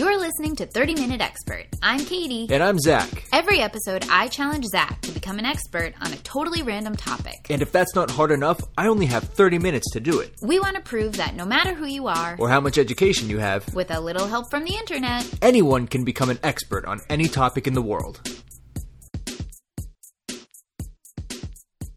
You're 0.00 0.18
listening 0.18 0.56
to 0.56 0.64
30 0.64 0.94
Minute 0.94 1.20
Expert. 1.20 1.66
I'm 1.82 2.02
Katie. 2.02 2.46
And 2.48 2.62
I'm 2.62 2.78
Zach. 2.78 3.22
Every 3.34 3.60
episode, 3.60 4.06
I 4.08 4.28
challenge 4.28 4.64
Zach 4.64 4.98
to 5.02 5.12
become 5.12 5.38
an 5.38 5.44
expert 5.44 5.92
on 6.00 6.10
a 6.10 6.16
totally 6.16 6.62
random 6.62 6.96
topic. 6.96 7.34
And 7.50 7.60
if 7.60 7.70
that's 7.70 7.94
not 7.94 8.10
hard 8.10 8.30
enough, 8.30 8.58
I 8.78 8.86
only 8.86 9.04
have 9.04 9.24
30 9.24 9.58
minutes 9.58 9.90
to 9.90 10.00
do 10.00 10.20
it. 10.20 10.32
We 10.40 10.58
want 10.58 10.76
to 10.76 10.80
prove 10.80 11.18
that 11.18 11.34
no 11.34 11.44
matter 11.44 11.74
who 11.74 11.84
you 11.84 12.06
are, 12.06 12.34
Or 12.38 12.48
how 12.48 12.62
much 12.62 12.78
education 12.78 13.28
you 13.28 13.40
have, 13.40 13.74
with 13.74 13.90
a 13.90 14.00
little 14.00 14.26
help 14.26 14.50
from 14.50 14.64
the 14.64 14.74
internet, 14.74 15.30
anyone 15.42 15.86
can 15.86 16.02
become 16.02 16.30
an 16.30 16.38
expert 16.42 16.86
on 16.86 17.00
any 17.10 17.28
topic 17.28 17.66
in 17.66 17.74
the 17.74 17.82
world. 17.82 18.22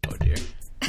Oh 0.06 0.16
dear. 0.20 0.36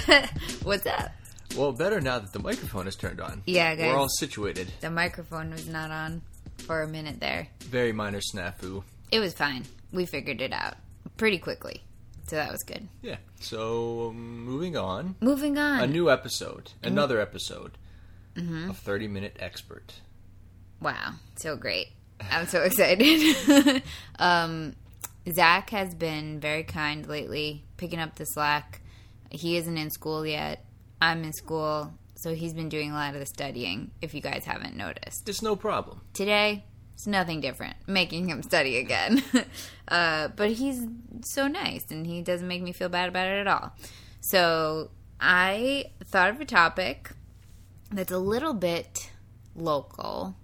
what's 0.64 0.86
up? 0.86 1.12
Well, 1.56 1.72
better 1.72 2.02
now 2.02 2.20
that 2.20 2.34
the 2.34 2.40
microphone 2.40 2.88
is 2.88 2.98
turned 2.98 3.22
on. 3.22 3.42
Yeah, 3.46 3.74
guys. 3.76 3.94
We're 3.94 3.98
all 3.98 4.10
situated. 4.10 4.68
The 4.82 4.92
microphone 4.92 5.52
was 5.52 5.66
not 5.66 5.92
on 5.92 6.22
for 6.66 6.82
a 6.82 6.88
minute 6.88 7.20
there. 7.20 7.48
Very 7.62 7.92
minor 7.92 8.20
snafu. 8.20 8.84
It 9.12 9.20
was 9.20 9.34
fine. 9.34 9.64
We 9.92 10.06
figured 10.06 10.42
it 10.42 10.52
out 10.52 10.76
pretty 11.18 11.38
quickly. 11.38 11.82
So 12.28 12.36
that 12.38 12.52
was 12.52 12.64
good. 12.64 12.88
Yeah. 13.02 13.18
So, 13.40 14.10
um, 14.10 14.44
moving 14.44 14.76
on. 14.76 15.16
Moving 15.22 15.58
on. 15.58 15.82
A 15.82 15.88
new 15.88 16.10
episode. 16.10 16.72
Another 16.84 17.20
episode 17.20 17.78
of 18.36 18.78
30 18.78 19.08
Minute 19.08 19.38
Expert. 19.40 19.94
Wow, 20.82 21.14
so 21.36 21.56
great. 21.56 21.88
I'm 22.32 22.48
so 22.48 22.62
excited. 22.64 23.84
um, 24.20 24.76
Zach 25.32 25.70
has 25.70 25.94
been 25.94 26.40
very 26.40 26.64
kind 26.64 27.08
lately, 27.08 27.64
picking 27.78 28.00
up 28.00 28.16
the 28.16 28.26
slack. 28.26 28.82
He 29.30 29.58
isn't 29.58 29.78
in 29.78 29.90
school 29.90 30.26
yet. 30.26 30.66
I'm 31.02 31.24
in 31.24 31.34
school, 31.34 31.94
so 32.16 32.34
he's 32.34 32.54
been 32.54 32.70
doing 32.70 32.92
a 32.92 32.94
lot 32.94 33.14
of 33.14 33.20
the 33.20 33.26
studying, 33.26 33.92
if 34.02 34.14
you 34.14 34.22
guys 34.22 34.46
haven't 34.46 34.76
noticed. 34.76 35.28
It's 35.30 35.42
no 35.42 35.56
problem. 35.56 36.02
Today, 36.14 36.64
it's 36.94 37.08
nothing 37.08 37.42
different, 37.42 37.76
making 37.88 38.30
him 38.30 38.42
study 38.42 38.78
again. 38.78 39.22
uh, 39.88 40.30
but 40.30 40.52
he's 40.52 40.86
so 41.24 41.48
nice, 41.48 41.86
and 41.92 42.06
he 42.08 42.22
doesn't 42.22 42.48
make 42.48 42.62
me 42.62 42.72
feel 42.72 42.90
bad 42.90 43.10
about 43.10 43.28
it 43.28 43.40
at 43.40 43.48
all. 43.48 43.74
So 44.22 44.92
I 45.20 45.92
thought 46.06 46.30
of 46.30 46.42
a 46.42 46.46
topic 46.46 47.12
that's 47.92 48.12
a 48.12 48.18
little 48.18 48.54
bit 48.54 49.12
local. 49.56 50.36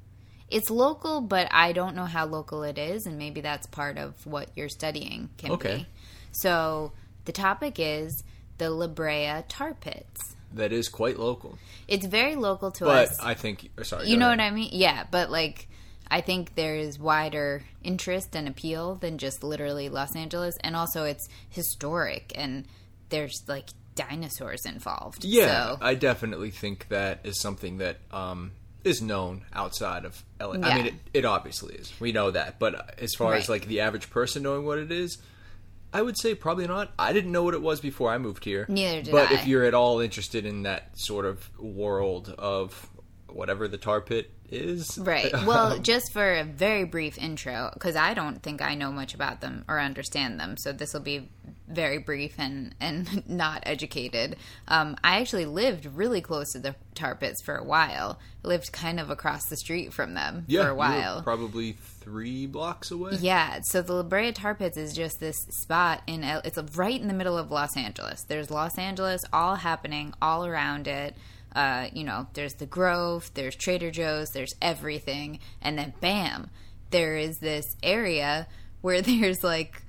It's 0.50 0.70
local, 0.70 1.22
but 1.22 1.48
I 1.52 1.72
don't 1.72 1.96
know 1.96 2.06
how 2.06 2.26
local 2.26 2.64
it 2.64 2.78
is, 2.78 3.06
and 3.06 3.18
maybe 3.18 3.40
that's 3.42 3.66
part 3.68 3.98
of 3.98 4.26
what 4.26 4.50
you're 4.56 4.70
studying 4.70 5.30
can 5.38 5.52
Okay. 5.54 5.78
be. 5.78 5.88
So 6.34 6.92
the 7.26 7.32
topic 7.32 7.76
is 7.80 8.24
the 8.58 8.70
La 8.70 8.88
Brea 8.88 9.44
tar 9.48 9.74
pits. 9.74 10.36
That 10.54 10.72
is 10.72 10.90
quite 10.90 11.18
local. 11.18 11.58
It's 11.88 12.06
very 12.06 12.36
local 12.36 12.72
to 12.72 12.86
But 12.86 13.10
us. 13.10 13.18
But 13.18 13.26
I 13.26 13.34
think. 13.34 13.70
Sorry. 13.84 14.08
You 14.08 14.18
know 14.18 14.28
ahead. 14.28 14.40
what 14.40 14.46
I 14.46 14.52
mean? 14.52 14.70
Yeah, 14.72 15.06
but 15.10 15.32
like 15.32 15.68
I 16.10 16.20
think 16.20 16.56
there's 16.56 17.00
wider 17.00 17.64
interest 17.84 18.36
and 18.36 18.48
appeal 18.48 18.96
than 18.96 19.18
just 19.18 19.44
literally 19.44 19.88
Los 19.88 20.16
Angeles, 20.16 20.58
and 20.62 20.76
also 20.76 21.06
it's 21.06 21.28
historic 21.50 22.34
and 22.36 22.66
there's 23.10 23.44
like 23.48 23.70
dinosaurs 23.96 24.66
involved. 24.66 25.24
Yeah, 25.24 25.46
so, 25.46 25.78
I 25.82 25.96
definitely 25.96 26.52
think 26.52 26.90
that 26.90 27.22
is 27.24 27.40
something 27.40 27.78
that 27.78 28.00
um, 28.12 28.52
is 28.84 29.02
known 29.02 29.46
outside 29.54 30.04
of 30.04 30.24
LA. 30.40 30.54
I 30.62 30.76
mean, 30.76 30.88
it, 30.88 30.94
it 31.14 31.26
obviously 31.26 31.76
is. 31.76 31.94
We 32.00 32.12
know 32.12 32.32
that, 32.32 32.60
but 32.60 33.00
as 33.00 33.14
far 33.16 33.36
as 33.36 33.48
like 33.48 33.68
the 33.68 33.82
average 33.82 34.10
person 34.10 34.44
knowing 34.44 34.66
what 34.66 34.80
it 34.80 34.92
is, 34.92 35.18
I 35.94 36.02
would 36.02 36.18
say 36.18 36.36
probably 36.36 36.68
not. 36.68 36.92
I 36.98 37.12
didn't 37.14 37.32
know 37.32 37.44
what 37.44 37.54
it 37.54 37.62
was 37.62 37.82
before 37.82 38.12
I 38.12 38.18
moved 38.18 38.46
here. 38.46 38.66
Neither 38.70 39.02
did 39.04 39.12
But 39.12 39.32
I. 39.32 39.36
if 39.36 39.48
you're 39.48 39.66
at 39.66 39.74
all 39.74 40.00
interested 40.00 40.46
in 40.46 40.64
that 40.64 40.98
sort 40.98 41.26
of 41.26 41.50
world 41.60 42.34
of 42.38 42.90
whatever 43.36 43.68
the 43.68 43.78
tar 43.78 44.02
pit 44.02 44.32
is, 44.50 44.98
Right. 44.98 45.32
Well, 45.46 45.80
just 45.80 46.12
for 46.12 46.36
a 46.36 46.44
very 46.44 46.84
brief 46.84 47.18
intro, 47.18 47.72
because 47.74 47.96
I 47.96 48.14
don't 48.14 48.44
think 48.44 48.62
I 48.62 48.76
know 48.76 48.92
much 48.92 49.14
about 49.14 49.42
them 49.42 49.66
or 49.68 49.80
understand 49.80 50.40
them, 50.40 50.58
so 50.58 50.72
this 50.72 50.94
will 50.94 51.02
be 51.02 51.30
very 51.68 51.98
brief 51.98 52.36
and 52.38 52.76
and 52.80 53.24
not 53.30 53.64
educated. 53.66 54.36
Um, 54.68 54.98
I 55.04 55.20
actually 55.20 55.46
lived 55.46 55.86
really 55.86 56.22
close 56.22 56.52
to 56.54 56.60
the 56.60 56.76
tar 56.96 57.16
pits 57.16 57.42
for 57.42 57.56
a 57.56 57.64
while. 57.64 58.20
I 58.44 58.48
lived 58.48 58.72
kind 58.72 59.00
of 59.00 59.10
across 59.10 59.46
the 59.46 59.58
street 59.58 59.94
from 59.94 60.14
them 60.14 60.46
yeah, 60.48 60.64
for 60.64 60.70
a 60.70 60.76
while. 60.76 61.22
probably 61.22 61.74
three 61.74 62.48
blocks 62.48 62.92
away. 62.92 63.12
Yeah, 63.20 63.62
so 63.62 63.82
the 63.82 63.94
La 63.94 64.04
Brea 64.04 64.32
Tar 64.32 64.56
Pits 64.56 64.78
is 64.78 64.94
just 64.94 65.20
this 65.20 65.38
spot 65.50 66.02
in 66.08 66.24
it's 66.24 66.58
right 66.76 67.00
in 67.00 67.08
the 67.08 67.14
middle 67.14 67.38
of 67.38 67.52
Los 67.52 67.78
Angeles. 67.78 68.24
There's 68.24 68.52
Los 68.52 68.78
Angeles 68.78 69.24
all 69.32 69.56
happening 69.56 70.14
all 70.22 70.46
around 70.46 70.88
it. 70.88 71.16
Uh, 71.54 71.88
you 71.94 72.04
know, 72.04 72.28
there's 72.34 72.54
the 72.56 72.66
Grove, 72.66 73.30
there's 73.34 73.56
Trader 73.56 73.92
Joe's, 73.92 74.30
there's 74.30 74.54
everything, 74.62 75.40
and 75.62 75.78
then 75.78 75.94
bam, 76.00 76.50
there 76.92 77.18
is 77.18 77.40
this 77.40 77.66
area 77.84 78.48
where 78.82 79.02
there's 79.02 79.44
like 79.44 79.84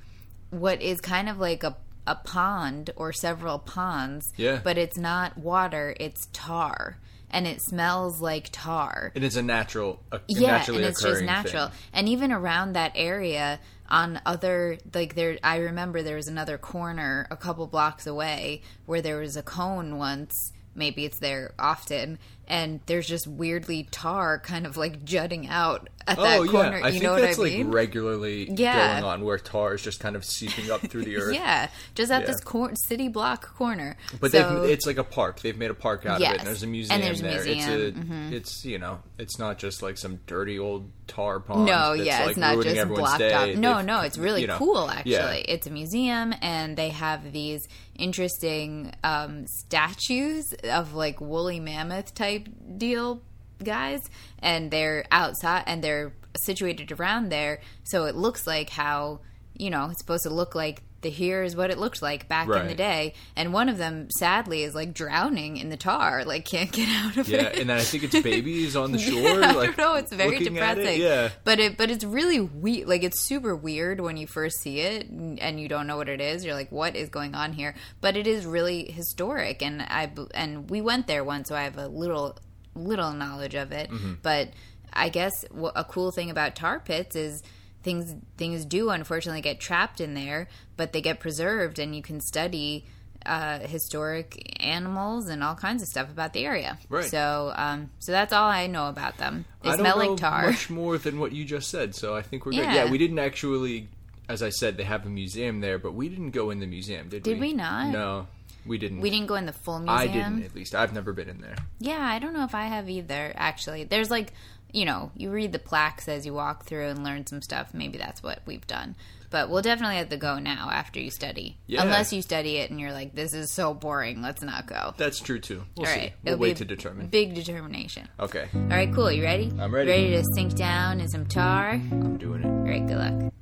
what 0.51 0.83
is 0.83 1.01
kind 1.01 1.28
of 1.28 1.39
like 1.39 1.65
a 1.65 1.77
a 2.06 2.15
pond 2.17 2.91
or 2.97 3.12
several 3.12 3.59
ponds. 3.59 4.33
Yeah. 4.37 4.61
But 4.62 4.78
it's 4.78 4.99
not 4.99 5.39
water, 5.39 5.95
it's 5.99 6.28
tar. 6.33 6.99
And 7.34 7.47
it 7.47 7.62
smells 7.62 8.21
like 8.21 8.51
tar 8.53 9.11
And 9.15 9.25
it's 9.25 9.37
a 9.37 9.43
natural, 9.43 10.03
a, 10.12 10.21
yeah, 10.28 10.62
and 10.69 10.84
it's 10.84 11.03
just 11.03 11.22
natural. 11.22 11.69
thing. 11.69 11.77
And 11.95 12.09
even 12.11 12.31
around 12.31 12.75
that 12.75 12.93
area, 12.95 13.59
on 13.89 14.21
other 14.27 14.77
like 14.93 15.15
there, 15.15 15.39
I 15.43 15.56
remember 15.56 16.03
there 16.03 16.17
was 16.17 16.28
another 16.28 16.59
corner 16.59 17.27
a 17.31 17.37
couple 17.37 17.67
blocks 17.67 18.06
away 18.06 18.61
where 18.84 19.01
there 19.01 19.19
was 19.19 19.37
a 19.37 19.43
cone 19.43 19.97
once. 19.97 20.53
Maybe 20.75 21.05
it's 21.05 21.19
there 21.19 21.53
often, 21.59 22.19
and 22.49 22.81
there's 22.87 23.06
just 23.06 23.27
weirdly 23.27 23.87
tar 23.91 24.38
kind 24.38 24.66
of 24.66 24.77
like 24.78 25.05
jutting 25.05 25.47
out 25.49 25.88
at 26.06 26.16
that 26.16 26.41
Oh 26.41 26.47
corner. 26.47 26.78
yeah, 26.78 26.87
I 26.87 26.88
you 26.88 27.00
know 27.00 27.12
what 27.12 27.21
that's 27.22 27.38
I 27.38 27.43
mean? 27.44 27.66
like 27.66 27.75
regularly 27.75 28.50
Yeah. 28.50 28.93
going 29.00 29.05
on 29.05 29.25
where 29.25 29.38
tar 29.38 29.75
is 29.75 29.83
just 29.83 30.00
kind 30.00 30.16
of 30.16 30.25
seeping 30.25 30.71
up 30.71 30.81
through 30.81 31.05
the 31.05 31.16
earth. 31.19 31.34
yeah, 31.34 31.69
just 31.94 32.10
at 32.10 32.22
Yeah. 32.22 32.27
this 32.28 32.41
cor- 32.41 32.72
city 32.88 33.09
block 33.09 33.55
corner. 33.55 33.97
But 34.19 34.33
so, 34.33 34.62
they've, 34.62 34.71
it's 34.71 34.87
like 34.87 34.97
a 34.99 35.05
park. 35.05 35.41
They've 35.41 35.56
made 35.56 35.71
a 35.71 35.75
park 35.75 36.06
out 36.06 36.22
of 36.22 36.22
it, 36.22 36.38
and 36.38 36.47
there's 36.47 36.62
a 36.62 36.66
museum 36.66 36.94
And 36.97 37.04
there's 37.06 37.21
a 37.21 37.22
there. 37.22 37.44
museum, 37.44 37.94
mm-hmm. 37.94 38.33
It's 38.33 38.50
it's 38.53 38.65
you 38.65 38.78
know, 38.78 39.00
it's 39.19 39.39
not 39.39 39.59
just 39.59 39.83
like 39.83 39.99
some 39.99 40.21
dirty 40.27 40.59
old 40.59 40.91
tar 41.06 41.39
pond. 41.39 41.66
No, 41.66 41.93
yeah, 41.93 42.21
like, 42.21 42.31
it's 42.31 42.39
not 42.39 42.62
just 42.62 42.89
blocked 42.89 43.19
day. 43.19 43.33
off. 43.34 43.56
No, 43.56 43.77
They've- 43.77 43.87
no, 43.87 44.00
it's 44.00 44.16
really 44.19 44.41
you 44.41 44.47
know, 44.47 44.56
cool. 44.56 44.91
Actually, 44.91 45.12
yeah. 45.12 45.33
it's 45.49 45.66
a 45.66 45.71
museum, 45.71 46.34
and 46.41 46.77
they 46.77 46.89
have 46.89 47.31
these 47.33 47.69
interesting 48.03 48.93
um, 49.05 49.47
statues 49.47 50.53
of 50.65 50.95
like 50.95 51.21
woolly 51.21 51.61
mammoth 51.61 52.15
type 52.15 52.49
deal 52.77 53.23
guys, 53.63 54.01
and 54.41 54.71
they're 54.71 55.05
outside 55.13 55.65
and 55.67 55.83
they're 55.83 56.13
situated 56.37 56.91
around 56.93 57.29
there, 57.29 57.61
so 57.85 58.05
it 58.05 58.17
looks 58.17 58.47
like 58.47 58.71
how 58.71 59.21
you 59.57 59.71
know 59.71 59.89
it's 59.91 60.01
supposed 60.01 60.25
to 60.25 60.31
look 60.31 60.55
like. 60.55 60.83
The 61.03 61.11
here 61.11 61.43
is 61.43 61.55
what 61.55 61.71
it 61.71 61.79
looked 61.79 62.01
like 62.01 62.29
back 62.29 62.49
in 62.49 62.69
the 62.69 62.75
day, 62.75 63.15
and 63.37 63.53
one 63.53 63.69
of 63.69 63.77
them 63.77 64.09
sadly 64.11 64.63
is 64.63 64.75
like 64.75 64.95
drowning 64.95 65.57
in 65.57 65.69
the 65.69 65.77
tar, 65.77 66.25
like 66.25 66.45
can't 66.45 66.71
get 66.73 66.89
out 66.89 67.17
of 67.17 67.29
Yeah, 67.29 67.39
it. 67.39 67.55
Yeah, 67.55 67.61
and 67.61 67.71
then 67.71 67.79
I 67.79 67.83
think 67.83 68.05
it's 68.05 68.21
babies 68.21 68.77
on 68.77 68.93
the 68.93 68.99
shore. 69.01 69.43
I 69.43 69.53
like, 69.53 69.77
don't 69.77 69.79
know. 69.79 69.95
It's 69.97 70.13
very 70.13 70.37
at 70.37 70.43
it, 70.43 70.45
depressing. 70.51 71.01
Yeah, 71.01 71.31
but 71.45 71.59
it 71.59 71.77
but 71.77 71.91
it's 71.91 72.05
really 72.05 72.41
weird. 72.41 72.89
Like 72.89 73.03
it's 73.03 73.21
super 73.21 73.55
weird 73.55 74.01
when 74.01 74.17
you 74.17 74.27
first 74.27 74.61
see 74.61 74.81
it 74.81 75.09
and 75.09 75.61
you 75.61 75.69
don't 75.69 75.87
know 75.87 75.97
what 75.97 76.09
it 76.09 76.21
is. 76.21 76.45
You're 76.45 76.55
like, 76.55 76.71
what 76.73 76.97
is 76.97 77.09
going 77.09 77.34
on 77.34 77.53
here? 77.53 77.75
But 78.01 78.17
it 78.17 78.27
is 78.27 78.47
really 78.47 78.91
historic, 78.91 79.63
and 79.63 79.83
I 79.83 80.11
and 80.34 80.71
we 80.71 80.81
went 80.81 81.07
there 81.07 81.25
once, 81.25 81.49
so 81.49 81.57
I 81.57 81.65
have 81.65 81.79
a 81.79 81.89
little 81.89 82.39
little 82.75 83.13
knowledge 83.13 83.55
of 83.55 83.73
it. 83.73 83.91
Mm-hmm. 83.91 84.15
But 84.23 84.51
I 84.93 85.09
guess 85.09 85.33
a 85.75 85.84
cool 85.84 86.11
thing 86.13 86.31
about 86.31 86.55
tar 86.55 86.79
pits 86.81 87.17
is 87.17 87.43
things 87.82 88.15
things 88.37 88.65
do 88.65 88.91
unfortunately 88.91 89.41
get 89.41 89.60
trapped 89.60 90.00
in 90.00 90.15
there, 90.15 90.48
but 90.76 90.93
they 90.93 91.00
get 91.00 91.20
preserved, 91.20 91.78
and 91.78 91.94
you 91.94 92.03
can 92.03 92.20
study 92.20 92.87
uh, 93.26 93.60
historic 93.60 94.56
animals 94.60 95.28
and 95.28 95.44
all 95.44 95.54
kinds 95.54 95.82
of 95.82 95.88
stuff 95.88 96.10
about 96.10 96.32
the 96.32 96.44
area. 96.44 96.78
Right. 96.88 97.04
So, 97.04 97.53
um, 97.54 97.91
so 97.98 98.12
that's 98.12 98.32
all 98.32 98.48
I 98.48 98.66
know 98.66 98.88
about 98.88 99.19
them. 99.19 99.44
They 99.62 99.71
I 99.71 99.76
smell 99.76 99.98
know 99.98 100.10
like 100.10 100.19
tar. 100.19 100.47
much 100.47 100.71
more 100.71 100.98
than 100.98 101.21
what 101.21 101.33
you 101.33 101.45
just 101.45 101.71
said, 101.71 101.95
so 101.95 102.16
I 102.16 102.22
think 102.22 102.45
we're 102.45 102.53
good. 102.53 102.62
Yeah. 102.62 102.74
Yeah, 102.74 102.91
we 102.91 102.98
didn't 102.98 103.18
actually, 103.18 103.89
as 104.28 104.42
I 104.42 104.51
said, 104.51 104.77
they 104.77 104.84
have 104.84 105.07
a 105.07 105.09
museum 105.09 105.60
there, 105.60 105.78
but 105.78 105.92
we 105.95 106.09
didn't 106.09 106.30
go 106.30 106.51
in 106.51 106.59
the 106.59 106.66
museum, 106.66 107.09
did, 107.09 107.24
we? 107.24 107.33
Did 107.33 107.41
we 107.41 107.53
not? 107.53 107.92
No, 107.92 108.27
we 108.66 108.78
didn't. 108.78 109.01
We 109.01 109.10
didn't 109.10 109.27
go 109.27 109.36
in 109.36 109.47
the 109.47 109.53
full 109.53 109.78
museum. 109.78 109.98
I 109.98 110.07
didn't, 110.07 110.42
at 110.45 110.54
least. 110.54 110.74
I've 110.74 110.92
never 110.92 111.12
been 111.12 111.28
in 111.28 111.41
there. 111.41 111.57
Yeah, 111.78 112.01
I 112.01 112.18
don't 112.18 112.33
know 112.33 112.45
if 112.45 112.54
I 112.54 112.65
have 112.65 112.89
either. 112.91 113.33
Actually, 113.36 113.84
there's 113.84 114.10
like, 114.10 114.33
you 114.72 114.84
know, 114.84 115.10
you 115.16 115.30
read 115.30 115.53
the 115.53 115.59
plaques 115.59 116.09
as 116.09 116.24
you 116.27 116.34
walk 116.34 116.65
through 116.65 116.89
and 116.89 117.04
learn 117.04 117.27
some 117.27 117.42
stuff. 117.42 117.72
Maybe 117.74 117.98
that's 117.98 118.22
what 118.22 118.41
we've 118.47 118.66
done. 118.66 118.97
But 119.30 119.48
we'll 119.48 119.63
definitely 119.63 119.97
have 119.97 120.10
to 120.10 120.19
go 120.19 120.39
now 120.39 120.69
after 120.71 121.01
you 121.01 121.10
study. 121.10 121.57
Yeah. 121.66 121.83
Unless 121.83 122.13
you 122.13 122.21
study 122.21 122.59
it 122.59 122.71
and 122.71 122.78
you're 122.78 122.92
like, 122.92 123.15
this 123.15 123.33
is 123.33 123.51
so 123.51 123.72
boring. 123.72 124.21
Let's 124.21 124.42
not 124.42 124.66
go. 124.66 124.92
That's 124.98 125.21
true 125.21 125.39
too. 125.41 125.65
We'll 125.77 125.86
All 125.86 125.92
see. 125.95 126.01
right. 126.01 126.13
We'll 126.22 126.36
wait 126.36 126.59
to 126.59 126.66
determine. 126.66 127.07
Big 127.07 127.34
determination. 127.34 128.09
Okay, 128.21 128.48
All 128.54 128.60
right, 128.69 128.92
cool. 128.95 129.10
You 129.10 129.22
ready? 129.22 129.51
I'm 129.59 129.74
ready. 129.74 129.91
Ready 129.91 130.10
to 130.10 130.24
sink 130.34 130.54
down 130.54 131.01
in 131.01 131.09
some 131.09 131.24
tar? 131.27 131.71
I'm 131.71 132.19
doing 132.19 132.42
it. 132.42 132.47
right, 132.69 132.86
good 132.86 132.98
luck. 132.98 133.33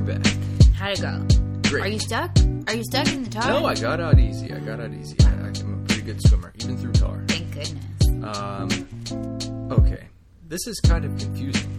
We're 0.00 0.18
back. 0.18 0.26
How'd 0.74 0.98
it 0.98 1.00
go? 1.00 1.68
Great. 1.68 1.84
Are 1.84 1.88
you 1.88 1.98
stuck? 1.98 2.30
Are 2.68 2.74
you 2.74 2.84
stuck 2.84 3.08
in 3.12 3.24
the 3.24 3.30
tar? 3.30 3.46
No, 3.48 3.66
I 3.66 3.74
got 3.74 4.00
out 4.00 4.18
easy. 4.18 4.52
I 4.52 4.58
got 4.60 4.80
out 4.80 4.92
easy. 4.92 5.16
I, 5.20 5.26
I'm 5.30 5.82
a 5.82 5.86
pretty 5.86 6.02
good 6.02 6.20
swimmer, 6.26 6.52
even 6.58 6.76
through 6.78 6.92
tar. 6.92 7.22
Thank 7.28 7.52
goodness. 7.52 8.38
Um, 8.38 9.68
okay. 9.70 10.04
This 10.48 10.66
is 10.66 10.80
kind 10.80 11.04
of 11.04 11.16
confusing. 11.18 11.70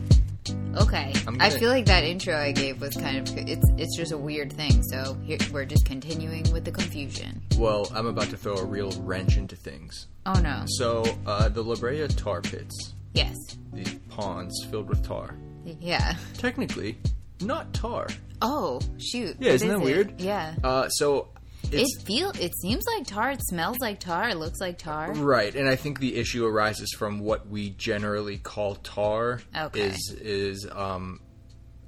Okay. 0.77 1.13
I'm 1.27 1.41
I 1.41 1.49
feel 1.49 1.69
like 1.69 1.85
that 1.87 2.03
intro 2.03 2.35
I 2.35 2.51
gave 2.53 2.79
was 2.79 2.95
kind 2.95 3.17
of 3.17 3.37
it's 3.37 3.65
it's 3.77 3.97
just 3.97 4.11
a 4.11 4.17
weird 4.17 4.53
thing. 4.53 4.81
So 4.83 5.17
here 5.23 5.37
we're 5.51 5.65
just 5.65 5.85
continuing 5.85 6.51
with 6.53 6.63
the 6.63 6.71
confusion. 6.71 7.41
Well, 7.57 7.89
I'm 7.93 8.05
about 8.07 8.29
to 8.29 8.37
throw 8.37 8.55
a 8.55 8.65
real 8.65 8.91
wrench 9.01 9.35
into 9.37 9.55
things. 9.55 10.07
Oh 10.25 10.39
no. 10.41 10.63
So, 10.67 11.03
uh, 11.25 11.49
the 11.49 11.63
La 11.63 11.75
Brea 11.75 12.07
tar 12.07 12.41
pits, 12.41 12.93
Yes. 13.13 13.35
these 13.73 13.93
ponds 14.09 14.53
filled 14.69 14.87
with 14.87 15.03
tar, 15.05 15.35
Yeah. 15.65 16.15
technically 16.37 16.97
not 17.43 17.73
tar. 17.73 18.07
Oh 18.41 18.79
shoot. 18.99 19.37
Yeah, 19.39 19.51
isn't 19.51 19.67
is 19.69 19.75
that 19.75 19.81
it? 19.81 19.83
weird? 19.85 20.19
Yeah. 20.21 20.55
Uh, 20.63 20.89
so, 20.89 21.29
it 21.71 21.87
feel 22.05 22.31
it 22.39 22.51
seems 22.61 22.83
like 22.87 23.05
tar. 23.07 23.31
It 23.31 23.41
smells 23.47 23.77
like 23.79 23.99
tar. 23.99 24.29
It 24.29 24.37
looks 24.37 24.59
like 24.59 24.77
tar. 24.77 25.13
Right, 25.13 25.53
and 25.55 25.69
I 25.69 25.75
think 25.75 25.99
the 25.99 26.15
issue 26.17 26.45
arises 26.45 26.91
from 26.97 27.19
what 27.19 27.47
we 27.47 27.69
generally 27.71 28.37
call 28.39 28.75
tar 28.75 29.41
Okay. 29.55 29.81
is 29.81 30.11
is 30.19 30.67
um, 30.71 31.21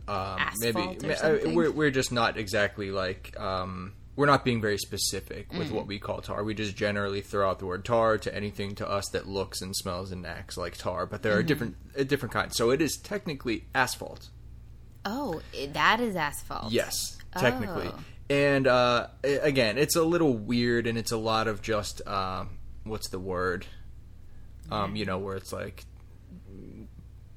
um 0.07 0.39
maybe 0.59 0.79
Asphalt 0.79 1.03
or 1.03 1.07
ma- 1.07 1.13
uh, 1.13 1.17
something? 1.17 1.55
we're 1.55 1.71
we're 1.71 1.91
just 1.91 2.11
not 2.11 2.37
exactly 2.37 2.91
like 2.91 3.33
um 3.39 3.93
we're 4.15 4.27
not 4.27 4.45
being 4.45 4.61
very 4.61 4.77
specific 4.77 5.51
with 5.53 5.69
Mm. 5.69 5.71
what 5.71 5.87
we 5.87 5.97
call 5.97 6.21
tar. 6.21 6.43
We 6.43 6.53
just 6.53 6.75
generally 6.75 7.21
throw 7.21 7.49
out 7.49 7.57
the 7.57 7.65
word 7.65 7.83
tar 7.83 8.19
to 8.19 8.35
anything 8.35 8.75
to 8.75 8.87
us 8.87 9.05
that 9.13 9.27
looks 9.27 9.59
and 9.61 9.75
smells 9.75 10.11
and 10.11 10.23
acts 10.27 10.55
like 10.55 10.77
tar, 10.77 11.07
but 11.07 11.23
there 11.23 11.35
are 11.35 11.41
different 11.41 11.77
uh, 11.99 12.03
different 12.03 12.31
kinds. 12.31 12.55
So 12.55 12.69
it 12.69 12.79
is 12.79 12.97
technically 12.97 13.65
asphalt. 13.73 14.29
Oh, 15.05 15.41
that 15.73 15.99
is 15.99 16.15
asphalt. 16.15 16.71
Yes, 16.71 17.17
technically. 17.37 17.87
Oh. 17.93 17.99
And 18.29 18.67
uh, 18.67 19.07
again, 19.23 19.77
it's 19.77 19.95
a 19.95 20.03
little 20.03 20.33
weird, 20.33 20.87
and 20.87 20.97
it's 20.97 21.11
a 21.11 21.17
lot 21.17 21.47
of 21.47 21.61
just 21.61 22.05
um, 22.07 22.57
what's 22.83 23.09
the 23.09 23.19
word? 23.19 23.65
Um, 24.71 24.95
you 24.95 25.05
know, 25.05 25.17
where 25.19 25.35
it's 25.35 25.51
like 25.51 25.83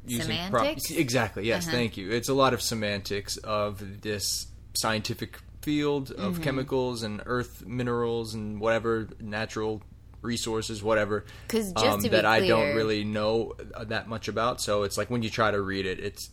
using 0.07 0.37
Semantics? 0.39 0.91
exactly. 0.91 1.47
Yes, 1.47 1.67
Uh-huh. 1.67 1.77
thank 1.77 1.97
you. 1.97 2.11
It's 2.11 2.29
a 2.29 2.35
lot 2.35 2.55
of 2.55 2.63
semantics 2.63 3.37
of 3.39 4.03
this 4.03 4.47
scientific 4.75 5.39
field 5.63 6.13
of 6.13 6.35
Mm-hmm. 6.35 6.43
chemicals 6.45 7.03
and 7.03 7.21
earth 7.27 7.67
minerals 7.67 8.35
and 8.35 8.61
whatever 8.61 9.09
natural 9.21 9.83
resources, 10.23 10.83
whatever. 10.83 11.25
'Cause 11.49 11.73
just 11.73 11.85
um, 11.85 11.97
to 12.03 12.09
be 12.09 12.09
that 12.11 12.25
I 12.25 12.47
don't 12.47 12.75
really 12.75 13.03
know 13.05 13.55
uh, 13.75 13.85
that 13.85 14.09
much 14.09 14.29
about. 14.29 14.61
So 14.61 14.85
it's 14.85 14.97
like 14.97 15.11
when 15.11 15.23
you 15.25 15.31
try 15.31 15.51
to 15.51 15.61
read 15.61 15.87
it, 15.87 15.99
it's 15.99 16.31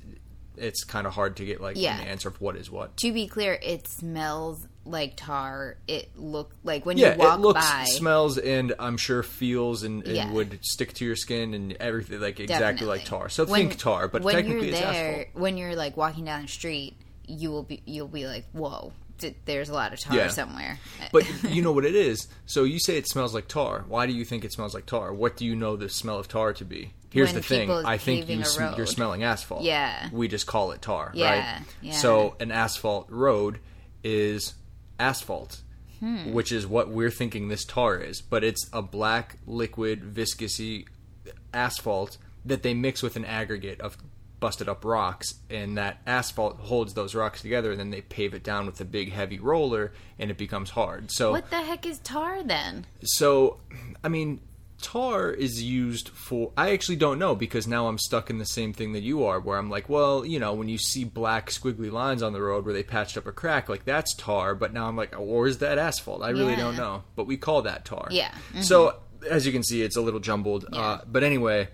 it's 0.58 0.84
kind 0.84 1.08
of 1.08 1.14
hard 1.14 1.38
to 1.38 1.46
get 1.46 1.62
like 1.62 1.78
Yeah. 1.78 2.00
an 2.00 2.08
answer 2.08 2.30
of 2.30 2.40
what 2.42 2.56
is 2.56 2.70
what. 2.72 2.96
To 2.98 3.12
be 3.14 3.28
clear, 3.28 3.58
it 3.62 3.88
smells 3.88 4.68
like 4.86 5.14
tar. 5.16 5.78
It 5.88 6.12
look 6.16 6.54
like 6.64 6.86
when 6.86 6.98
Yeah, 6.98 7.14
you 7.14 7.20
walk 7.20 7.30
by 7.30 7.36
it 7.36 7.40
looks, 7.40 7.72
by. 7.72 7.84
smells, 7.86 8.38
and 8.38 8.74
I'm 8.80 8.98
sure 8.98 9.24
feels 9.24 9.84
and, 9.84 10.04
and 10.06 10.16
Yeah. 10.16 10.32
would 10.32 10.60
stick 10.64 10.94
to 10.96 11.06
your 11.06 11.16
skin 11.16 11.54
and 11.54 11.74
everything 11.80 12.20
like 12.20 12.40
exactly 12.40 12.86
like 12.86 13.06
tar. 13.06 13.30
So 13.30 13.46
When- 13.46 13.70
think 13.70 13.80
tar, 13.80 14.08
but 14.08 14.22
when 14.24 14.36
technically 14.36 14.68
you're 14.68 14.76
it's 14.76 14.80
there, 14.84 15.12
asphalt. 15.22 15.28
when 15.42 15.58
you're 15.58 15.76
like 15.76 15.96
walking 15.98 16.26
down 16.26 16.42
the 16.44 16.48
street, 16.48 16.96
you 17.26 17.50
will 17.52 17.64
be 17.64 17.82
you'll 17.86 18.08
be 18.10 18.28
like, 18.28 18.46
whoa, 18.52 18.92
there's 19.46 19.70
a 19.70 19.74
lot 19.74 19.94
of 19.94 20.00
tar 20.02 20.16
Yeah. 20.18 20.28
somewhere. 20.28 20.80
But 21.14 21.26
you 21.44 21.62
know 21.62 21.72
what 21.72 21.86
it 21.86 21.96
is. 21.96 22.28
So 22.46 22.64
you 22.66 22.80
say 22.80 22.98
it 22.98 23.08
smells 23.08 23.34
like 23.34 23.48
tar. 23.48 23.86
Why 23.88 24.06
do 24.06 24.12
you 24.14 24.26
think 24.26 24.44
it 24.44 24.52
smells 24.52 24.74
like 24.74 24.86
tar? 24.86 25.14
What 25.14 25.38
do 25.38 25.46
you 25.46 25.56
know 25.56 25.78
the 25.78 25.88
smell 25.88 26.20
of 26.20 26.28
tar 26.28 26.52
to 26.54 26.66
be? 26.66 26.92
Here's 27.13 27.30
When 27.30 27.36
the 27.36 27.42
thing. 27.44 27.69
I 27.71 27.98
think 27.98 28.27
you 28.27 28.44
sm- 28.44 28.74
you're 28.75 28.88
smelling 28.88 29.24
asphalt. 29.24 29.62
Yeah. 29.63 30.10
We 30.12 30.27
just 30.27 30.48
call 30.48 30.71
it 30.71 30.81
tar, 30.81 31.12
Yeah, 31.13 31.30
right? 31.57 31.62
yeah. 31.81 31.94
So 31.94 32.36
an 32.39 32.51
asphalt 32.51 33.07
road 33.10 33.60
is 34.04 34.56
asphalt. 35.00 35.62
Hmm. 36.00 36.33
Which 36.33 36.51
is 36.51 36.68
what 36.68 36.89
we're 36.89 37.12
thinking 37.12 37.48
this 37.48 37.63
tar 37.63 37.98
is, 37.98 38.19
but 38.21 38.44
it's 38.44 38.68
a 38.74 38.81
black 38.81 39.38
liquid 39.48 40.01
viscousy 40.13 40.86
asphalt 41.54 42.18
that 42.45 42.63
they 42.63 42.74
mix 42.74 43.01
with 43.01 43.16
an 43.16 43.24
aggregate 43.25 43.80
of 43.80 43.95
busted 44.42 44.68
up 44.68 44.83
rocks 44.83 45.36
and 45.50 45.77
that 45.77 46.01
asphalt 46.06 46.57
holds 46.59 46.94
those 46.95 47.16
rocks 47.16 47.42
together 47.42 47.71
and 47.71 47.80
then 47.80 47.92
they 47.92 48.01
pave 48.01 48.33
it 48.33 48.44
down 48.44 48.66
with 48.66 48.81
a 48.81 48.86
big 48.86 49.13
heavy 49.13 49.39
roller 49.39 49.94
and 50.19 50.30
it 50.30 50.38
becomes 50.38 50.71
hard. 50.71 51.09
So 51.09 51.31
what 51.31 51.50
the 51.50 51.62
heck 51.62 51.86
is 51.86 52.00
tar 52.00 52.44
then? 52.44 52.86
so, 53.04 53.59
I 54.04 54.09
mean, 54.09 54.42
tar 54.83 55.31
is 55.31 55.63
used 55.63 56.09
for. 56.09 56.51
I 56.56 56.71
actually 56.71 56.97
don't 56.97 57.18
know 57.18 57.33
because 57.35 57.65
now 57.68 57.88
I'm 57.88 57.97
stuck 57.97 58.30
in 58.30 58.38
the 58.38 58.45
same 58.45 58.74
thing 58.74 58.94
that 58.94 59.01
you 59.01 59.24
are, 59.25 59.39
where 59.39 59.57
I'm 59.57 59.69
like, 59.69 59.89
well, 59.89 60.24
you 60.25 60.38
know, 60.39 60.53
when 60.53 60.69
you 60.69 60.77
see 60.77 61.03
black 61.03 61.50
squiggly 61.50 61.91
lines 61.91 62.21
on 62.21 62.33
the 62.33 62.41
road 62.41 62.65
where 62.65 62.74
they 62.74 62.83
patched 62.83 63.18
up 63.18 63.25
a 63.25 63.31
crack, 63.31 63.69
like 63.69 63.85
that's 63.85 64.13
tar. 64.15 64.53
But 64.53 64.74
now 64.74 64.88
I'm 64.88 64.95
like, 64.95 65.18
or 65.18 65.47
is 65.47 65.57
that 65.59 65.77
asphalt? 65.80 66.21
I 66.21 66.30
really 66.30 66.51
Yeah. 66.51 66.57
don't 66.57 66.75
know. 66.77 67.03
But 67.15 67.25
we 67.25 67.38
call 67.38 67.63
that 67.63 67.85
tar. 67.85 68.07
Yeah. 68.12 68.31
Mhm. 68.53 68.63
So 68.63 68.97
as 69.31 69.45
you 69.45 69.51
can 69.53 69.63
see, 69.63 69.81
it's 69.81 69.95
a 69.95 70.01
little 70.01 70.19
jumbled. 70.19 70.65
Yeah. 70.71 70.80
Uh, 70.80 71.01
but 71.07 71.24
anyway, 71.24 71.69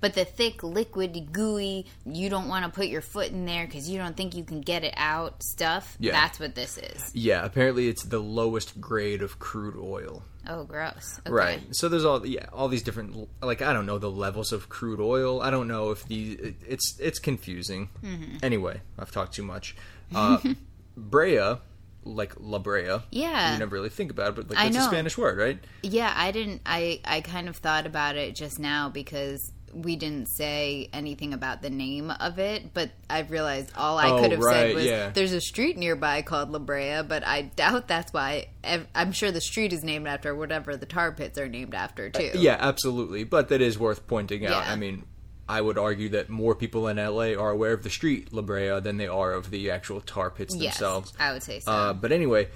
But 0.00 0.14
the 0.14 0.24
thick, 0.24 0.62
liquid, 0.62 1.32
gooey, 1.32 1.86
you 2.06 2.30
don't 2.30 2.48
want 2.48 2.64
to 2.64 2.70
put 2.70 2.86
your 2.86 3.02
foot 3.02 3.28
in 3.28 3.44
there 3.44 3.66
because 3.66 3.88
you 3.88 3.98
don't 3.98 4.16
think 4.16 4.34
you 4.34 4.44
can 4.44 4.60
get 4.60 4.82
it 4.84 4.94
out 4.96 5.42
stuff. 5.42 5.96
Yeah. 6.00 6.12
That's 6.12 6.40
what 6.40 6.54
this 6.54 6.78
is. 6.78 7.10
yeah, 7.14 7.44
apparently 7.44 7.88
it's 7.88 8.04
the 8.04 8.18
lowest 8.18 8.80
grade 8.80 9.22
of 9.22 9.38
crude 9.38 9.76
oil. 9.76 10.22
Oh, 10.48 10.64
gross. 10.64 11.20
Okay. 11.20 11.30
Right. 11.30 11.60
So 11.72 11.88
there's 11.90 12.04
all 12.04 12.24
yeah, 12.26 12.46
all 12.52 12.68
these 12.68 12.82
different 12.82 13.28
like 13.42 13.60
I 13.60 13.72
don't 13.74 13.84
know 13.84 13.98
the 13.98 14.10
levels 14.10 14.52
of 14.52 14.68
crude 14.70 14.98
oil. 15.00 15.42
I 15.42 15.50
don't 15.50 15.68
know 15.68 15.90
if 15.90 16.06
the 16.06 16.32
it, 16.32 16.54
it's 16.66 16.98
it's 16.98 17.18
confusing. 17.18 17.90
Mm-hmm. 18.02 18.38
Anyway, 18.42 18.80
I've 18.98 19.10
talked 19.12 19.34
too 19.34 19.42
much. 19.42 19.76
Uh, 20.14 20.38
Brea, 20.96 21.56
like 22.04 22.34
La 22.40 22.58
Brea. 22.58 23.00
Yeah. 23.10 23.52
You 23.52 23.58
never 23.58 23.76
really 23.76 23.90
think 23.90 24.10
about 24.10 24.30
it, 24.30 24.36
but 24.36 24.56
like 24.56 24.68
it's 24.68 24.76
a. 24.78 24.82
Spanish 24.82 25.18
word, 25.18 25.38
right? 25.38 25.58
Yeah, 25.82 26.12
I 26.16 26.30
didn't. 26.32 26.62
I 26.64 27.00
I 27.04 27.20
kind 27.20 27.48
of 27.48 27.56
thought 27.58 27.86
about 27.86 28.16
it 28.16 28.34
just 28.34 28.58
now 28.58 28.88
because 28.88 29.52
we 29.72 29.96
didn't 29.96 30.26
say 30.26 30.88
anything 30.92 31.32
about 31.32 31.62
the 31.62 31.70
name 31.70 32.10
of 32.10 32.38
it, 32.38 32.74
but 32.74 32.90
I 33.08 33.20
realized 33.20 33.72
all 33.76 33.98
I 33.98 34.10
Oh, 34.10 34.20
could 34.20 34.32
have 34.32 34.40
right, 34.40 34.54
said 34.68 34.74
was 34.74 34.84
yeah. 34.84 35.10
there's 35.10 35.32
a 35.32 35.40
street 35.40 35.76
nearby 35.78 36.22
called 36.22 36.50
La 36.50 36.58
Brea, 36.58 37.02
but 37.02 37.26
I 37.26 37.42
doubt 37.42 37.88
that's 37.88 38.12
why. 38.12 38.48
I'm 38.94 39.12
sure 39.12 39.30
the 39.30 39.40
street 39.40 39.72
is 39.72 39.82
named 39.82 40.06
after 40.08 40.34
whatever 40.34 40.76
the 40.76 40.86
tar 40.86 41.12
pits 41.12 41.38
are 41.38 41.48
named 41.48 41.74
after 41.74 42.10
too. 42.10 42.30
Yeah, 42.34 42.56
absolutely. 42.58 43.24
But 43.24 43.48
that 43.48 43.60
is 43.60 43.78
worth 43.78 44.06
pointing 44.06 44.44
out. 44.46 44.64
Yeah. 44.64 44.72
I 44.72 44.76
mean, 44.76 45.04
I 45.48 45.60
would 45.60 45.78
argue 45.78 46.10
that 46.10 46.28
more 46.28 46.54
people 46.54 46.86
in 46.88 46.96
LA 46.96 47.32
are 47.32 47.50
aware 47.50 47.72
of 47.72 47.82
the 47.82 47.90
street 47.90 48.32
La 48.32 48.42
Brea 48.42 48.80
than 48.80 48.96
they 48.98 49.08
are 49.08 49.32
of 49.32 49.50
the 49.50 49.70
actual 49.70 50.00
tar 50.00 50.30
pits 50.30 50.54
yes, 50.56 50.74
themselves. 50.78 51.12
I 51.18 51.32
would 51.32 51.42
say 51.42 51.60
so. 51.60 51.72
Uh, 51.72 51.92
but 51.92 52.12
anyway, 52.12 52.48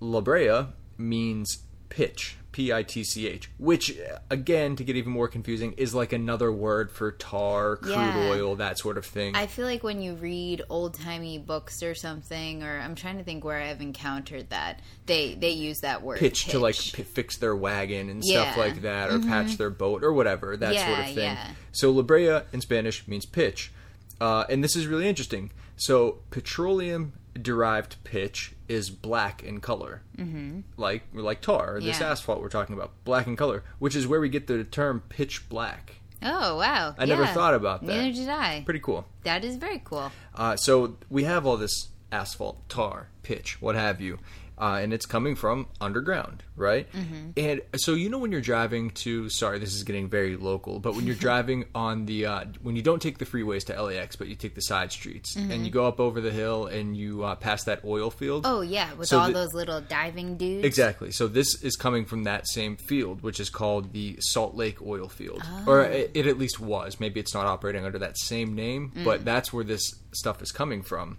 La 0.00 0.20
Brea 0.20 0.66
means 0.98 1.58
pitch, 1.88 2.36
P 2.56 2.72
I 2.72 2.82
T 2.84 3.04
C 3.04 3.28
H, 3.28 3.50
which, 3.58 3.92
again, 4.30 4.76
to 4.76 4.82
get 4.82 4.96
even 4.96 5.12
more 5.12 5.28
confusing, 5.28 5.72
is 5.72 5.94
like 5.94 6.14
another 6.14 6.50
word 6.50 6.90
for 6.90 7.12
tar, 7.12 7.76
crude 7.76 7.92
Yeah. 7.92 8.30
oil, 8.30 8.56
that 8.56 8.78
sort 8.78 8.96
of 8.96 9.04
thing. 9.04 9.36
I 9.36 9.46
feel 9.46 9.66
like 9.66 9.82
when 9.82 10.00
you 10.00 10.14
read 10.14 10.62
old 10.70 10.94
timey 10.94 11.36
books 11.36 11.82
or 11.82 11.94
something, 11.94 12.62
or 12.62 12.78
I'm 12.78 12.94
trying 12.94 13.18
to 13.18 13.24
think 13.24 13.44
where 13.44 13.60
I've 13.60 13.82
encountered 13.82 14.48
that 14.48 14.80
they 15.04 15.34
they 15.34 15.50
use 15.50 15.80
that 15.80 16.02
word 16.02 16.18
pitch, 16.18 16.46
to 16.46 16.58
like 16.58 16.76
p- 16.76 17.02
fix 17.02 17.36
their 17.36 17.54
wagon 17.54 18.08
and 18.08 18.24
stuff 18.24 18.56
like 18.56 18.80
that, 18.80 19.10
or 19.10 19.18
patch 19.18 19.58
their 19.58 19.68
boat 19.68 20.02
or 20.02 20.14
whatever, 20.14 20.56
that 20.56 20.74
sort 20.74 20.98
of 21.00 21.04
thing. 21.14 21.18
yeah. 21.18 21.50
So 21.72 21.90
La 21.90 22.00
Brea 22.00 22.40
in 22.54 22.62
Spanish 22.62 23.06
means 23.06 23.26
pitch. 23.26 23.70
Uh, 24.18 24.46
and 24.48 24.64
this 24.64 24.74
is 24.76 24.86
really 24.86 25.06
interesting. 25.06 25.50
So 25.76 26.20
petroleum 26.30 27.12
derived 27.38 28.02
pitch 28.02 28.54
is 28.68 28.90
black 28.90 29.42
in 29.42 29.60
color, 29.60 30.02
mm-hmm. 30.16 30.60
like 30.76 31.02
like 31.12 31.40
tar, 31.40 31.80
this 31.80 32.00
Yeah. 32.00 32.10
asphalt 32.10 32.40
we're 32.40 32.48
talking 32.48 32.74
about, 32.74 32.92
black 33.04 33.26
in 33.26 33.36
color, 33.36 33.64
which 33.78 33.94
is 33.96 34.06
where 34.06 34.20
we 34.20 34.28
get 34.28 34.46
the 34.46 34.64
term 34.64 35.02
pitch 35.08 35.48
black. 35.48 35.96
Oh 36.22 36.56
wow! 36.56 36.94
I 36.98 37.04
never 37.04 37.26
thought 37.26 37.54
about 37.54 37.84
that. 37.86 37.96
Neither 37.96 38.12
did 38.12 38.28
I. 38.28 38.62
Pretty 38.64 38.80
cool. 38.80 39.06
That 39.24 39.44
is 39.44 39.56
very 39.56 39.80
cool. 39.84 40.10
Uh, 40.34 40.56
so 40.56 40.96
we 41.10 41.24
have 41.24 41.46
all 41.46 41.56
this 41.56 41.88
asphalt, 42.20 42.68
tar, 42.68 43.08
pitch, 43.22 43.60
what 43.60 43.74
have 43.74 44.00
you, 44.00 44.18
uh, 44.58 44.78
and 44.80 44.94
it's 44.94 45.04
coming 45.04 45.34
from 45.36 45.66
underground, 45.82 46.42
right? 46.56 46.90
Mm-hmm. 46.92 47.30
And 47.36 47.60
so 47.76 47.92
you 47.92 48.08
know 48.08 48.16
when 48.18 48.32
you're 48.32 48.40
driving 48.40 48.88
to, 49.04 49.28
sorry, 49.28 49.58
this 49.58 49.74
is 49.74 49.84
getting 49.84 50.08
very 50.08 50.34
local, 50.36 50.80
but 50.80 50.94
when 50.96 51.04
you're 51.06 51.14
driving 51.28 51.66
on 51.74 52.06
the, 52.06 52.24
uh, 52.24 52.44
when 52.62 52.74
you 52.74 52.80
don't 52.80 53.02
take 53.02 53.18
the 53.18 53.26
freeways 53.26 53.64
to 53.66 53.82
LAX, 53.82 54.16
but 54.16 54.28
you 54.28 54.34
take 54.34 54.54
the 54.54 54.62
side 54.62 54.92
streets, 54.92 55.36
and 55.36 55.66
you 55.66 55.70
go 55.70 55.86
up 55.86 56.00
over 56.00 56.22
the 56.22 56.30
hill 56.30 56.64
and 56.66 56.96
you 56.96 57.22
uh, 57.22 57.34
pass 57.34 57.64
that 57.64 57.84
oil 57.84 58.10
field. 58.10 58.44
Mm-hmm. 58.44 58.54
Oh 58.54 58.60
yeah, 58.62 58.94
with 58.94 59.08
So 59.08 59.18
all 59.18 59.26
the- 59.26 59.34
those 59.34 59.52
little 59.52 59.82
diving 59.82 60.38
dudes. 60.38 60.64
Exactly. 60.64 61.10
So 61.10 61.28
this 61.28 61.62
is 61.62 61.76
coming 61.76 62.06
from 62.06 62.24
that 62.24 62.48
same 62.48 62.76
field, 62.78 63.20
which 63.22 63.40
is 63.40 63.50
called 63.50 63.92
the 63.92 64.16
Salt 64.20 64.54
Lake 64.54 64.80
Oil 64.80 65.08
Field, 65.10 65.42
Oh. 65.44 65.64
or 65.66 65.82
it, 65.82 66.12
it 66.14 66.26
at 66.26 66.38
least 66.38 66.60
was. 66.60 66.98
Maybe 66.98 67.20
it's 67.20 67.34
not 67.34 67.44
operating 67.44 67.84
under 67.84 67.98
that 67.98 68.16
same 68.16 68.54
name, 68.54 68.92
Mm. 68.96 69.04
but 69.04 69.22
that's 69.24 69.52
where 69.52 69.64
this 69.64 69.82
stuff 70.12 70.40
is 70.40 70.50
coming 70.50 70.80
from. 70.82 71.18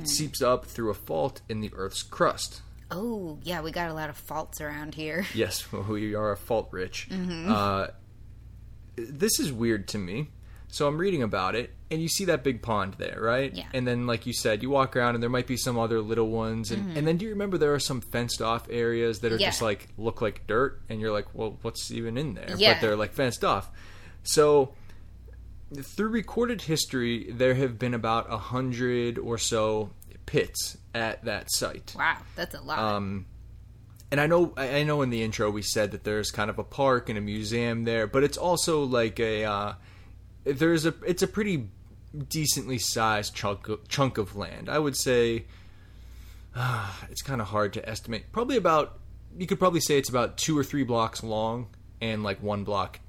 It 0.00 0.08
seeps 0.08 0.42
up 0.42 0.64
through 0.66 0.90
a 0.90 0.94
fault 0.94 1.40
in 1.48 1.60
the 1.60 1.70
Earth's 1.74 2.02
crust. 2.02 2.62
Oh 2.90 3.38
yeah, 3.42 3.62
we 3.62 3.72
got 3.72 3.90
a 3.90 3.94
lot 3.94 4.10
of 4.10 4.16
faults 4.16 4.60
around 4.60 4.94
here. 4.94 5.26
Yes, 5.34 5.70
we 5.88 6.14
are 6.14 6.34
fault 6.36 6.68
rich. 6.70 7.08
Mm-hmm. 7.10 7.50
Uh, 7.50 7.86
this 8.96 9.38
is 9.40 9.52
weird 9.52 9.88
to 9.88 9.98
me. 9.98 10.28
So 10.68 10.88
I'm 10.88 10.98
reading 10.98 11.22
about 11.22 11.54
it, 11.54 11.72
and 11.92 12.02
you 12.02 12.08
see 12.08 12.24
that 12.26 12.42
big 12.42 12.60
pond 12.60 12.94
there, 12.98 13.18
right? 13.20 13.54
Yeah. 13.54 13.66
And 13.72 13.86
then, 13.86 14.06
like 14.06 14.26
you 14.26 14.32
said, 14.32 14.62
you 14.64 14.68
walk 14.70 14.96
around 14.96 15.14
and 15.14 15.22
there 15.22 15.30
might 15.30 15.46
be 15.46 15.56
some 15.56 15.78
other 15.78 16.00
little 16.00 16.28
ones, 16.28 16.72
and, 16.72 16.96
and 16.98 17.06
then 17.06 17.16
do 17.18 17.24
you 17.24 17.30
remember 17.30 17.56
there 17.56 17.72
are 17.72 17.78
some 17.78 18.00
fenced 18.00 18.42
off 18.42 18.66
areas 18.68 19.20
that 19.20 19.30
are 19.32 19.36
Mm-hmm. 19.36 19.42
Yeah. 19.42 19.48
just 19.50 19.62
like 19.62 19.88
look 19.96 20.20
like 20.20 20.46
dirt, 20.48 20.80
and 20.88 21.00
you're 21.00 21.12
like, 21.12 21.26
well, 21.34 21.56
what's 21.62 21.90
even 21.92 22.18
in 22.18 22.34
there? 22.34 22.52
Yeah. 22.58 22.74
But 22.74 22.80
they're 22.80 22.96
like 22.96 23.12
fenced 23.12 23.44
off. 23.44 23.70
So 24.24 24.74
through 25.84 26.08
recorded 26.08 26.62
history, 26.62 27.30
there 27.30 27.54
have 27.54 27.78
been 27.78 27.94
about 27.94 28.32
a 28.32 28.38
hundred 28.38 29.18
or 29.18 29.38
so 29.38 29.90
pits 30.26 30.76
at 30.94 31.24
that 31.24 31.50
site. 31.50 31.94
Wow, 31.96 32.18
that's 32.34 32.54
a 32.54 32.60
lot. 32.60 32.78
Um, 32.78 33.26
and 34.10 34.20
I 34.20 34.26
know, 34.26 34.52
I 34.56 34.82
know, 34.84 35.02
in 35.02 35.10
the 35.10 35.22
intro 35.22 35.50
we 35.50 35.62
said 35.62 35.90
that 35.92 36.04
there's 36.04 36.30
kind 36.30 36.50
of 36.50 36.58
a 36.58 36.64
park 36.64 37.08
and 37.08 37.18
a 37.18 37.20
museum 37.20 37.84
there, 37.84 38.06
but 38.06 38.22
it's 38.22 38.36
also 38.36 38.84
like 38.84 39.18
a, 39.18 39.44
uh, 39.44 39.72
there's 40.44 40.86
a, 40.86 40.94
it's 41.06 41.22
a 41.22 41.26
pretty 41.26 41.68
decently 42.28 42.78
sized 42.78 43.34
chunk 43.34 43.68
of, 43.68 43.88
chunk 43.88 44.18
of 44.18 44.36
land. 44.36 44.68
I 44.68 44.78
would 44.78 44.96
say, 44.96 45.46
uh, 46.54 46.92
it's 47.10 47.22
kind 47.22 47.40
of 47.40 47.48
hard 47.48 47.72
to 47.74 47.88
estimate. 47.88 48.32
Probably 48.32 48.56
about, 48.56 48.98
you 49.36 49.46
could 49.46 49.58
probably 49.58 49.80
say 49.80 49.98
it's 49.98 50.08
about 50.08 50.38
two 50.38 50.56
or 50.56 50.64
three 50.64 50.84
blocks 50.84 51.22
long 51.22 51.66
and 52.00 52.22
like 52.22 52.42
one 52.42 52.64
block 52.64 53.00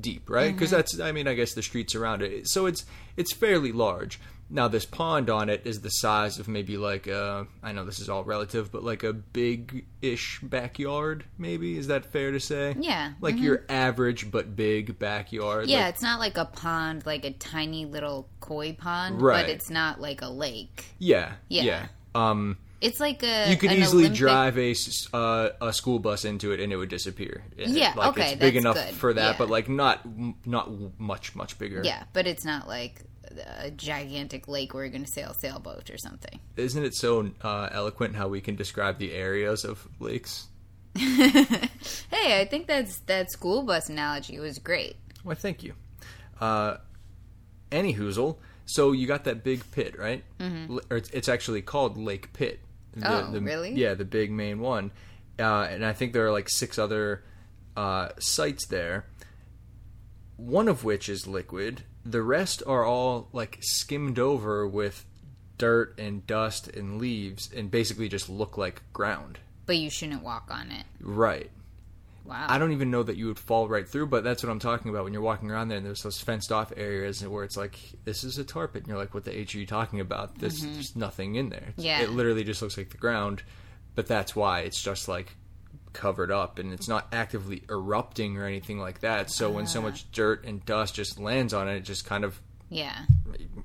deep, 0.00 0.28
right? 0.30 0.52
Because 0.52 0.68
mm-hmm. 0.70 0.76
that's, 0.76 1.00
I 1.00 1.12
mean, 1.12 1.26
I 1.28 1.34
guess 1.34 1.54
the 1.54 1.62
streets 1.62 1.94
around 1.94 2.22
it. 2.22 2.48
So 2.48 2.66
it's 2.66 2.84
it's 3.16 3.32
fairly 3.32 3.72
large. 3.72 4.20
Now 4.50 4.68
this 4.68 4.84
pond 4.84 5.30
on 5.30 5.48
it 5.48 5.62
is 5.64 5.80
the 5.80 5.88
size 5.88 6.38
of 6.38 6.46
maybe 6.46 6.76
like 6.76 7.06
a, 7.06 7.46
I 7.62 7.72
know 7.72 7.86
this 7.86 8.00
is 8.00 8.10
all 8.10 8.22
relative, 8.22 8.70
but 8.70 8.84
like 8.84 9.02
a 9.02 9.14
big-ish 9.14 10.40
backyard. 10.42 11.24
Maybe 11.38 11.78
is 11.78 11.86
that 11.86 12.04
fair 12.12 12.32
to 12.32 12.38
say? 12.40 12.76
Yeah, 12.78 13.12
like 13.22 13.36
mm-hmm. 13.36 13.44
your 13.44 13.64
average 13.70 14.30
but 14.30 14.54
big 14.54 14.98
backyard. 14.98 15.68
yeah, 15.68 15.86
Like- 15.86 15.94
it's 15.94 16.02
not 16.02 16.20
like 16.20 16.36
a 16.36 16.44
pond, 16.44 17.06
like 17.06 17.24
a 17.24 17.32
tiny 17.32 17.86
little 17.86 18.28
koi 18.40 18.74
pond, 18.74 19.22
Right. 19.22 19.46
but 19.46 19.50
it's 19.50 19.70
not 19.70 20.00
like 20.02 20.20
a 20.20 20.28
lake. 20.28 20.84
yeah, 20.98 21.32
Yeah. 21.48 21.62
yeah. 21.62 21.86
Um, 22.14 22.58
It's 22.82 22.98
like 23.00 23.22
a 23.22 23.48
you 23.50 23.56
could 23.56 23.72
easily 23.72 24.04
Olympic- 24.04 24.18
drive 24.18 24.58
a 24.58 24.74
uh, 25.14 25.48
a 25.60 25.72
school 25.72 25.98
bus 26.00 26.24
into 26.24 26.52
it 26.52 26.60
and 26.60 26.72
it 26.72 26.76
would 26.76 26.88
disappear. 26.90 27.44
Yeah, 27.56 27.94
like 27.96 28.08
okay, 28.10 28.32
it's 28.32 28.40
big 28.40 28.56
enough 28.56 28.74
good. 28.74 28.94
for 28.94 29.14
that, 29.14 29.32
Yeah. 29.32 29.38
but 29.38 29.48
like 29.48 29.68
not 29.68 30.00
not 30.44 30.68
much 30.98 31.34
much 31.36 31.58
bigger. 31.58 31.82
Yeah, 31.84 32.02
but 32.12 32.26
it's 32.26 32.44
not 32.44 32.66
like 32.68 33.02
a 33.60 33.70
gigantic 33.70 34.48
lake 34.48 34.74
where 34.74 34.84
you're 34.84 34.90
going 34.92 35.04
to 35.04 35.10
sail 35.10 35.30
a 35.30 35.34
sailboat 35.34 35.88
or 35.90 35.96
something. 35.96 36.38
Isn't 36.56 36.84
it 36.84 36.94
so 36.94 37.30
uh, 37.40 37.68
eloquent 37.72 38.14
how 38.16 38.28
we 38.28 38.40
can 38.40 38.56
describe 38.56 38.98
the 38.98 39.12
areas 39.12 39.64
of 39.64 39.86
lakes? 40.00 40.48
Hey, 42.10 42.40
I 42.40 42.46
think 42.48 42.66
that's 42.66 42.98
that 43.06 43.30
school 43.32 43.62
bus 43.62 43.88
analogy 43.88 44.38
was 44.38 44.58
great. 44.58 44.96
Why, 45.22 45.34
thank 45.34 45.62
you. 45.62 45.74
Uh, 46.40 46.76
any 47.70 47.94
hoozle. 47.94 48.36
So 48.66 48.92
you 48.92 49.06
got 49.06 49.24
that 49.24 49.42
big 49.42 49.68
pit, 49.72 49.98
right? 49.98 50.22
Mm-hmm. 50.38 50.78
Or 50.90 50.96
it's, 50.98 51.10
it's 51.10 51.28
actually 51.28 51.62
called 51.62 51.96
Lake 51.96 52.32
Pit. 52.32 52.60
The, 52.94 53.26
Oh, 53.26 53.30
the- 53.32 53.40
really? 53.40 53.72
Yeah, 53.74 53.94
the 53.94 54.04
big 54.04 54.30
main 54.30 54.60
one. 54.60 54.90
Uh, 55.38 55.62
and 55.70 55.84
I 55.84 55.92
think 55.92 56.12
there 56.12 56.26
are 56.26 56.32
like 56.32 56.48
six 56.48 56.78
other 56.78 57.24
uh, 57.76 58.10
sites 58.18 58.66
there. 58.66 59.06
One 60.36 60.68
of 60.68 60.84
which 60.84 61.08
is 61.08 61.26
liquid. 61.26 61.84
The 62.04 62.22
rest 62.22 62.62
are 62.66 62.84
all 62.84 63.28
like 63.32 63.58
skimmed 63.60 64.18
over 64.18 64.66
with 64.66 65.04
dirt 65.58 65.94
and 65.98 66.26
dust 66.26 66.68
and 66.68 66.98
leaves, 66.98 67.50
and 67.54 67.70
basically 67.70 68.08
just 68.08 68.28
look 68.28 68.58
like 68.58 68.82
ground. 68.92 69.38
But 69.66 69.76
you 69.78 69.88
shouldn't 69.90 70.22
walk 70.24 70.48
on 70.50 70.72
it. 70.72 70.84
Right. 71.00 71.50
Wow. 72.24 72.46
I 72.48 72.58
don't 72.58 72.72
even 72.72 72.90
know 72.90 73.02
that 73.02 73.16
you 73.16 73.26
would 73.26 73.38
fall 73.38 73.66
right 73.68 73.86
through, 73.88 74.06
but 74.06 74.22
that's 74.22 74.42
what 74.42 74.50
I'm 74.50 74.58
talking 74.60 74.90
about 74.90 75.04
when 75.04 75.12
you're 75.12 75.22
walking 75.22 75.50
around 75.50 75.68
there 75.68 75.78
and 75.78 75.84
there's 75.86 76.02
those 76.02 76.20
fenced 76.20 76.52
off 76.52 76.72
areas 76.76 77.26
where 77.26 77.42
it's 77.44 77.56
like, 77.56 77.78
this 78.04 78.22
is 78.22 78.38
a 78.38 78.44
tar 78.44 78.68
pit. 78.68 78.82
And 78.82 78.88
you're 78.88 78.98
like, 78.98 79.12
what 79.14 79.24
the 79.24 79.36
H 79.36 79.54
are 79.54 79.58
you 79.58 79.66
talking 79.66 79.98
about? 80.00 80.38
There's 80.38 80.60
just 80.60 80.96
nothing 80.96 81.34
in 81.34 81.48
there. 81.48 81.58
It's- 81.58 81.72
Mm-hmm. 81.78 81.86
Yeah. 81.86 82.02
It 82.02 82.10
literally 82.10 82.44
just 82.44 82.62
looks 82.62 82.76
like 82.78 82.90
the 82.90 82.96
ground, 82.98 83.42
but 83.96 84.06
that's 84.06 84.36
why 84.36 84.60
it's 84.60 84.80
just 84.80 85.08
like 85.08 85.34
covered 85.92 86.30
up 86.30 86.58
and 86.58 86.72
it's 86.72 86.88
not 86.88 87.06
actively 87.12 87.64
erupting 87.68 88.38
or 88.38 88.46
anything 88.46 88.78
like 88.78 89.00
that. 89.00 89.30
So 89.30 89.50
when 89.50 89.64
Ah. 89.64 89.68
so 89.68 89.82
much 89.82 90.10
dirt 90.12 90.44
and 90.46 90.64
dust 90.64 90.94
just 90.94 91.18
lands 91.18 91.52
on 91.52 91.68
it, 91.68 91.76
it 91.76 91.80
just 91.80 92.04
kind 92.06 92.24
of 92.24 92.40
yeah. 92.70 93.04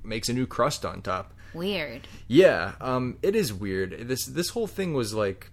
makes 0.02 0.28
a 0.28 0.32
new 0.34 0.46
crust 0.46 0.84
on 0.84 1.00
top. 1.00 1.32
Weird. 1.54 2.06
Yeah, 2.26 2.72
um, 2.80 3.16
it 3.22 3.34
is 3.34 3.52
weird. 3.54 3.96
This 4.08 4.26
this 4.26 4.50
whole 4.50 4.66
thing 4.66 4.92
was 4.92 5.14
like, 5.14 5.50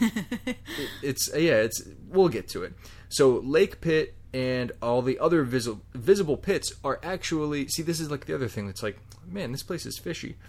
it- 0.00 0.56
it's 1.02 1.28
yeah, 1.34 1.56
it's 1.56 1.82
we'll 2.08 2.28
get 2.28 2.48
to 2.48 2.62
it. 2.62 2.74
So 3.08 3.38
Lake 3.44 3.80
Pit 3.80 4.14
and 4.32 4.72
all 4.82 5.00
the 5.02 5.18
other 5.18 5.44
visible 5.44 5.82
visible 5.94 6.36
pits 6.36 6.72
are 6.82 6.98
actually 7.02 7.68
see. 7.68 7.82
This 7.82 8.00
is 8.00 8.10
like 8.10 8.26
the 8.26 8.34
other 8.34 8.48
thing 8.48 8.66
that's 8.66 8.82
like, 8.82 8.98
man, 9.26 9.52
this 9.52 9.62
place 9.62 9.86
is 9.86 9.98
fishy. 9.98 10.36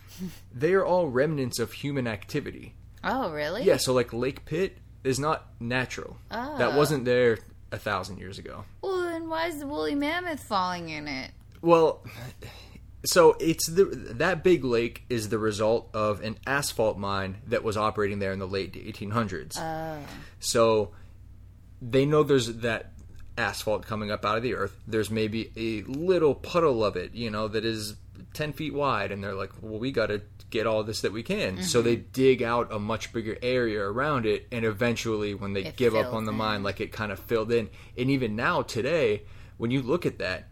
They 0.53 0.73
are 0.73 0.85
all 0.85 1.09
remnants 1.09 1.59
of 1.59 1.73
human 1.73 2.07
activity. 2.07 2.73
Oh, 3.03 3.31
really? 3.31 3.63
Yeah, 3.63 3.75
so 3.77 3.93
like 3.93 4.13
Lake 4.13 4.45
Pit 4.45 4.77
is 5.03 5.19
not 5.19 5.47
natural. 5.59 6.15
Oh. 6.31 6.57
That 6.57 6.75
wasn't 6.77 7.03
there 7.03 7.39
a 7.73 7.77
thousand 7.77 8.17
years 8.19 8.39
ago. 8.39 8.63
Well, 8.81 9.01
then 9.03 9.27
why 9.29 9.47
is 9.47 9.59
the 9.59 9.67
woolly 9.67 9.93
mammoth 9.93 10.39
falling 10.39 10.87
in 10.89 11.07
it? 11.09 11.31
Well, 11.61 12.01
so 13.05 13.35
it's 13.39 13.67
the 13.67 13.85
that 13.85 14.43
big 14.43 14.63
lake 14.63 15.03
is 15.09 15.29
the 15.29 15.39
result 15.39 15.89
of 15.93 16.21
an 16.21 16.37
asphalt 16.45 16.97
mine 16.97 17.37
that 17.47 17.63
was 17.63 17.77
operating 17.77 18.19
there 18.19 18.31
in 18.31 18.39
the 18.39 18.47
late 18.47 18.73
1800s. 18.73 19.57
So 20.39 20.91
they 21.81 22.05
know 22.05 22.23
there's 22.23 22.47
that 22.57 22.91
asphalt 23.37 23.85
coming 23.85 24.11
up 24.11 24.25
out 24.25 24.37
of 24.37 24.43
the 24.43 24.55
earth. 24.55 24.75
There's 24.87 25.11
maybe 25.11 25.51
a 25.55 25.81
little 25.89 26.35
puddle 26.35 26.83
of 26.83 26.95
it, 26.95 27.13
you 27.13 27.29
know, 27.29 27.47
that 27.47 27.65
is 27.65 27.95
10 28.33 28.53
feet 28.53 28.73
wide, 28.73 29.11
and 29.11 29.23
they're 29.23 29.35
like, 29.35 29.51
well, 29.61 29.79
we 29.79 29.91
got 29.91 30.07
to 30.07 30.21
get 30.49 30.67
all 30.67 30.83
this 30.83 31.01
that 31.01 31.11
we 31.11 31.23
can. 31.23 31.61
So 31.63 31.81
they 31.81 31.97
mm-hmm. 31.97 32.11
dig 32.13 32.43
out 32.43 32.71
a 32.71 32.79
much 32.79 33.11
bigger 33.11 33.37
area 33.41 33.81
around 33.81 34.25
it, 34.25 34.47
and 34.51 34.65
eventually, 34.65 35.33
when 35.33 35.53
they 35.53 35.65
It 35.65 35.75
give 35.75 35.95
up 35.95 36.13
on 36.13 36.25
the 36.25 36.31
in. 36.31 36.37
mine, 36.37 36.63
like 36.63 36.79
it 36.79 36.91
kind 36.91 37.11
of 37.11 37.19
filled 37.19 37.51
in. 37.51 37.69
And 37.97 38.09
even 38.09 38.35
now, 38.35 38.61
today, 38.61 39.23
when 39.57 39.71
you 39.71 39.81
look 39.81 40.05
at 40.05 40.19
that, 40.19 40.47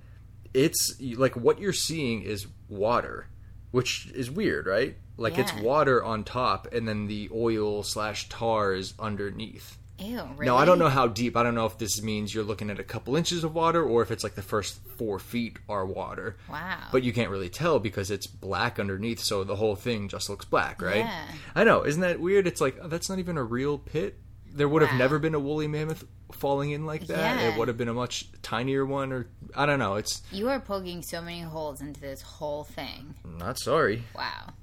it's 0.53 0.99
like 1.15 1.35
what 1.35 1.59
you're 1.59 1.73
seeing 1.73 2.21
is 2.21 2.47
water, 2.69 3.27
which 3.71 4.07
is 4.13 4.29
weird, 4.29 4.67
right? 4.67 4.95
Like 5.17 5.37
it's 5.37 5.53
water 5.53 6.03
on 6.03 6.23
top, 6.23 6.67
and 6.73 6.87
then 6.87 7.07
the 7.07 7.29
oil 7.33 7.83
slash 7.83 8.29
tar 8.29 8.73
is 8.73 8.93
underneath. 8.99 9.77
Ew, 9.99 10.21
really? 10.35 10.45
Now 10.47 10.57
I 10.57 10.65
don't 10.65 10.79
know 10.79 10.89
how 10.89 11.07
deep. 11.07 11.37
I 11.37 11.43
don't 11.43 11.53
know 11.53 11.67
if 11.67 11.77
this 11.77 12.01
means 12.01 12.33
you're 12.33 12.43
looking 12.43 12.71
at 12.71 12.79
a 12.79 12.83
couple 12.83 13.15
inches 13.15 13.43
of 13.43 13.53
water, 13.53 13.83
or 13.83 14.01
if 14.01 14.09
it's 14.09 14.23
like 14.23 14.33
the 14.33 14.41
first 14.41 14.79
four 14.97 15.19
feet 15.19 15.57
are 15.69 15.85
water. 15.85 16.35
Wow. 16.49 16.79
But 16.91 17.03
you 17.03 17.13
can't 17.13 17.29
really 17.29 17.49
tell 17.49 17.79
because 17.79 18.09
it's 18.09 18.25
black 18.25 18.79
underneath, 18.79 19.19
so 19.19 19.43
the 19.43 19.55
whole 19.55 19.75
thing 19.75 20.09
just 20.09 20.29
looks 20.29 20.45
black, 20.45 20.81
right? 20.81 20.97
Yeah. 20.97 21.25
I 21.53 21.63
know. 21.63 21.85
Isn't 21.85 22.01
that 22.01 22.19
weird? 22.19 22.47
It's 22.47 22.59
like 22.61 22.77
oh, 22.81 22.87
that's 22.87 23.09
not 23.09 23.19
even 23.19 23.37
a 23.37 23.43
real 23.43 23.77
pit. 23.77 24.17
There 24.55 24.69
would 24.69 24.81
have 24.83 24.91
Wow. 24.91 24.97
never 24.99 25.19
been 25.19 25.33
a 25.35 25.39
woolly 25.39 25.67
mammoth 25.67 26.03
falling 26.31 26.71
in 26.71 26.85
like 26.85 27.07
that. 27.07 27.39
Yeah. 27.39 27.49
It 27.49 27.57
would 27.57 27.67
have 27.67 27.77
been 27.77 27.87
a 27.89 27.93
much 27.93 28.31
tinier 28.43 28.85
one, 28.85 29.11
or 29.11 29.27
I 29.55 29.65
don't 29.65 29.79
know. 29.79 29.95
It's 29.95 30.21
You 30.31 30.47
are 30.49 30.59
poking 30.59 31.01
so 31.01 31.21
many 31.21 31.41
holes 31.41 31.81
into 31.81 31.99
this 31.99 32.21
whole 32.21 32.63
thing. 32.63 33.15
not 33.25 33.57
sorry. 33.59 34.03
Wow. 34.15 34.53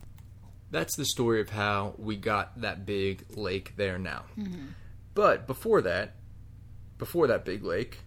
That's 0.70 0.94
the 0.96 1.04
story 1.04 1.40
of 1.40 1.50
how 1.50 1.94
we 1.98 2.16
got 2.16 2.60
that 2.60 2.86
big 2.86 3.24
lake 3.36 3.74
there 3.76 3.98
now. 3.98 4.24
Mm-hmm. 4.38 4.66
But 5.14 5.48
before 5.48 5.82
that, 5.82 6.14
before 6.98 7.26
that 7.26 7.44
big 7.44 7.64
lake, 7.64 7.98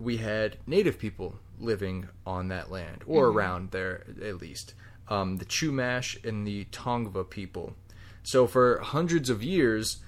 we 0.00 0.16
had 0.16 0.56
native 0.66 0.98
people 0.98 1.36
living 1.60 2.08
on 2.26 2.48
that 2.48 2.70
land, 2.70 3.04
or 3.06 3.26
Mm-hmm. 3.26 3.36
around 3.38 3.70
there 3.70 4.04
at 4.24 4.38
least. 4.40 4.74
Um, 5.08 5.36
the 5.36 5.44
Chumash 5.44 6.24
and 6.24 6.46
the 6.46 6.64
Tongva 6.66 7.28
people. 7.30 7.74
So 8.22 8.46
for 8.46 8.80
hundreds 8.80 9.30
of 9.30 9.42
years, 9.42 9.98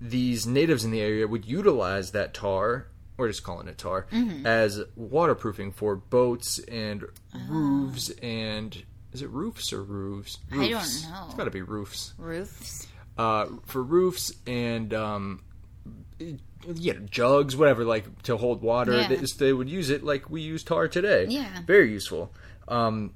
these 0.00 0.46
natives 0.46 0.84
in 0.84 0.90
the 0.90 1.00
area 1.00 1.26
would 1.26 1.44
utilize 1.46 2.10
that 2.12 2.34
tar, 2.34 2.86
or 3.18 3.28
just 3.28 3.44
calling 3.44 3.68
it 3.68 3.78
tar, 3.78 4.06
Mm-hmm. 4.12 4.46
as 4.46 4.82
waterproofing 4.96 5.72
for 5.72 5.96
boats 5.96 6.58
and 6.60 7.04
roofs 7.48 8.10
and. 8.22 8.84
Is 9.12 9.20
it 9.20 9.28
roofs 9.28 9.74
or 9.74 9.82
roofs? 9.82 10.38
I 10.50 10.54
don't 10.56 10.70
know. 10.70 10.78
It's 10.78 11.34
got 11.36 11.44
to 11.44 11.50
be 11.50 11.60
roofs 11.60 12.14
Roofs? 12.16 12.86
uh, 13.18 13.44
for 13.66 13.82
roofs 13.82 14.32
and 14.46 14.94
um, 14.94 15.42
yeah, 16.66 16.94
jugs, 17.10 17.54
whatever, 17.54 17.84
like 17.84 18.22
to 18.22 18.38
hold 18.38 18.62
water. 18.62 18.92
Yeah. 19.02 19.08
They, 19.08 19.16
they 19.16 19.52
would 19.52 19.68
use 19.68 19.90
it 19.90 20.02
like 20.02 20.30
we 20.30 20.40
use 20.40 20.62
tar 20.64 20.88
today. 20.88 21.26
Yeah. 21.28 21.46
very 21.66 21.90
useful. 21.92 22.32
Um, 22.68 23.12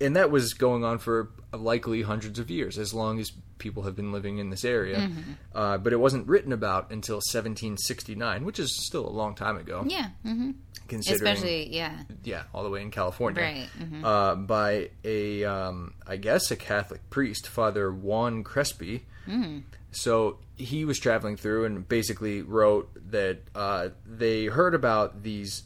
and 0.00 0.16
that 0.16 0.30
was 0.30 0.54
going 0.54 0.84
on 0.84 0.98
for 0.98 1.30
likely 1.52 2.02
hundreds 2.02 2.38
of 2.38 2.50
years, 2.50 2.78
as 2.78 2.92
long 2.92 3.20
as 3.20 3.30
people 3.58 3.84
have 3.84 3.94
been 3.94 4.12
living 4.12 4.38
in 4.38 4.50
this 4.50 4.64
area. 4.64 4.98
Mm-hmm. 4.98 5.32
Uh, 5.54 5.78
but 5.78 5.92
it 5.92 5.96
wasn't 6.00 6.26
written 6.26 6.52
about 6.52 6.90
until 6.90 7.16
1769, 7.16 8.44
which 8.44 8.58
is 8.58 8.84
still 8.86 9.06
a 9.06 9.10
long 9.10 9.34
time 9.34 9.56
ago. 9.56 9.84
Yeah. 9.86 10.08
hmm 10.22 10.52
considering 10.86 11.32
Especially, 11.32 11.74
yeah. 11.74 12.02
yeah, 12.24 12.42
all 12.52 12.62
the 12.62 12.68
way 12.68 12.82
in 12.82 12.90
California, 12.90 13.42
Right, 13.42 13.68
mhm. 13.80 14.04
Uh, 14.04 14.34
by 14.34 14.90
a, 15.02 15.42
um, 15.44 15.94
I 16.06 16.16
guess, 16.16 16.50
a 16.50 16.56
Catholic 16.56 17.08
priest, 17.08 17.48
Father 17.48 17.90
Juan 17.90 18.44
Crespi. 18.44 19.06
Mm. 19.26 19.62
So 19.92 20.38
he 20.56 20.84
was 20.84 20.98
traveling 20.98 21.38
through 21.38 21.64
and 21.64 21.88
basically 21.88 22.42
wrote 22.42 22.90
that 23.12 23.38
uh, 23.54 23.88
they 24.04 24.44
heard 24.46 24.74
about 24.74 25.22
these 25.22 25.62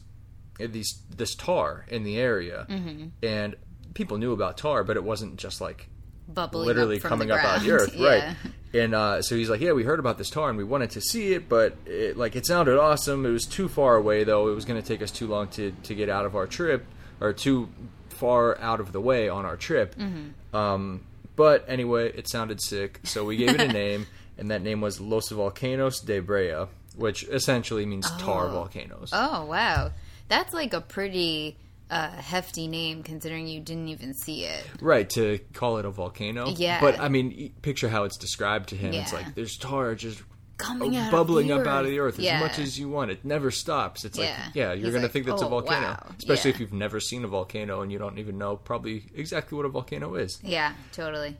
these 0.57 1.01
this 1.15 1.35
tar 1.35 1.85
in 1.89 2.03
the 2.03 2.17
area, 2.17 2.65
Mm-hmm. 2.69 3.07
and 3.21 3.55
people 3.93 4.17
knew 4.17 4.31
about 4.33 4.57
tar, 4.57 4.83
but 4.83 4.97
it 4.97 5.03
wasn't 5.03 5.37
just 5.37 5.61
like 5.61 5.87
Bubbling 6.27 6.67
literally 6.67 6.95
up 6.97 7.01
from 7.01 7.09
coming 7.09 7.31
up 7.31 7.43
out 7.43 7.57
of 7.57 7.63
the 7.63 7.71
earth, 7.71 7.93
Yeah. 7.95 8.07
right? 8.07 8.35
And 8.71 8.93
uh, 8.93 9.21
so 9.23 9.35
he's 9.35 9.49
like, 9.49 9.61
"Yeah, 9.61 9.71
we 9.71 9.83
heard 9.83 9.97
about 9.99 10.19
this 10.19 10.29
tar 10.29 10.47
and 10.49 10.57
we 10.57 10.63
wanted 10.63 10.91
to 10.91 11.01
see 11.01 11.33
it, 11.33 11.49
but 11.49 11.75
it, 11.87 12.17
like 12.17 12.35
it 12.35 12.45
sounded 12.45 12.79
awesome. 12.79 13.25
It 13.25 13.31
was 13.31 13.45
too 13.45 13.67
far 13.67 13.95
away, 13.95 14.23
though. 14.23 14.47
It 14.49 14.53
was 14.53 14.63
going 14.65 14.79
to 14.79 14.87
take 14.87 15.01
us 15.01 15.09
too 15.09 15.25
long 15.25 15.47
to 15.49 15.71
to 15.83 15.95
get 15.95 16.07
out 16.07 16.25
of 16.25 16.35
our 16.35 16.45
trip, 16.45 16.85
or 17.19 17.33
too 17.33 17.69
far 18.09 18.59
out 18.59 18.79
of 18.79 18.91
the 18.91 19.01
way 19.01 19.27
on 19.27 19.45
our 19.45 19.57
trip. 19.57 19.95
Mm-hmm. 19.95 20.55
Um, 20.55 21.01
but 21.35 21.65
anyway, 21.67 22.11
it 22.11 22.29
sounded 22.29 22.61
sick, 22.61 22.99
so 23.05 23.25
we 23.25 23.37
gave 23.37 23.49
it 23.55 23.61
a 23.61 23.67
name, 23.73 24.05
and 24.37 24.51
that 24.51 24.61
name 24.61 24.81
was 24.81 25.01
Los 25.01 25.29
Volcanos 25.29 26.05
de 26.05 26.19
Brea, 26.19 26.65
which 26.95 27.23
essentially 27.23 27.87
means 27.87 28.07
tar 28.19 28.49
volcanoes. 28.49 29.09
Oh 29.13 29.45
wow, 29.45 29.89
that's 30.27 30.53
like 30.53 30.73
a 30.75 30.81
pretty 30.81 31.57
uh, 31.89 32.09
hefty 32.09 32.67
name 32.67 33.03
considering 33.03 33.47
you 33.47 33.59
didn't 33.59 33.87
even 33.89 34.13
see 34.13 34.45
it. 34.45 34.63
Right, 34.81 35.09
to 35.11 35.39
call 35.53 35.77
it 35.77 35.85
a 35.85 35.89
volcano. 35.91 36.49
Yeah. 36.49 36.79
But 36.81 36.99
I 36.99 37.09
mean, 37.09 37.53
picture 37.61 37.89
how 37.89 38.03
it's 38.03 38.17
described 38.17 38.69
to 38.69 38.75
him. 38.75 38.93
It's 38.93 39.13
like 39.13 39.33
there's 39.35 39.57
tar 39.57 39.95
just 39.95 40.21
Coming 40.57 40.97
out 40.97 41.09
bubbling 41.09 41.53
up 41.53 41.65
out 41.65 41.85
of 41.85 41.89
the 41.89 41.99
earth. 41.99 42.19
earth 42.19 42.25
as 42.25 42.41
much 42.41 42.59
as 42.59 42.77
you 42.77 42.89
want. 42.89 43.11
It 43.11 43.23
never 43.23 43.49
stops. 43.49 44.03
It's 44.03 44.17
like, 44.17 44.27
Yeah. 44.27 44.47
yeah, 44.53 44.65
you're 44.73 44.75
He's 44.75 44.83
going 44.89 44.93
to 44.95 44.99
like, 45.03 45.11
think 45.13 45.25
that's 45.25 45.41
a 45.41 45.45
"Oh, 45.45 45.49
volcano. 45.49 45.87
wow." 45.87 46.05
Especially 46.17 46.51
Yeah. 46.51 46.55
if 46.55 46.59
you've 46.59 46.73
never 46.73 46.99
seen 46.99 47.23
a 47.23 47.29
volcano 47.29 47.81
and 47.81 47.93
you 47.93 47.97
don't 47.97 48.17
even 48.19 48.37
know 48.37 48.57
probably 48.57 49.05
exactly 49.15 49.55
what 49.55 49.65
a 49.65 49.69
volcano 49.69 50.15
is. 50.15 50.37
Yeah, 50.43 50.73
totally. 50.91 51.37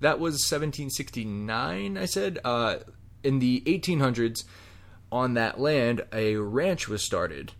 That 0.00 0.20
was 0.20 0.44
1769, 0.44 1.96
I 1.96 2.04
said. 2.04 2.38
Uh, 2.44 2.76
in 3.24 3.38
the 3.38 3.62
1800s, 3.66 4.44
on 5.10 5.34
that 5.34 5.58
land, 5.58 6.02
a 6.12 6.36
ranch 6.36 6.88
was 6.88 7.02
started. 7.02 7.52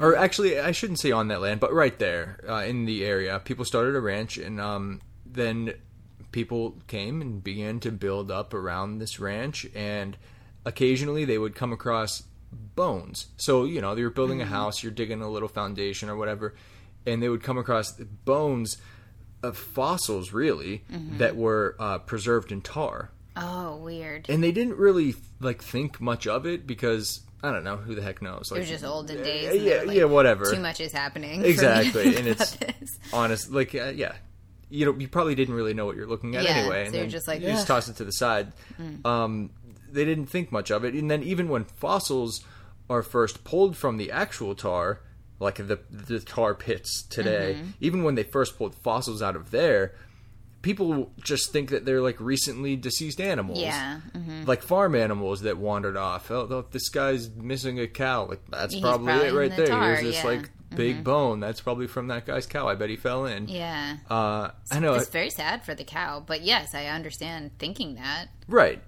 Or 0.00 0.16
actually, 0.16 0.58
I 0.58 0.72
shouldn't 0.72 0.98
say 0.98 1.12
on 1.12 1.28
that 1.28 1.40
land, 1.40 1.60
but 1.60 1.72
right 1.72 1.96
there 1.98 2.40
uh, 2.48 2.64
in 2.64 2.86
the 2.86 3.04
area, 3.04 3.40
people 3.44 3.64
started 3.64 3.94
a 3.94 4.00
ranch, 4.00 4.36
and 4.36 4.60
um, 4.60 5.00
then 5.24 5.74
people 6.32 6.76
came 6.88 7.22
and 7.22 7.42
began 7.42 7.78
to 7.80 7.92
build 7.92 8.30
up 8.30 8.52
around 8.52 8.98
this 8.98 9.20
ranch, 9.20 9.66
and 9.74 10.16
occasionally 10.64 11.24
they 11.24 11.38
would 11.38 11.54
come 11.54 11.72
across 11.72 12.24
bones. 12.52 13.26
So 13.36 13.64
you 13.64 13.80
know, 13.80 13.94
they 13.94 14.02
were 14.02 14.10
building 14.10 14.40
a 14.42 14.46
house, 14.46 14.82
you're 14.82 14.92
digging 14.92 15.22
a 15.22 15.30
little 15.30 15.48
foundation 15.48 16.08
or 16.08 16.16
whatever, 16.16 16.54
and 17.06 17.22
they 17.22 17.28
would 17.28 17.42
come 17.42 17.58
across 17.58 17.92
bones 17.92 18.78
of 19.42 19.56
fossils, 19.56 20.32
really, 20.32 20.84
that 21.18 21.36
were 21.36 21.76
uh, 21.78 21.98
preserved 21.98 22.50
in 22.50 22.60
tar. 22.60 23.10
Oh, 23.36 23.76
weird. 23.76 24.30
and 24.30 24.42
they 24.42 24.50
didn't 24.50 24.78
really 24.78 25.14
like 25.40 25.62
think 25.62 26.00
much 26.00 26.26
of 26.26 26.46
it 26.46 26.66
because 26.66 27.20
I 27.42 27.52
don't 27.52 27.64
know 27.64 27.76
who 27.76 27.94
the 27.94 28.02
heck 28.02 28.22
knows. 28.22 28.50
Like, 28.50 28.58
It 28.58 28.60
was 28.62 28.68
just 28.70 28.84
olden 28.84 29.18
days. 29.22 29.44
Yeah, 29.44 29.50
and 29.52 29.62
yeah, 29.62 29.82
like, 29.86 29.96
yeah, 29.98 30.04
whatever. 30.04 30.50
Too 30.52 30.60
much 30.60 30.80
is 30.80 30.92
happening. 30.92 31.40
for 31.42 31.46
me 31.46 31.46
to 31.46 31.50
Exactly, 31.50 32.16
and 32.16 32.26
it's 32.26 32.50
this. 32.56 32.98
honest. 33.12 33.50
Like, 33.50 33.74
uh, 33.74 33.92
yeah, 33.94 34.14
you 34.70 34.86
know, 34.86 34.94
you 34.98 35.06
probably 35.06 35.34
didn't 35.34 35.54
really 35.54 35.74
know 35.74 35.86
what 35.86 35.96
you're 35.96 36.06
looking 36.08 36.34
at 36.34 36.44
Yeah, 36.44 36.50
anyway. 36.50 36.84
so 36.84 36.86
and 36.86 36.94
you're 36.94 37.06
just 37.06 37.28
like, 37.28 37.40
you 37.42 37.48
just 37.48 37.66
toss 37.66 37.88
it 37.88 37.96
to 37.96 38.04
the 38.04 38.12
side. 38.12 38.52
Um, 39.04 39.50
they 39.90 40.04
didn't 40.04 40.26
think 40.26 40.50
much 40.50 40.70
of 40.70 40.84
it, 40.84 40.94
and 40.94 41.10
then 41.10 41.22
even 41.22 41.48
when 41.48 41.64
fossils 41.64 42.42
are 42.90 43.02
first 43.02 43.44
pulled 43.44 43.76
from 43.76 43.96
the 43.98 44.10
actual 44.10 44.54
tar, 44.54 45.00
like 45.38 45.56
the 45.56 45.78
the 45.90 46.20
tar 46.20 46.54
pits 46.54 47.02
today, 47.02 47.56
Mm-hmm. 47.58 47.70
even 47.80 48.02
when 48.04 48.14
they 48.14 48.22
first 48.22 48.56
pulled 48.56 48.74
fossils 48.74 49.20
out 49.22 49.36
of 49.36 49.50
there. 49.50 49.94
People 50.66 51.12
just 51.22 51.52
think 51.52 51.70
that 51.70 51.84
they're 51.84 52.00
like 52.00 52.18
recently 52.18 52.74
deceased 52.74 53.20
animals 53.20 53.60
Yeah. 53.60 54.00
mhm. 54.12 54.48
like 54.48 54.62
farm 54.62 54.96
animals 54.96 55.42
that 55.42 55.58
wandered 55.58 55.96
off. 55.96 56.28
Oh, 56.28 56.48
oh, 56.50 56.64
this 56.72 56.88
guy's 56.88 57.30
missing 57.30 57.78
a 57.78 57.86
cow. 57.86 58.26
Like 58.26 58.40
that's 58.50 58.74
He's 58.74 58.82
probably, 58.82 59.06
probably 59.12 59.28
it 59.28 59.32
right 59.34 59.50
the 59.50 59.56
there. 59.58 59.66
tar, 59.68 59.84
Here's 59.94 60.00
this 60.02 60.14
yeah. 60.16 60.22
Mm-hmm. 60.24 60.40
like 60.42 60.50
big 60.74 61.04
bone. 61.04 61.38
That's 61.38 61.60
probably 61.60 61.86
from 61.86 62.08
that 62.08 62.26
guy's 62.26 62.46
cow. 62.46 62.66
I 62.66 62.74
bet 62.74 62.90
he 62.90 62.96
fell 62.96 63.26
in. 63.26 63.46
Yeah. 63.46 63.98
Uh, 64.10 64.50
I 64.72 64.80
know. 64.80 64.94
It's 64.94 65.08
very 65.08 65.30
sad 65.30 65.64
for 65.64 65.72
the 65.76 65.84
cow, 65.84 66.18
but 66.26 66.42
yes, 66.42 66.74
I 66.74 66.86
understand 66.86 67.52
thinking 67.60 67.94
that. 67.94 68.26
Right. 68.48 68.82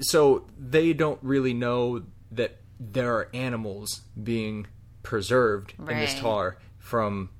So 0.00 0.44
they 0.58 0.92
don't 0.92 1.18
really 1.22 1.54
know 1.54 2.02
that 2.32 2.58
there 2.78 3.14
are 3.14 3.30
animals 3.32 4.02
being 4.22 4.66
preserved 5.02 5.72
in 5.78 5.86
this 5.86 6.18
tar 6.20 6.58
from 6.76 7.30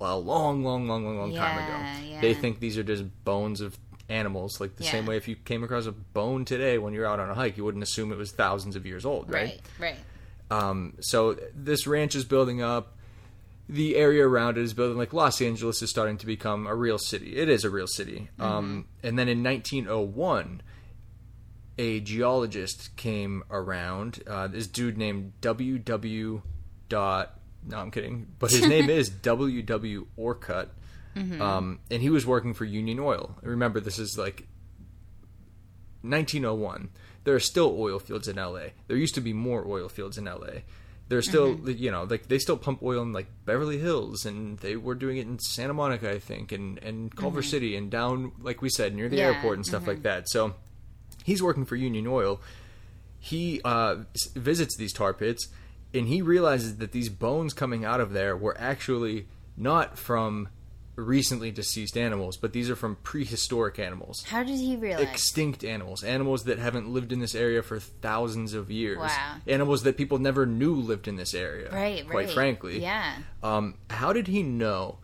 a 0.00 0.16
long, 0.16 0.64
long, 0.64 0.88
long, 0.88 1.04
long, 1.04 1.18
long 1.18 1.34
time 1.34 1.58
ago. 1.58 2.08
yeah. 2.08 2.20
They 2.20 2.34
think 2.34 2.60
these 2.60 2.78
are 2.78 2.82
just 2.82 3.04
bones 3.24 3.60
of 3.60 3.78
animals, 4.08 4.60
like 4.60 4.76
the 4.76 4.84
same 4.84 5.06
way 5.06 5.16
if 5.16 5.28
you 5.28 5.36
came 5.36 5.62
across 5.62 5.86
a 5.86 5.92
bone 5.92 6.44
today 6.44 6.78
when 6.78 6.92
you're 6.94 7.06
out 7.06 7.20
on 7.20 7.30
a 7.30 7.34
hike, 7.34 7.56
you 7.56 7.64
wouldn't 7.64 7.84
assume 7.84 8.10
it 8.12 8.18
was 8.18 8.32
thousands 8.32 8.74
of 8.76 8.84
years 8.86 9.04
old, 9.06 9.30
right? 9.30 9.60
Right. 9.78 9.96
Right. 10.50 10.58
Um, 10.62 10.94
so 11.00 11.36
this 11.54 11.86
ranch 11.86 12.14
is 12.16 12.24
building 12.24 12.60
up. 12.60 12.96
The 13.68 13.94
area 13.94 14.26
around 14.26 14.58
it 14.58 14.62
is 14.64 14.74
building. 14.74 14.98
Like 14.98 15.12
Los 15.12 15.40
Angeles 15.40 15.80
is 15.80 15.90
starting 15.90 16.18
to 16.18 16.26
become 16.26 16.66
a 16.66 16.74
real 16.74 16.98
city. 16.98 17.36
It 17.36 17.48
is 17.48 17.64
a 17.64 17.70
real 17.70 17.86
city. 17.86 18.28
Um, 18.40 18.86
and 19.04 19.16
then 19.16 19.28
in 19.28 19.44
1901, 19.44 20.62
a 21.78 22.00
geologist 22.00 22.96
came 22.96 23.44
around. 23.48 24.24
Uh, 24.26 24.48
this 24.48 24.66
dude 24.66 24.98
named 24.98 25.34
W. 25.40 25.78
W. 25.78 26.42
Dot. 26.88 27.38
No, 27.66 27.78
I'm 27.78 27.90
kidding. 27.90 28.26
But 28.38 28.50
his 28.50 28.66
name 28.66 28.88
is 28.90 29.08
W. 29.22 29.62
W. 29.62 30.06
Orcutt. 30.16 30.68
Um, 31.16 31.80
and 31.90 32.00
he 32.00 32.08
was 32.08 32.24
working 32.24 32.54
for 32.54 32.64
Union 32.64 32.98
Oil. 32.98 33.36
Remember, 33.42 33.80
this 33.80 33.98
is 33.98 34.16
like 34.16 34.46
1901. 36.02 36.88
There 37.24 37.34
are 37.34 37.40
still 37.40 37.74
oil 37.78 37.98
fields 37.98 38.28
in 38.28 38.36
LA. 38.36 38.68
There 38.88 38.96
used 38.96 39.14
to 39.16 39.20
be 39.20 39.32
more 39.32 39.66
oil 39.66 39.88
fields 39.88 40.16
in 40.16 40.24
LA. 40.24 40.60
There's 41.08 41.28
still, 41.28 41.68
you 41.68 41.90
know, 41.90 42.04
like 42.04 42.28
they 42.28 42.38
still 42.38 42.56
pump 42.56 42.82
oil 42.82 43.02
in 43.02 43.12
like 43.12 43.26
Beverly 43.44 43.78
Hills, 43.78 44.24
and 44.24 44.58
they 44.60 44.76
were 44.76 44.94
doing 44.94 45.16
it 45.18 45.26
in 45.26 45.38
Santa 45.40 45.74
Monica, 45.74 46.08
I 46.10 46.20
think, 46.20 46.52
and 46.52 46.78
and 46.78 47.14
Culver 47.14 47.42
City, 47.42 47.74
and 47.76 47.90
down, 47.90 48.30
like 48.40 48.62
we 48.62 48.68
said, 48.70 48.94
near 48.94 49.08
the 49.08 49.16
Yeah, 49.16 49.32
airport 49.34 49.56
and 49.58 49.66
stuff 49.66 49.88
like 49.88 50.02
that. 50.04 50.28
So 50.30 50.54
he's 51.24 51.42
working 51.42 51.64
for 51.64 51.74
Union 51.74 52.06
Oil. 52.06 52.40
He 53.18 53.60
uh, 53.64 53.96
visits 54.34 54.76
these 54.76 54.92
tar 54.92 55.12
pits, 55.12 55.48
and 55.94 56.08
he 56.08 56.22
realizes 56.22 56.76
that 56.78 56.92
these 56.92 57.08
bones 57.08 57.52
coming 57.54 57.84
out 57.84 58.00
of 58.00 58.12
there 58.12 58.36
were 58.36 58.56
actually 58.58 59.26
not 59.56 59.98
from 59.98 60.48
recently 60.96 61.50
deceased 61.50 61.96
animals, 61.96 62.36
but 62.36 62.52
these 62.52 62.68
are 62.68 62.76
from 62.76 62.96
prehistoric 62.96 63.78
animals 63.78 64.22
How 64.28 64.42
did 64.42 64.58
he 64.58 64.76
realize? 64.76 65.06
extinct 65.08 65.64
animals, 65.64 66.04
animals 66.04 66.44
that 66.44 66.58
haven't 66.58 66.88
lived 66.92 67.10
in 67.10 67.20
this 67.20 67.34
area 67.34 67.62
for 67.62 67.78
thousands 67.80 68.52
of 68.52 68.70
years, 68.70 68.98
Wow. 68.98 69.36
animals 69.46 69.82
that 69.84 69.96
people 69.96 70.18
never 70.18 70.44
knew 70.44 70.74
lived 70.74 71.08
in 71.08 71.16
this 71.16 71.32
area. 71.32 71.70
right. 71.72 72.02
Right. 72.04 72.10
Quite 72.10 72.30
frankly, 72.32 72.80
Yeah. 72.82 73.14
Um, 73.42 73.76
how 73.88 74.12
did 74.12 74.26
he 74.26 74.42
know? 74.42 74.98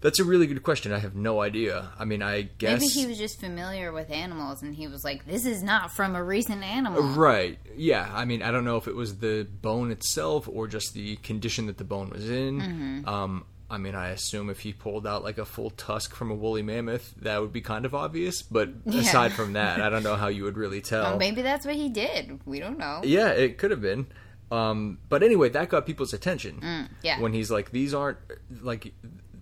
That's 0.00 0.18
a 0.18 0.24
really 0.24 0.46
good 0.46 0.62
question. 0.62 0.92
I 0.92 0.98
have 0.98 1.14
no 1.14 1.42
idea. 1.42 1.90
I 1.98 2.04
mean, 2.06 2.22
I 2.22 2.42
guess 2.42 2.80
Maybe 2.80 2.92
he 2.92 3.06
was 3.06 3.18
just 3.18 3.38
familiar 3.38 3.92
with 3.92 4.10
animals, 4.10 4.62
and 4.62 4.74
he 4.74 4.86
was 4.86 5.04
like, 5.04 5.26
"This 5.26 5.44
is 5.44 5.62
not 5.62 5.92
from 5.92 6.16
a 6.16 6.24
recent 6.24 6.62
animal." 6.62 7.02
Right. 7.02 7.58
Yeah. 7.76 8.10
I 8.12 8.24
mean, 8.24 8.42
I 8.42 8.50
don't 8.50 8.64
know 8.64 8.76
if 8.78 8.88
it 8.88 8.94
was 8.94 9.18
the 9.18 9.46
bone 9.60 9.90
itself 9.90 10.48
or 10.50 10.66
just 10.68 10.94
the 10.94 11.16
condition 11.16 11.66
that 11.66 11.76
the 11.78 11.84
bone 11.84 12.10
was 12.10 12.28
in. 12.30 12.60
Mm-hmm. 12.60 13.08
Um, 13.08 13.44
I 13.70 13.78
mean, 13.78 13.94
I 13.94 14.08
assume 14.08 14.50
if 14.50 14.60
he 14.60 14.72
pulled 14.72 15.06
out 15.06 15.22
like 15.22 15.38
a 15.38 15.44
full 15.44 15.70
tusk 15.70 16.14
from 16.14 16.30
a 16.30 16.34
woolly 16.34 16.62
mammoth, 16.62 17.14
that 17.20 17.40
would 17.40 17.52
be 17.52 17.60
kind 17.60 17.84
of 17.84 17.94
obvious. 17.94 18.42
But 18.42 18.70
Yeah. 18.86 19.02
aside 19.02 19.32
from 19.32 19.52
that, 19.52 19.80
I 19.80 19.90
don't 19.90 20.02
know 20.02 20.16
how 20.16 20.28
you 20.28 20.44
would 20.44 20.56
really 20.56 20.80
tell. 20.80 21.14
Or 21.14 21.18
maybe 21.18 21.42
that's 21.42 21.64
what 21.66 21.76
he 21.76 21.88
did. 21.88 22.40
We 22.46 22.58
don't 22.58 22.78
know. 22.78 23.00
Yeah, 23.04 23.28
it 23.28 23.58
could 23.58 23.70
have 23.70 23.80
been. 23.82 24.06
Um, 24.50 24.98
but 25.08 25.22
anyway, 25.22 25.50
that 25.50 25.68
got 25.68 25.86
people's 25.86 26.12
attention. 26.12 26.60
Mm, 26.60 26.88
yeah. 27.02 27.20
When 27.20 27.32
he's 27.32 27.50
like, 27.52 27.70
these 27.70 27.94
aren't 27.94 28.18
like, 28.60 28.92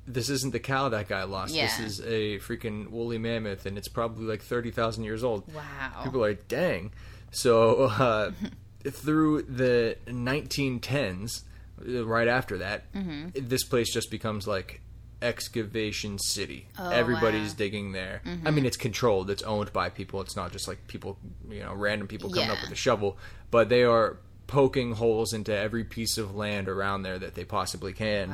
this 0.09 0.29
isn't 0.31 0.53
the 0.53 0.59
cow 0.61 0.88
that 0.88 1.09
guy 1.09 1.23
lost. 1.25 1.55
This 1.55 1.79
is 1.79 2.01
a 2.01 2.38
freaking 2.38 2.88
woolly 2.90 3.18
mammoth, 3.18 3.66
and 3.66 3.77
it's 3.79 3.88
probably 3.88 4.25
like 4.25 4.42
thirty 4.42 4.71
thousand 4.71 5.05
years 5.05 5.23
old. 5.23 5.53
Wow. 5.55 6.03
People 6.05 6.25
are 6.25 6.29
like, 6.31 6.49
dang. 6.49 6.92
So 7.31 7.83
uh, 7.85 8.31
through 8.90 9.42
the 9.42 9.97
1910s, 10.07 11.42
uh, 11.87 12.07
right 12.07 12.29
after 12.29 12.59
that, 12.59 12.92
Mm-hmm. 12.92 13.29
this 13.49 13.64
place 13.64 13.92
just 13.92 14.11
becomes 14.11 14.47
like 14.47 14.81
excavation 15.21 16.18
city. 16.18 16.68
Oh, 16.79 16.90
Everybody's 16.90 17.40
wow. 17.40 17.47
Mm-hmm. 17.49 17.57
digging 17.59 17.92
there. 17.92 18.23
I 18.44 18.51
mean, 18.51 18.64
it's 18.66 18.77
controlled. 18.77 19.31
It's 19.31 19.42
owned 19.42 19.73
by 19.73 19.88
people. 19.90 20.21
It's 20.21 20.37
not 20.37 20.53
just 20.53 20.68
like 20.68 20.87
people, 20.87 21.18
you 21.51 21.61
know, 21.61 21.75
random 21.75 22.09
people 22.09 22.31
coming 22.31 22.51
up 22.51 22.59
with 22.62 22.71
a 22.71 22.77
shovel, 22.77 23.18
but 23.51 23.68
they 23.68 23.83
are 23.83 24.16
poking 24.47 24.92
holes 24.92 25.33
into 25.35 25.55
every 25.55 25.85
piece 25.85 26.16
of 26.18 26.35
land 26.35 26.68
around 26.68 27.03
there 27.03 27.18
that 27.18 27.35
they 27.35 27.44
possibly 27.44 27.92
can. 27.92 28.31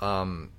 Wow. 0.00 0.20
Um, 0.22 0.50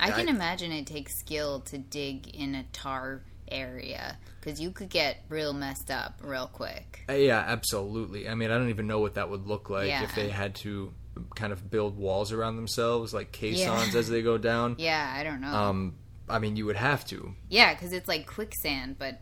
I 0.00 0.10
can 0.10 0.28
I- 0.28 0.32
imagine 0.32 0.72
it 0.72 0.86
takes 0.86 1.18
skill 1.18 1.60
to 1.60 1.78
dig 1.78 2.28
in 2.28 2.54
a 2.54 2.64
tar 2.72 3.22
area 3.50 4.18
because 4.40 4.60
you 4.60 4.70
could 4.70 4.90
get 4.90 5.24
real 5.28 5.52
messed 5.52 5.90
up 5.90 6.20
real 6.22 6.46
quick. 6.46 7.04
Uh, 7.08 7.14
Yeah, 7.14 7.38
absolutely. 7.46 8.28
I 8.28 8.34
mean, 8.34 8.50
I 8.50 8.58
don't 8.58 8.68
even 8.68 8.86
know 8.86 9.00
what 9.00 9.14
that 9.14 9.30
would 9.30 9.46
look 9.46 9.70
like 9.70 9.88
Yeah. 9.88 10.02
if 10.04 10.14
they 10.14 10.28
had 10.28 10.54
to 10.56 10.92
kind 11.34 11.52
of 11.52 11.70
build 11.70 11.96
walls 11.96 12.30
around 12.30 12.56
themselves, 12.56 13.12
like 13.14 13.32
caissons 13.32 13.92
Yeah. 13.94 13.98
as 13.98 14.08
they 14.08 14.22
go 14.22 14.38
down. 14.38 14.76
Yeah, 14.78 15.12
I 15.16 15.22
don't 15.24 15.40
know. 15.40 15.52
Um, 15.52 15.94
I 16.28 16.38
mean, 16.38 16.56
you 16.56 16.66
would 16.66 16.76
have 16.76 17.06
to, 17.06 17.34
yeah, 17.48 17.72
because 17.74 17.92
it's 17.94 18.06
like 18.06 18.26
quicksand, 18.26 18.96
but 18.98 19.18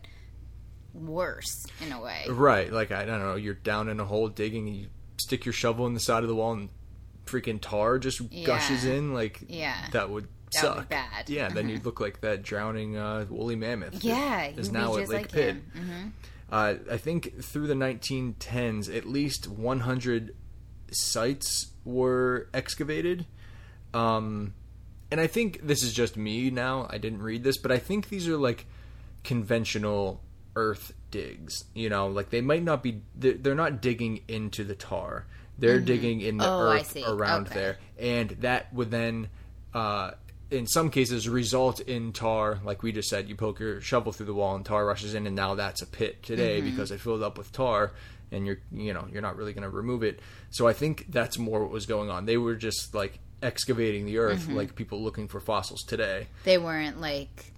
worse 0.93 1.65
in 1.85 1.91
a 1.91 2.01
way. 2.01 2.25
right? 2.29 2.71
Like 2.71 2.91
I 2.91 3.05
don't 3.05 3.19
know, 3.19 3.35
you're 3.35 3.53
down 3.53 3.87
in 3.89 3.99
a 3.99 4.05
hole 4.05 4.27
digging, 4.29 4.67
and 4.67 4.75
you 4.75 4.87
stick 5.19 5.45
your 5.45 5.53
shovel 5.53 5.87
in 5.87 5.93
the 5.93 5.99
side 5.99 6.23
of 6.23 6.29
the 6.29 6.35
wall 6.35 6.53
and 6.53 6.69
freaking 7.25 7.59
tar 7.61 7.99
just 7.99 8.21
gushes 8.45 8.83
in, 8.85 9.13
like 9.13 9.39
Yeah. 9.47 9.87
that 9.91 10.09
would 10.09 10.27
That 10.53 10.63
would 10.63 10.73
be 10.75 10.79
suck. 10.79 10.89
bad. 10.89 11.29
Yeah, 11.29 11.49
then 11.49 11.69
you'd 11.69 11.85
look 11.85 11.99
like 11.99 12.21
that 12.21 12.43
drowning 12.43 12.97
uh, 12.97 13.25
woolly 13.29 13.55
mammoth. 13.55 14.03
Yeah, 14.03 14.45
is 14.47 14.71
now 14.71 14.95
at 14.97 15.09
Lake 15.09 15.09
like 15.09 15.31
Pit. 15.31 15.55
Mm-hmm. 15.75 16.07
Uh, 16.49 16.75
I 16.91 16.97
think 16.97 17.41
through 17.43 17.67
the 17.67 17.73
1910s, 17.73 18.95
at 18.95 19.05
least 19.05 19.47
100 19.49 20.35
sites 20.91 21.67
were 21.83 22.49
excavated. 22.53 23.25
Um, 23.93 24.53
and 25.11 25.19
I 25.19 25.27
think 25.27 25.59
this 25.65 25.83
is 25.83 25.93
just 25.93 26.15
me 26.17 26.49
now. 26.49 26.87
I 26.89 26.97
didn't 26.97 27.21
read 27.21 27.43
this, 27.43 27.57
but 27.57 27.71
I 27.71 27.77
think 27.79 28.09
these 28.09 28.27
are 28.29 28.37
like 28.37 28.65
conventional 29.23 30.21
earth 30.55 30.93
digs. 31.11 31.65
You 31.73 31.89
know, 31.89 32.07
like 32.07 32.29
they 32.29 32.41
might 32.41 32.63
not 32.63 32.81
be, 32.83 33.01
they're, 33.15 33.33
they're 33.33 33.55
not 33.55 33.81
digging 33.81 34.21
into 34.27 34.63
the 34.63 34.75
tar. 34.75 35.25
They're 35.59 35.79
digging 35.79 36.21
in 36.21 36.37
the 36.37 36.47
Oh, 36.47 36.59
earth 36.71 36.95
around 36.95 37.47
Okay. 37.47 37.55
there. 37.55 37.77
And 37.99 38.29
that 38.41 38.71
would 38.73 38.91
then, 38.91 39.27
uh, 39.73 40.11
in 40.51 40.65
some 40.67 40.89
cases, 40.89 41.27
result 41.27 41.79
in 41.81 42.13
tar. 42.13 42.59
Like 42.63 42.83
we 42.83 42.91
just 42.91 43.09
said, 43.09 43.27
you 43.27 43.35
poke 43.35 43.59
your 43.59 43.81
shovel 43.81 44.11
through 44.11 44.27
the 44.27 44.33
wall 44.33 44.55
and 44.55 44.65
tar 44.65 44.85
rushes 44.85 45.13
in, 45.13 45.27
and 45.27 45.35
now 45.35 45.55
that's 45.55 45.81
a 45.81 45.85
pit 45.87 46.23
today 46.23 46.59
Mm-hmm. 46.61 46.69
because 46.71 46.91
it 46.91 46.99
filled 47.01 47.23
up 47.23 47.37
with 47.37 47.51
tar 47.51 47.91
and 48.31 48.45
you're 48.45 48.57
you 48.73 48.93
know 48.93 49.07
you're 49.11 49.21
not 49.21 49.37
really 49.37 49.53
going 49.53 49.63
to 49.63 49.69
remove 49.69 50.03
it 50.03 50.19
so 50.49 50.67
i 50.67 50.73
think 50.73 51.05
that's 51.07 51.37
more 51.37 51.61
what 51.61 51.71
was 51.71 51.85
going 51.85 52.09
on 52.09 52.25
they 52.25 52.35
were 52.35 52.55
just 52.55 52.93
like 52.93 53.19
excavating 53.41 54.05
the 54.05 54.17
earth 54.17 54.41
Mm-hmm. 54.41 54.55
like 54.57 54.75
people 54.75 55.01
looking 55.01 55.29
for 55.29 55.39
fossils 55.39 55.81
today 55.83 56.27
They 56.43 56.57
weren't 56.57 56.99
like 56.99 57.53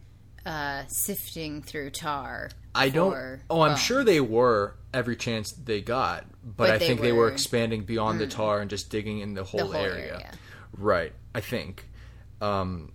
uh, 0.46 0.84
sifting 0.88 1.64
through 1.64 1.90
tar. 1.90 2.52
i 2.76 2.90
don't 2.90 3.40
oh 3.50 3.62
i'm 3.62 3.72
bones. 3.72 3.82
sure 3.82 4.04
they 4.04 4.22
were 4.22 4.76
every 4.94 5.16
chance 5.16 5.52
they 5.54 5.82
got 5.82 6.26
but, 6.44 6.58
But 6.58 6.70
i 6.70 6.78
they 6.78 6.88
think 6.88 7.02
they 7.02 7.14
were 7.14 7.24
were- 7.26 7.30
Mm. 7.32 7.34
expanding 7.34 7.82
beyond 7.84 8.20
the 8.20 8.28
tar 8.28 8.60
and 8.62 8.70
just 8.70 8.92
digging 8.92 9.22
in 9.22 9.34
the 9.34 9.44
whole, 9.44 9.62
whole 9.62 9.74
area. 9.76 10.14
area. 10.14 10.32
right 10.78 11.14
i 11.34 11.42
think 11.42 11.89
um 12.42 12.92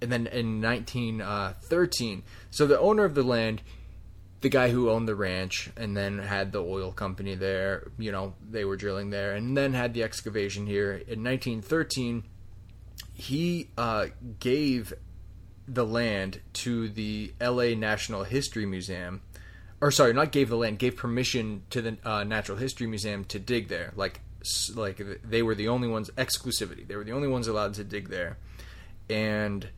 and 0.00 0.12
then 0.12 0.26
in 0.28 0.60
1913 0.62 2.22
so 2.50 2.66
the 2.66 2.78
owner 2.78 3.04
of 3.04 3.14
the 3.14 3.22
land 3.22 3.62
the 4.40 4.48
guy 4.48 4.70
who 4.70 4.90
owned 4.90 5.08
the 5.08 5.14
ranch 5.14 5.70
and 5.76 5.96
then 5.96 6.18
had 6.18 6.52
the 6.52 6.62
oil 6.62 6.92
company 6.92 7.34
there, 7.34 7.90
you 7.98 8.12
know, 8.12 8.34
they 8.48 8.64
were 8.64 8.76
drilling 8.76 9.10
there 9.10 9.34
and 9.34 9.56
then 9.56 9.72
had 9.72 9.94
the 9.94 10.02
excavation 10.04 10.66
here. 10.66 10.92
In 10.92 11.24
1913, 11.24 12.22
he 13.14 13.68
uh, 13.76 14.06
gave 14.38 14.92
the 15.66 15.84
land 15.84 16.40
to 16.52 16.88
the 16.88 17.32
LA 17.40 17.74
National 17.74 18.22
History 18.24 18.64
Museum. 18.64 19.22
Or 19.80 19.90
sorry, 19.90 20.12
not 20.12 20.32
gave 20.32 20.48
the 20.48 20.56
land, 20.56 20.78
gave 20.78 20.96
permission 20.96 21.62
to 21.70 21.82
the 21.82 21.98
uh, 22.04 22.24
Natural 22.24 22.58
History 22.58 22.86
Museum 22.86 23.24
to 23.26 23.38
dig 23.38 23.68
there. 23.68 23.92
Like, 23.96 24.20
like 24.74 25.00
they 25.24 25.42
were 25.42 25.54
the 25.54 25.68
only 25.68 25.88
ones 25.88 26.10
exclusivity. 26.16 26.86
They 26.86 26.96
were 26.96 27.04
the 27.04 27.12
only 27.12 27.28
ones 27.28 27.48
allowed 27.48 27.74
to 27.74 27.84
dig 27.84 28.08
there, 28.08 28.38
and 29.10 29.68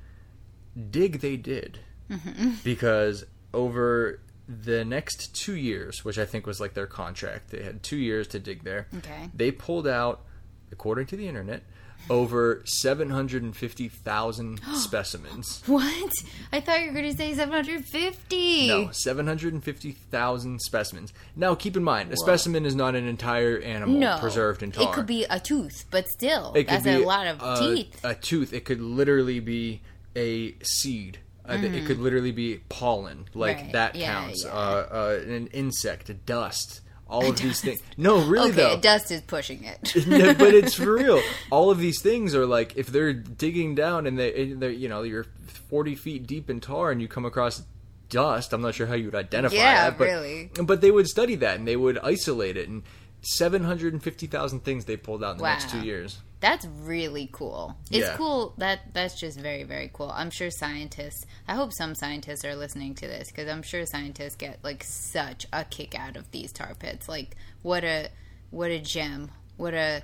dig 0.90 1.20
they 1.20 1.36
did 1.36 1.80
mm-hmm. 2.10 2.52
because 2.64 3.24
over 3.52 4.20
the 4.48 4.84
next 4.84 5.34
two 5.34 5.54
years, 5.54 6.04
which 6.04 6.18
I 6.18 6.24
think 6.24 6.46
was 6.46 6.60
like 6.60 6.74
their 6.74 6.86
contract, 6.86 7.50
they 7.50 7.62
had 7.62 7.82
two 7.82 7.96
years 7.96 8.26
to 8.28 8.38
dig 8.38 8.64
there. 8.64 8.88
Okay. 8.98 9.30
They 9.32 9.50
pulled 9.50 9.86
out, 9.86 10.24
according 10.72 11.06
to 11.06 11.16
the 11.16 11.28
internet, 11.28 11.62
over 12.08 12.62
750,000 12.66 14.60
specimens. 14.74 15.62
What? 15.66 16.12
I 16.52 16.60
thought 16.60 16.80
you 16.80 16.86
were 16.88 16.92
going 16.92 17.10
to 17.10 17.16
say 17.16 17.34
750. 17.34 18.68
No, 18.68 18.90
750,000 18.92 20.60
specimens. 20.60 21.12
Now, 21.36 21.54
keep 21.54 21.76
in 21.76 21.84
mind, 21.84 22.12
a 22.12 22.16
specimen 22.16 22.66
is 22.66 22.74
not 22.74 22.94
an 22.94 23.06
entire 23.06 23.58
animal 23.60 23.98
No. 23.98 24.18
preserved 24.18 24.62
in 24.62 24.72
tar. 24.72 24.84
It 24.90 24.92
could 24.94 25.06
be 25.06 25.24
a 25.28 25.38
tooth, 25.40 25.84
but 25.90 26.08
still, 26.08 26.52
It 26.54 26.64
could 26.64 26.82
that's 26.82 26.86
a 26.86 27.04
lot 27.04 27.26
of 27.26 27.40
a, 27.42 27.58
teeth. 27.74 28.00
A 28.04 28.14
tooth. 28.14 28.52
It 28.52 28.64
could 28.64 28.80
literally 28.80 29.40
be 29.40 29.80
a 30.16 30.54
seed. 30.62 31.18
Uh, 31.48 31.54
It 31.54 31.86
could 31.86 31.98
literally 31.98 32.32
be 32.32 32.60
pollen. 32.68 33.26
Like 33.34 33.56
Mm-hmm. 33.56 33.64
Right. 33.66 33.72
that 33.72 33.94
Yeah, 33.96 34.12
counts. 34.12 34.44
yeah. 34.44 34.52
Uh, 34.52 34.86
uh, 34.90 35.20
an 35.26 35.46
insect, 35.48 36.08
a 36.10 36.14
dust. 36.14 36.80
All 37.10 37.28
of 37.28 37.36
these 37.42 37.60
things. 37.60 37.82
No, 37.96 38.24
really 38.24 38.50
okay, 38.50 38.56
though. 38.76 38.80
dust 38.80 39.10
is 39.10 39.20
pushing 39.20 39.64
it. 39.64 39.92
No, 40.06 40.32
but 40.34 40.54
it's 40.54 40.74
for 40.74 40.94
real. 40.94 41.20
All 41.50 41.70
of 41.70 41.78
these 41.78 42.00
things 42.00 42.34
are 42.34 42.46
like 42.46 42.76
if 42.76 42.86
they're 42.86 43.12
digging 43.12 43.74
down 43.74 44.06
and 44.06 44.18
they, 44.18 44.52
they're, 44.52 44.70
you 44.70 44.88
know, 44.88 45.02
you're 45.02 45.26
40 45.68 45.94
feet 45.96 46.26
deep 46.26 46.48
in 46.48 46.60
tar 46.60 46.90
and 46.90 47.02
you 47.02 47.08
come 47.08 47.24
across 47.24 47.62
dust. 48.08 48.52
I'm 48.52 48.62
not 48.62 48.74
sure 48.74 48.86
how 48.86 48.94
you 48.94 49.06
would 49.06 49.14
identify 49.14 49.54
Yeah, 49.56 49.90
that, 49.90 49.98
but, 49.98 50.04
really. 50.04 50.50
But 50.62 50.80
they 50.80 50.90
would 50.90 51.06
study 51.08 51.34
that 51.36 51.58
and 51.58 51.66
they 51.68 51.76
would 51.76 51.98
isolate 51.98 52.56
it. 52.56 52.68
And 52.68 52.82
750,000 53.22 54.60
things 54.60 54.84
they 54.84 54.96
pulled 54.96 55.22
out 55.22 55.32
in 55.32 55.38
the 55.38 55.44
next 55.44 55.70
two 55.70 55.80
years. 55.82 56.18
That's 56.40 56.64
really 56.64 57.28
cool. 57.30 57.76
It's 57.90 58.06
Yeah. 58.06 58.16
cool. 58.16 58.54
That 58.56 58.94
that's 58.94 59.18
just 59.20 59.38
very 59.38 59.62
very 59.64 59.90
cool. 59.92 60.10
I'm 60.10 60.30
sure 60.30 60.50
scientists. 60.50 61.26
I 61.46 61.54
hope 61.54 61.72
some 61.72 61.94
scientists 61.94 62.44
are 62.46 62.56
listening 62.56 62.94
to 62.96 63.06
this 63.06 63.28
because 63.28 63.48
I'm 63.48 63.62
sure 63.62 63.84
scientists 63.84 64.36
get 64.36 64.58
like 64.64 64.82
such 64.82 65.46
a 65.52 65.64
kick 65.64 65.94
out 65.98 66.16
of 66.16 66.30
these 66.30 66.50
tar 66.52 66.74
pits. 66.74 67.08
Like 67.08 67.36
what 67.62 67.84
a 67.84 68.08
what 68.50 68.70
a 68.70 68.78
gem. 68.78 69.30
What 69.58 69.74
a 69.74 70.02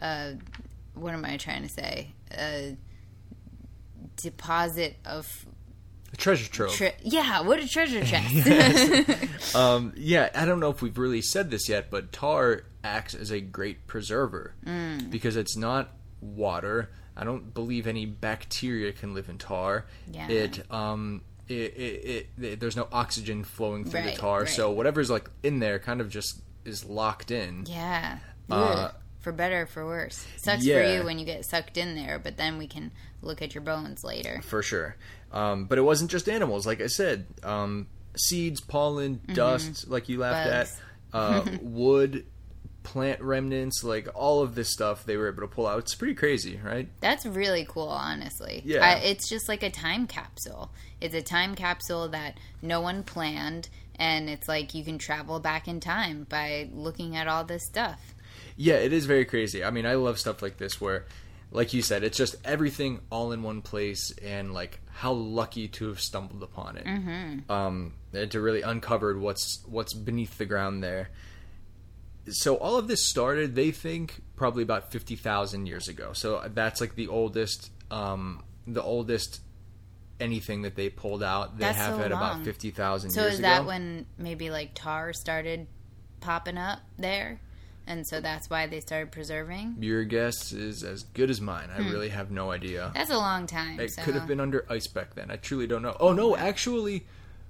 uh, 0.00 0.32
what 0.94 1.14
am 1.14 1.24
I 1.24 1.38
trying 1.38 1.62
to 1.62 1.68
say? 1.70 2.12
A 2.32 2.76
deposit 4.16 4.96
of 5.04 5.46
treasure 6.18 6.50
trove. 6.50 6.72
tre- 6.72 6.94
yeah. 7.02 7.40
What 7.40 7.58
a 7.60 7.66
treasure 7.68 8.04
chest. 8.04 9.54
Um, 9.54 9.94
yeah, 9.96 10.28
I 10.34 10.44
don't 10.44 10.60
know 10.60 10.68
if 10.70 10.82
we've 10.82 10.98
really 10.98 11.22
said 11.22 11.50
this 11.50 11.68
yet, 11.70 11.90
but 11.90 12.12
tar 12.12 12.64
acts 12.84 13.14
as 13.14 13.30
a 13.30 13.40
great 13.40 13.86
preserver 13.86 14.54
Mm. 14.66 15.10
because 15.10 15.36
it's 15.36 15.56
not 15.56 15.88
water. 16.20 16.90
I 17.16 17.24
don't 17.24 17.54
believe 17.54 17.86
any 17.86 18.04
bacteria 18.06 18.92
can 18.92 19.14
live 19.14 19.28
in 19.30 19.38
tar. 19.38 19.86
Yeah. 20.12 20.28
It 20.28 20.70
um 20.70 21.22
it, 21.48 21.54
it, 21.54 22.04
it, 22.38 22.44
it 22.44 22.60
there's 22.60 22.76
no 22.76 22.88
oxygen 22.92 23.42
flowing 23.42 23.84
through 23.86 24.00
Right, 24.00 24.14
the 24.14 24.20
tar, 24.20 24.40
right. 24.40 24.48
so 24.48 24.70
whatever's 24.70 25.08
like 25.10 25.30
in 25.42 25.60
there 25.60 25.78
kind 25.78 26.00
of 26.02 26.10
just 26.10 26.42
is 26.64 26.84
locked 26.84 27.30
in. 27.30 27.64
Yeah. 27.66 28.18
Uh. 28.50 28.90
For 29.20 29.32
better 29.32 29.62
or 29.62 29.66
for 29.66 29.84
worse. 29.86 30.26
Sucks 30.36 30.64
for 30.66 30.82
you 30.82 31.04
when 31.04 31.18
you 31.18 31.24
get 31.24 31.44
sucked 31.44 31.76
in 31.76 31.94
there, 31.94 32.18
but 32.18 32.36
then 32.36 32.58
we 32.58 32.66
can 32.66 32.90
look 33.22 33.42
at 33.42 33.54
your 33.54 33.62
bones 33.62 34.04
later. 34.04 34.40
for 34.44 34.62
sure. 34.62 34.96
Um, 35.32 35.64
but 35.66 35.76
it 35.78 35.82
wasn't 35.82 36.10
just 36.10 36.28
animals, 36.28 36.66
like 36.66 36.80
I 36.80 36.86
said. 36.86 37.26
Um, 37.42 37.86
seeds, 38.16 38.60
pollen, 38.60 39.20
dust, 39.32 39.88
like 39.88 40.08
you 40.08 40.18
laughed 40.18 40.48
Mm-hmm. 40.48 40.58
Bugs. 41.12 41.46
at, 41.50 41.54
uh, 41.54 41.58
wood, 41.62 42.26
plant 42.82 43.20
remnants, 43.20 43.84
like 43.84 44.08
all 44.14 44.40
of 44.42 44.54
this 44.54 44.70
stuff 44.72 45.04
they 45.04 45.16
were 45.16 45.28
able 45.28 45.42
to 45.42 45.48
pull 45.48 45.66
out. 45.66 45.80
It's 45.80 45.94
pretty 45.94 46.14
crazy, 46.14 46.58
right? 46.62 46.88
That's 47.00 47.26
really 47.26 47.66
cool, 47.68 47.88
honestly. 47.88 48.62
Yeah. 48.64 48.84
I, 48.86 48.92
it's 49.00 49.28
just 49.28 49.48
like 49.48 49.62
a 49.62 49.70
time 49.70 50.06
capsule. 50.06 50.70
It's 51.00 51.14
a 51.14 51.22
time 51.22 51.54
capsule 51.54 52.08
that 52.08 52.38
no 52.62 52.80
one 52.80 53.02
planned, 53.02 53.68
and 53.96 54.30
it's 54.30 54.48
like 54.48 54.74
you 54.74 54.84
can 54.84 54.96
travel 54.98 55.38
back 55.40 55.68
in 55.68 55.80
time 55.80 56.26
by 56.28 56.70
looking 56.72 57.14
at 57.16 57.28
all 57.28 57.44
this 57.44 57.64
stuff. 57.66 58.14
Yeah, 58.60 58.74
it 58.74 58.92
is 58.92 59.06
very 59.06 59.24
crazy. 59.24 59.62
I 59.64 59.70
mean, 59.70 59.86
I 59.86 59.94
love 59.94 60.18
stuff 60.18 60.42
like 60.42 60.56
this 60.56 60.80
where, 60.80 61.06
like 61.52 61.72
you 61.72 61.80
said, 61.80 62.02
it's 62.02 62.18
just 62.18 62.34
everything 62.44 63.00
all 63.08 63.30
in 63.30 63.44
one 63.44 63.62
place, 63.62 64.12
and 64.20 64.52
like 64.52 64.80
how 64.90 65.12
lucky 65.12 65.68
to 65.68 65.86
have 65.88 66.00
stumbled 66.00 66.42
upon 66.42 66.76
it. 66.76 66.84
Mm-hmm. 66.84 67.50
Um, 67.50 67.94
and 68.12 68.28
to 68.32 68.40
really 68.40 68.62
uncovered 68.62 69.20
what's 69.20 69.64
what's 69.66 69.94
beneath 69.94 70.38
the 70.38 70.44
ground 70.44 70.82
there. 70.82 71.10
So 72.30 72.56
all 72.56 72.76
of 72.76 72.88
this 72.88 73.06
started, 73.06 73.54
they 73.54 73.70
think, 73.70 74.20
probably 74.34 74.64
about 74.64 74.90
fifty 74.90 75.14
thousand 75.14 75.66
years 75.66 75.86
ago. 75.86 76.12
So 76.12 76.42
that's 76.52 76.80
like 76.80 76.96
the 76.96 77.06
oldest, 77.06 77.70
um, 77.92 78.42
the 78.66 78.82
oldest 78.82 79.40
anything 80.20 80.62
that 80.62 80.74
they 80.74 80.88
pulled 80.88 81.22
out. 81.22 81.58
They 81.58 81.64
That's 81.66 81.78
have 81.78 81.94
so 81.94 82.02
had 82.02 82.10
about 82.10 82.42
fifty 82.42 82.72
thousand 82.72 83.10
So 83.10 83.22
years 83.22 83.34
is 83.34 83.38
ago. 83.38 83.48
that 83.48 83.66
when 83.66 84.06
maybe 84.18 84.50
like 84.50 84.72
tar 84.74 85.12
started 85.12 85.68
popping 86.20 86.58
up 86.58 86.80
there? 86.98 87.40
And 87.88 88.06
so 88.06 88.20
that's 88.20 88.50
why 88.50 88.66
they 88.66 88.80
started 88.80 89.10
preserving? 89.10 89.76
Your 89.80 90.04
guess 90.04 90.52
is 90.52 90.84
as 90.84 91.04
good 91.04 91.30
as 91.30 91.40
mine. 91.40 91.70
Hmm. 91.70 91.82
I 91.82 91.90
really 91.90 92.10
have 92.10 92.30
no 92.30 92.50
idea. 92.50 92.92
That's 92.94 93.10
a 93.10 93.16
long 93.16 93.46
time. 93.46 93.80
It 93.80 93.92
so. 93.92 94.02
could 94.02 94.14
have 94.14 94.26
been 94.26 94.40
under 94.40 94.66
ice 94.68 94.86
back 94.86 95.14
then. 95.14 95.30
I 95.30 95.36
truly 95.36 95.66
don't 95.66 95.80
know. 95.80 95.96
Oh 95.98 96.12
no, 96.12 96.36
actually, 96.36 97.06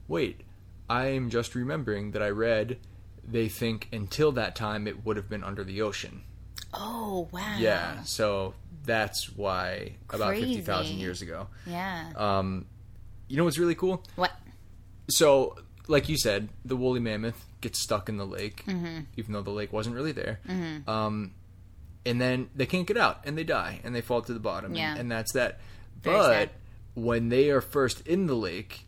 wait. 0.07 0.43
I 0.89 1.07
am 1.09 1.29
just 1.29 1.57
remembering 1.57 2.13
that 2.13 2.23
I 2.23 2.31
read 2.31 2.79
they 3.27 3.49
think 3.49 3.89
until 3.93 4.33
that 4.33 4.55
time 4.55 4.87
it 4.87 5.05
would 5.05 5.17
have 5.17 5.29
been 5.29 5.43
under 5.43 5.65
the 5.65 5.83
ocean. 5.83 6.23
Oh, 6.73 7.29
wow. 7.33 7.57
Yeah, 7.59 8.03
so 8.05 8.55
that's 8.85 9.37
why 9.37 9.97
about 10.09 10.29
Crazy. 10.29 10.47
fifty 10.47 10.61
thousand 10.63 10.99
years 10.99 11.21
ago. 11.21 11.49
Yeah. 11.67 12.13
Um, 12.15 12.67
you 13.27 13.37
know 13.37 13.45
what's 13.45 13.59
really 13.59 13.75
cool? 13.75 14.05
what? 14.15 14.33
So, 15.09 15.57
like 15.89 16.09
you 16.09 16.17
said, 16.17 16.49
the 16.65 16.77
woolly 16.77 17.01
mammoth 17.01 17.45
gets 17.61 17.83
stuck 17.83 18.09
in 18.09 18.17
the 18.17 18.27
lake, 18.27 18.65
Mm-hmm. 18.67 19.01
even 19.17 19.33
though 19.33 19.43
the 19.43 19.51
lake 19.51 19.73
wasn't 19.73 19.97
really 19.97 20.13
there. 20.13 20.41
Um, 20.87 21.33
and 22.07 22.21
then 22.21 22.49
they 22.55 22.67
can't 22.67 22.87
get 22.87 22.97
out, 22.97 23.21
and 23.25 23.37
they 23.37 23.45
die, 23.45 23.81
and 23.85 23.95
they 23.95 24.01
fall 24.01 24.23
to 24.23 24.33
the 24.33 24.41
bottom, 24.41 24.75
Yeah. 24.75 24.93
and, 24.93 25.01
and 25.01 25.11
that's 25.13 25.33
that. 25.33 25.61
Very 26.03 26.17
but 26.17 26.29
sad. 26.33 26.51
when 26.95 27.29
they 27.29 27.51
are 27.51 27.61
first 27.61 28.07
in 28.07 28.27
the 28.27 28.35
lake, 28.37 28.87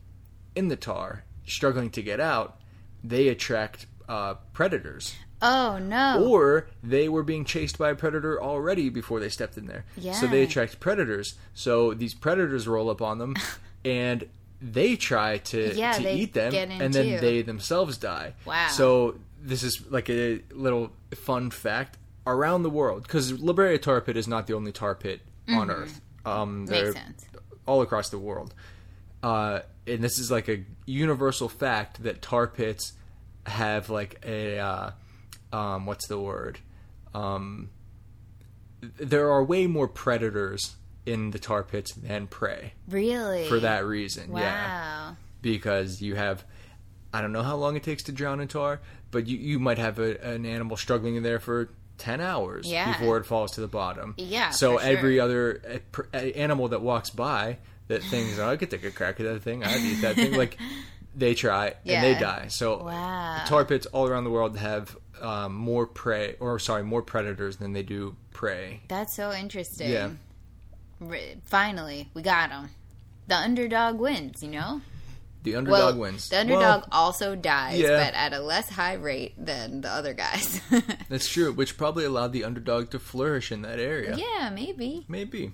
in 0.55 0.69
the 0.69 0.77
tar, 0.77 1.25
struggling 1.47 1.91
to 1.91 2.03
get 2.03 2.21
out, 2.21 2.61
they 3.03 3.29
attract 3.29 3.87
uh, 4.09 4.35
predators. 4.53 5.15
Oh 5.43 5.79
no. 5.79 6.23
Or 6.29 6.69
they 6.83 7.09
were 7.09 7.23
being 7.23 7.45
chased 7.47 7.79
by 7.79 7.91
a 7.91 7.95
predator 7.95 8.41
already 8.43 8.91
before 8.91 9.21
they 9.21 9.29
stepped 9.31 9.57
in 9.57 9.67
there. 9.67 9.85
Yeah. 9.97 10.13
So 10.13 10.27
they 10.27 10.43
attract 10.43 10.81
predators. 10.81 11.35
So 11.55 11.95
these 11.95 12.13
predators 12.15 12.69
roll 12.69 12.91
up 12.91 13.01
on 13.01 13.17
them 13.19 13.37
and 13.85 14.29
they 14.61 14.97
try 14.97 15.39
to, 15.39 15.75
Yeah, 15.75 15.93
to 15.93 16.11
eat 16.13 16.35
them 16.35 16.55
and 16.55 16.93
then 16.93 17.07
you. 17.07 17.21
they 17.21 17.43
themselves 17.43 17.97
die. 17.99 18.35
Wow. 18.45 18.69
So 18.69 19.17
this 19.43 19.63
is 19.63 19.91
like 19.91 20.11
a 20.11 20.43
little 20.53 20.93
fun 21.15 21.51
fact 21.51 21.97
around 22.27 22.63
the 22.63 22.71
world 22.71 23.03
because 23.03 23.41
La 23.41 23.53
Brea 23.53 23.79
tar 23.79 24.01
pit 24.01 24.17
is 24.17 24.29
not 24.29 24.47
the 24.47 24.55
only 24.55 24.73
tar 24.73 24.95
pit 24.95 25.21
on 25.49 25.71
Earth. 25.71 26.01
Um, 26.27 26.67
Mm-hmm. 26.67 26.71
Makes 26.73 26.93
sense. 26.95 27.25
all 27.67 27.81
across 27.83 28.11
the 28.11 28.19
world. 28.19 28.53
Uh, 29.23 29.61
and 29.87 30.03
this 30.05 30.19
is 30.19 30.31
like 30.31 30.49
a 30.49 30.65
universal 30.87 31.49
fact 31.49 32.03
that 32.03 32.21
tar 32.23 32.47
pits 32.47 32.93
have 33.47 33.89
like 33.91 34.21
a 34.27 34.59
uh, 34.59 34.91
um, 35.53 35.87
what's 35.87 36.07
the 36.07 36.19
word? 36.21 36.59
Um, 37.15 37.71
there 38.81 39.31
are 39.31 39.43
way 39.43 39.67
more 39.67 39.89
predators 39.89 40.77
in 41.11 41.31
the 41.31 41.39
tar 41.39 41.63
pits 41.63 41.93
than 41.95 42.27
prey 42.27 42.73
Really? 42.89 43.49
for 43.49 43.61
that 43.61 43.85
reason. 43.85 44.31
Wow. 44.33 44.41
Yeah, 44.41 45.15
because 45.43 46.01
you 46.03 46.15
have 46.17 46.45
I 47.13 47.21
don't 47.21 47.33
know 47.33 47.43
how 47.43 47.57
long 47.57 47.77
it 47.77 47.83
takes 47.83 48.05
to 48.05 48.13
drown 48.13 48.41
in 48.41 48.49
tar, 48.49 48.81
but 49.11 49.27
you 49.27 49.37
you 49.39 49.59
might 49.59 49.79
have 49.79 49.99
a, 49.99 50.17
an 50.25 50.47
animal 50.47 50.77
struggling 50.77 51.17
in 51.17 51.23
there 51.23 51.41
for. 51.41 51.71
10 51.99 52.19
hours 52.23 52.67
Yeah. 52.67 52.91
before 52.97 53.19
it 53.19 53.27
falls 53.27 53.51
to 53.57 53.61
the 53.61 53.69
bottom. 53.69 54.15
Yeah, 54.17 54.53
So 54.53 54.79
for 54.79 54.83
sure. 54.83 54.91
every 54.97 55.21
other 55.21 55.61
pr- 55.93 56.05
uh, 56.15 56.17
animal 56.17 56.69
that 56.69 56.81
walks 56.81 57.11
by 57.11 57.59
that 57.89 58.03
thinks, 58.05 58.39
oh, 58.39 58.49
I 58.49 58.57
could 58.57 58.71
take 58.71 58.85
a 58.85 58.91
crack 58.91 59.21
at 59.21 59.27
that 59.27 59.43
thing, 59.43 59.63
I'd 59.63 59.83
eat 59.83 60.01
that 60.01 60.17
thing, 60.17 60.33
like 60.33 60.57
they 61.15 61.35
try 61.35 61.75
and 61.85 62.03
they 62.03 62.19
die. 62.19 62.47
So 62.49 62.85
Wow. 62.85 63.43
tar 63.45 63.67
pits 63.67 63.85
all 63.85 64.07
around 64.09 64.25
the 64.25 64.31
world 64.31 64.57
have 64.57 64.97
um, 65.21 65.55
more 65.55 65.87
prey, 65.87 66.37
or 66.41 66.59
sorry, 66.59 66.85
more 66.85 67.03
predators 67.03 67.59
than 67.59 67.75
they 67.75 67.83
do 67.83 68.17
prey. 68.31 68.81
That's 68.89 69.15
so 69.15 69.31
interesting. 69.35 69.91
Yeah. 69.91 70.09
Finally, 71.45 72.11
we 72.15 72.23
got 72.23 72.51
him. 72.51 72.69
The 73.27 73.37
underdog 73.37 73.99
wins, 73.99 74.43
you 74.43 74.51
know? 74.51 74.81
The 75.43 75.57
underdog 75.57 75.95
well, 75.95 75.99
wins. 75.99 76.29
the 76.29 76.41
underdog 76.41 76.83
Well, 76.83 76.89
also 76.93 77.35
dies, 77.35 77.79
yeah. 77.79 78.05
but 78.05 78.15
at 78.15 78.33
a 78.35 78.41
less 78.41 78.69
high 78.69 78.95
rate 78.95 79.33
than 79.39 79.81
the 79.81 79.89
other 79.89 80.13
guys. 80.13 80.61
that's 81.09 81.29
true, 81.29 81.53
which 81.53 81.79
probably 81.79 82.05
allowed 82.05 82.33
the 82.33 82.45
underdog 82.45 82.91
to 82.91 82.99
flourish 82.99 83.51
in 83.51 83.63
that 83.63 83.79
area. 83.79 84.17
yeah, 84.17 84.51
maybe. 84.51 85.07
Maybe. 85.09 85.53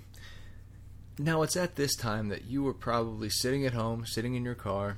Now 1.17 1.41
it's 1.41 1.55
at 1.55 1.75
this 1.77 1.95
time 1.95 2.27
that 2.29 2.45
you 2.45 2.63
were 2.63 2.73
probably 2.73 3.29
sitting 3.29 3.65
at 3.65 3.73
home, 3.73 4.05
sitting 4.05 4.35
in 4.35 4.43
your 4.43 4.55
car, 4.55 4.97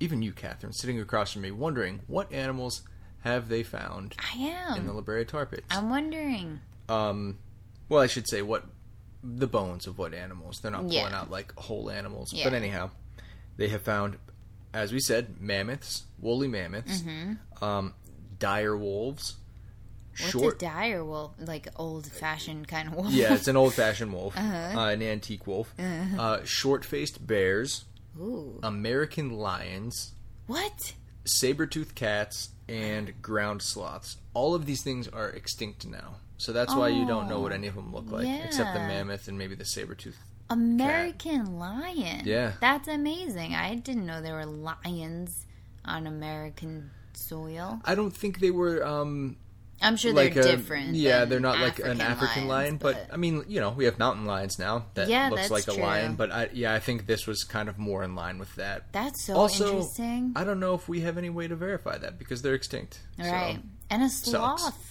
even 0.00 0.22
you, 0.22 0.32
Catherine, 0.32 0.72
sitting 0.72 0.98
across 0.98 1.32
from 1.34 1.42
me, 1.42 1.50
wondering 1.50 2.00
what 2.06 2.32
animals 2.32 2.82
have 3.20 3.48
they 3.50 3.62
found 3.62 4.14
I 4.18 4.38
am. 4.38 4.78
in 4.78 4.86
the. 4.86 4.92
La 4.94 5.02
Brea 5.02 5.24
tar 5.26 5.44
pits. 5.46 5.66
I'm 5.70 5.90
wondering. 5.90 6.60
um, 6.88 7.38
well, 7.90 8.00
I 8.00 8.06
should 8.06 8.26
say 8.28 8.40
what 8.40 8.64
the 9.22 9.46
bones 9.46 9.86
of 9.86 9.98
what 9.98 10.14
animals. 10.14 10.60
They're 10.60 10.70
not 10.70 10.82
pulling 10.82 10.94
Yeah. 10.94 11.20
out 11.20 11.30
like 11.30 11.52
whole 11.58 11.90
animals. 11.90 12.32
Yeah. 12.32 12.44
But 12.44 12.54
anyhow, 12.54 12.90
they 13.56 13.68
have 13.68 13.82
found, 13.82 14.16
as 14.72 14.92
we 14.92 15.00
said, 15.00 15.40
mammoths, 15.40 16.04
woolly 16.18 16.48
mammoths, 16.48 17.02
um, 17.60 17.94
dire 18.38 18.76
wolves, 18.76 19.36
Mm-hmm. 20.14 20.24
What's 20.24 20.32
short. 20.32 20.54
a 20.56 20.58
dire 20.66 21.04
wolf? 21.04 21.34
Like 21.38 21.68
old 21.76 22.06
fashioned 22.06 22.66
kind 22.68 22.88
of 22.88 22.94
wolf? 22.94 23.12
yeah, 23.12 23.32
it's 23.34 23.46
an 23.48 23.56
old-fashioned 23.56 24.12
wolf, 24.12 24.34
Uh-huh. 24.36 24.78
uh, 24.80 24.88
an 24.88 25.02
antique 25.02 25.46
wolf. 25.46 25.72
Uh, 25.78 26.44
short-faced 26.44 27.24
bears, 27.26 27.84
Ooh. 28.20 28.58
American 28.62 29.30
lions, 29.30 30.12
What? 30.46 30.94
saber-toothed 31.24 31.94
cats, 31.94 32.50
and 32.68 33.22
ground 33.22 33.62
sloths. 33.62 34.16
All 34.34 34.54
of 34.54 34.66
these 34.66 34.82
things 34.82 35.06
are 35.08 35.28
extinct 35.30 35.86
now. 35.86 36.16
So 36.40 36.52
that's 36.52 36.74
why 36.74 36.88
you 36.88 37.06
don't 37.06 37.28
know 37.28 37.40
what 37.40 37.52
any 37.52 37.66
of 37.66 37.74
them 37.74 37.92
look 37.92 38.10
like, 38.10 38.26
except 38.44 38.72
the 38.72 38.80
mammoth 38.80 39.28
and 39.28 39.36
maybe 39.36 39.54
the 39.54 39.64
saber-toothed 39.66 40.16
American 40.48 41.58
lion. 41.58 42.22
Yeah. 42.24 42.52
That's 42.60 42.88
amazing. 42.88 43.54
I 43.54 43.74
didn't 43.76 44.06
know 44.06 44.20
there 44.20 44.34
were 44.34 44.46
lions 44.46 45.46
on 45.84 46.06
American 46.06 46.90
soil. 47.12 47.80
I 47.84 47.94
don't 47.94 48.10
think 48.16 48.40
they 48.40 48.50
were 48.50 48.84
um 48.84 49.36
I'm 49.82 49.96
sure 49.96 50.12
like 50.12 50.34
they're 50.34 50.42
a 50.42 50.56
different. 50.56 50.94
yeah, 50.94 51.24
they're 51.24 51.40
not 51.40 51.58
like 51.58 51.78
an 51.78 52.00
African 52.02 52.48
lions, 52.48 52.48
lion, 52.48 52.76
but, 52.76 53.08
I 53.10 53.16
mean, 53.16 53.44
you 53.48 53.60
know, 53.60 53.70
we 53.70 53.86
have 53.86 53.98
mountain 53.98 54.26
lions 54.26 54.58
now 54.58 54.84
that 54.92 55.08
Yeah, 55.08 55.30
looks 55.30 55.50
like 55.50 55.66
a 55.68 55.72
true. 55.72 55.82
lion, 55.82 56.16
but 56.16 56.30
I 56.30 56.50
yeah, 56.52 56.74
I 56.74 56.80
think 56.80 57.06
this 57.06 57.26
was 57.26 57.44
kind 57.44 57.66
of 57.68 57.78
more 57.78 58.02
in 58.02 58.14
line 58.14 58.38
with 58.38 58.54
that. 58.56 58.92
that's 58.92 59.24
so 59.24 59.34
also, 59.34 59.68
interesting. 59.68 60.32
I 60.36 60.44
don't 60.44 60.60
know 60.60 60.74
if 60.74 60.86
we 60.88 61.00
have 61.00 61.16
any 61.16 61.30
way 61.30 61.48
to 61.48 61.56
verify 61.56 61.96
that 61.96 62.18
because 62.18 62.42
they're 62.42 62.54
extinct. 62.54 63.00
So- 63.18 63.24
Right. 63.24 63.60
And 63.88 64.02
a 64.02 64.08
sloth. 64.10 64.89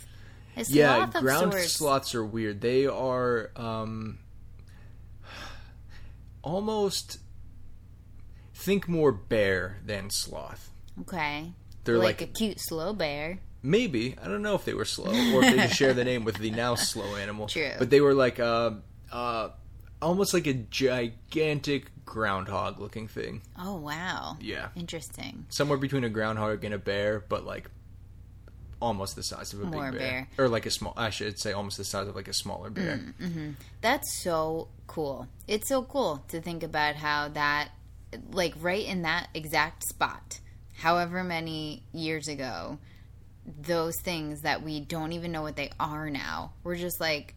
A 0.60 0.72
Yeah, 0.74 1.06
ground 1.08 1.54
sorts. 1.54 1.72
sloths 1.74 2.16
are 2.16 2.26
weird. 2.26 2.60
They 2.62 2.86
are 2.86 3.52
um 3.56 4.20
almost 6.44 7.20
think 8.54 8.88
more 8.88 9.12
bear 9.12 9.80
than 9.86 10.10
sloth. 10.10 10.70
Okay. 11.02 11.54
They're 11.84 11.98
like, 11.98 12.22
like 12.22 12.30
a 12.30 12.34
cute 12.34 12.60
slow 12.60 12.94
bear. 12.94 13.40
Maybe 13.62 14.16
I 14.22 14.28
don't 14.28 14.42
know 14.42 14.56
if 14.56 14.66
they 14.66 14.74
were 14.74 14.86
slow 14.86 15.12
or 15.12 15.44
if 15.44 15.56
they 15.56 15.58
just 15.64 15.76
share 15.76 15.94
the 15.94 16.04
name 16.06 16.24
with 16.24 16.38
the 16.38 16.52
now 16.52 16.76
slow 16.76 17.16
animal. 17.16 17.48
True. 17.50 17.72
but 17.78 17.90
they 17.90 18.02
were 18.02 18.14
like 18.14 18.40
uh, 18.40 18.72
uh, 19.12 19.50
almost 20.02 20.34
like 20.34 20.48
a 20.48 20.54
gigantic 20.54 21.92
groundhog 22.06 22.80
looking 22.80 23.08
thing. 23.08 23.42
Oh 23.58 23.76
wow. 23.76 24.38
Yeah, 24.40 24.70
Interesting. 24.76 25.46
somewhere 25.50 25.78
between 25.78 26.04
a 26.04 26.10
groundhog 26.10 26.64
and 26.64 26.74
a 26.74 26.78
bear, 26.80 27.20
but 27.28 27.46
like 27.46 27.70
almost 28.82 29.16
the 29.16 29.24
size 29.24 29.54
of 29.54 29.62
a 29.62 29.66
More 29.66 29.92
big 29.92 30.00
bear. 30.00 30.28
bear. 30.36 30.46
or 30.46 30.50
like 30.50 30.66
a 30.66 30.72
small. 30.72 30.94
I 30.96 31.10
should 31.10 31.40
say 31.40 31.52
almost 31.54 31.78
the 31.78 31.84
size 31.84 32.08
of 32.08 32.16
like 32.16 32.28
a 32.28 32.34
smaller 32.34 32.70
bear. 32.70 33.00
Mm, 33.22 33.56
That's 33.82 34.22
so 34.24 34.70
cool. 34.88 35.28
It's 35.48 35.68
so 35.68 35.84
cool 35.84 36.24
to 36.30 36.42
think 36.42 36.64
about 36.64 36.96
how 36.96 37.28
that, 37.30 37.70
like, 38.32 38.54
right 38.60 38.86
in 38.86 39.02
that 39.04 39.28
exact 39.34 39.84
spot, 39.88 40.40
however 40.78 41.24
many 41.24 41.84
years 41.92 42.28
ago, 42.28 42.80
those 43.46 43.96
things 44.04 44.42
that 44.42 44.62
we 44.64 44.80
don't 44.80 45.12
even 45.14 45.32
know 45.32 45.42
what 45.42 45.56
they 45.56 45.72
are 45.80 46.10
now, 46.10 46.54
we're 46.64 46.76
just 46.76 47.00
like 47.02 47.34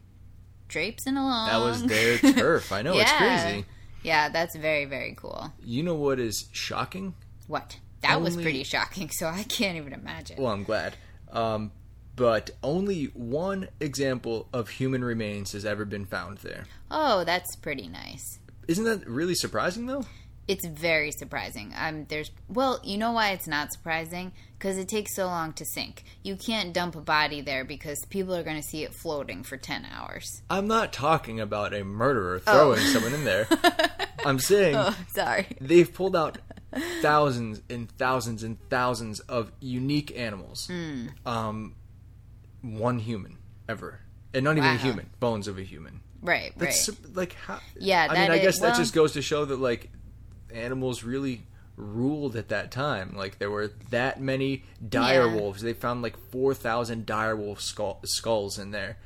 drapes 0.67 1.03
traipsing 1.03 1.17
along. 1.17 1.47
That 1.47 1.57
was 1.57 1.85
their 1.85 2.17
turf. 2.33 2.71
I 2.71 2.81
know 2.81 2.97
it's 2.97 3.11
crazy. 3.11 3.65
Yeah, 4.03 4.29
that's 4.29 4.55
very, 4.55 4.85
very 4.85 5.15
cool. 5.17 5.51
You 5.63 5.81
know 5.83 5.95
what 5.95 6.19
is 6.19 6.49
shocking? 6.51 7.13
What? 7.47 7.77
That 8.01 8.21
was 8.21 8.35
pretty 8.35 8.63
shocking, 8.65 9.09
so 9.11 9.27
I 9.27 9.43
can't 9.43 9.77
even 9.77 9.93
imagine. 9.93 10.41
Well, 10.41 10.51
I'm 10.51 10.63
glad. 10.65 10.95
Um, 11.33 11.71
but 12.15 12.51
only 12.63 13.05
one 13.15 13.67
example 13.79 14.47
of 14.53 14.69
human 14.69 15.03
remains 15.03 15.51
has 15.53 15.65
ever 15.65 15.83
been 15.83 16.05
found 16.05 16.37
there. 16.39 16.65
oh, 16.91 17.23
that's 17.23 17.55
pretty 17.57 17.87
nice. 17.87 18.39
Isn't 18.67 18.85
that 18.85 19.05
really 19.07 19.35
surprising, 19.35 19.87
though? 19.87 20.05
It's 20.47 20.65
very 20.67 21.11
surprising. 21.11 21.73
Um, 21.77 22.05
there's 22.09 22.29
well, 22.49 22.79
you 22.83 22.97
know 22.97 23.13
why 23.13 23.31
it's 23.31 23.47
not 23.47 23.71
surprising? 23.71 24.33
Because 24.59 24.77
it 24.77 24.89
takes 24.89 25.15
so 25.15 25.25
long 25.25 25.53
to 25.53 25.65
sink. 25.65 26.03
You 26.21 26.35
can't 26.35 26.73
dump 26.73 26.95
a 26.95 27.01
body 27.01 27.39
there 27.41 27.63
because 27.63 27.97
people 28.09 28.35
are 28.35 28.43
going 28.43 28.57
to 28.61 28.67
see 28.67 28.83
it 28.83 28.93
floating 28.93 29.43
for 29.43 29.55
ten 29.57 29.85
hours. 29.85 30.25
I'm 30.49 30.67
not 30.67 30.91
talking 30.93 31.39
about 31.39 31.73
a 31.73 31.83
murderer 31.85 32.39
throwing 32.39 32.79
someone 32.81 33.13
in 33.13 33.23
there. 33.23 33.47
I'm 34.25 34.37
saying 34.39 34.75
Oh, 34.77 34.93
sorry. 35.15 35.47
they've 35.61 35.91
pulled 35.91 36.15
out 36.15 36.37
thousands 37.01 37.61
and 37.69 37.89
thousands 37.91 38.43
and 38.43 38.57
thousands 38.69 39.19
of 39.21 39.51
unique 39.59 40.17
animals. 40.17 40.67
Hmm. 40.67 41.07
Um, 41.25 41.75
one 42.61 42.99
human 42.99 43.37
ever, 43.67 43.99
and 44.33 44.43
not 44.43 44.57
even 44.57 44.69
a 44.71 44.77
human. 44.77 45.09
Bones 45.19 45.47
of 45.47 45.57
a 45.57 45.63
human. 45.63 45.99
Right, 46.21 46.53
right. 46.55 46.57
That's 46.57 46.89
like 47.15 47.33
how. 47.33 47.59
Yeah, 47.79 48.07
I 48.09 48.13
mean, 48.21 48.31
I 48.31 48.35
is- 48.35 48.41
guess 48.41 48.59
that 48.59 48.75
just 48.77 48.93
goes 48.93 49.13
to 49.13 49.21
show 49.21 49.45
that 49.45 49.59
like 49.59 49.89
animals 50.53 51.03
really 51.03 51.43
ruled 51.75 52.35
at 52.35 52.49
that 52.49 52.71
time. 52.71 53.15
Like 53.17 53.39
there 53.39 53.49
were 53.51 53.71
that 53.89 54.21
many 54.21 54.63
dire 54.87 55.25
Yeah. 55.27 55.35
wolves. 55.35 55.61
They 55.61 55.73
found 55.73 56.01
like 56.01 56.17
four 56.31 56.53
thousand 56.53 57.05
dire 57.05 57.35
wolf 57.35 57.59
skull, 57.61 57.99
skulls 58.05 58.57
in 58.59 58.71
there. 58.71 58.97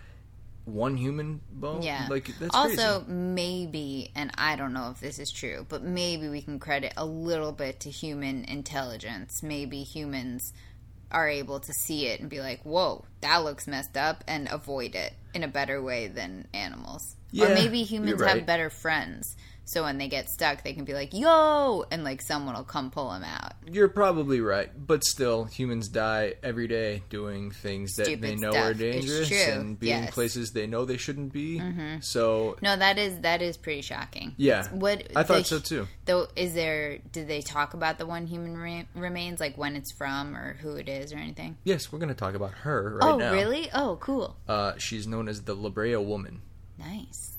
One 0.67 0.97
human 0.97 1.39
bone. 1.49 1.81
yeah. 1.81 2.07
like 2.09 2.29
that's 2.39 2.53
also, 2.53 2.99
crazy. 2.99 3.11
maybe, 3.11 4.11
and 4.15 4.31
I 4.37 4.57
don't 4.57 4.73
know 4.73 4.89
if 4.91 4.99
this 4.99 5.17
is 5.17 5.31
true, 5.31 5.65
but 5.69 5.81
maybe 5.81 6.27
we 6.27 6.41
can 6.41 6.59
credit 6.59 6.93
a 6.97 7.05
little 7.05 7.53
bit 7.53 7.79
to 7.81 7.89
human 7.89 8.43
intelligence. 8.43 9.41
Maybe 9.41 9.83
humans 9.83 10.51
are 11.09 11.29
able 11.29 11.61
to 11.61 11.71
see 11.73 12.07
it 12.07 12.19
and 12.19 12.29
be 12.29 12.41
like, 12.41 12.61
"Whoa, 12.63 13.05
that 13.21 13.37
looks 13.45 13.65
messed 13.65 13.95
up," 13.95 14.25
and 14.27 14.49
avoid 14.51 14.93
it 14.93 15.13
in 15.33 15.43
a 15.43 15.47
better 15.47 15.81
way 15.81 16.07
than 16.07 16.47
animals. 16.53 17.15
or 17.33 17.47
Yeah, 17.47 17.53
maybe 17.53 17.83
humans 17.83 18.19
right. 18.19 18.37
have 18.37 18.45
better 18.45 18.69
friends. 18.69 19.37
So 19.67 19.83
when 19.83 19.97
they 19.97 20.07
get 20.07 20.29
stuck, 20.29 20.63
they 20.63 20.73
can 20.73 20.85
be 20.85 20.93
like, 20.93 21.13
"Yo!" 21.13 21.83
and 21.91 22.03
like 22.03 22.21
someone 22.21 22.55
will 22.55 22.63
come 22.63 22.89
pull 22.89 23.11
them 23.11 23.23
out. 23.23 23.53
You're 23.69 23.89
probably 23.89 24.41
right, 24.41 24.69
but 24.87 25.03
still, 25.03 25.43
humans 25.43 25.89
die 25.89 26.35
every 26.41 26.67
day 26.67 27.03
doing 27.09 27.51
things 27.51 27.93
that 27.95 28.05
Stupid 28.05 28.21
they 28.23 28.35
know 28.35 28.51
stuff. 28.51 28.63
are 28.65 28.73
dangerous 28.73 29.31
and 29.31 29.79
being 29.79 30.03
yes. 30.03 30.13
places 30.13 30.51
they 30.51 30.67
know 30.67 30.85
they 30.85 30.97
shouldn't 30.97 31.33
be. 31.33 31.61
So, 32.01 32.57
No, 32.61 32.75
that 32.75 32.97
is 32.97 33.19
that 33.21 33.41
is 33.41 33.57
pretty 33.57 33.81
shocking. 33.81 34.33
yeah, 34.37 34.59
It's- 34.61 34.73
what 34.73 35.03
I 35.15 35.23
thought 35.23 35.39
the- 35.39 35.43
so 35.43 35.59
too. 35.59 35.87
Though, 36.05 36.27
is 36.35 36.53
there? 36.53 36.99
Did 37.11 37.27
they 37.27 37.41
talk 37.41 37.73
about 37.73 37.97
the 37.97 38.05
one 38.05 38.25
human 38.27 38.57
re- 38.57 38.87
remains, 38.95 39.39
like 39.39 39.57
when 39.57 39.75
it's 39.75 39.91
from 39.91 40.35
or 40.35 40.53
who 40.61 40.75
it 40.75 40.87
is 40.87 41.11
or 41.11 41.17
anything? 41.17 41.57
Yes, 41.63 41.91
we're 41.91 41.99
going 41.99 42.09
to 42.09 42.15
talk 42.15 42.33
about 42.35 42.51
her 42.51 42.97
right 43.01 43.13
oh, 43.13 43.17
now. 43.17 43.33
really? 43.33 43.69
Oh, 43.73 43.97
cool. 43.99 44.37
Uh, 44.47 44.73
she's 44.77 45.05
known 45.07 45.27
as 45.27 45.41
the 45.43 45.53
La 45.55 45.69
Brea 45.69 45.95
Woman 45.97 46.41
Nice. 46.77 47.36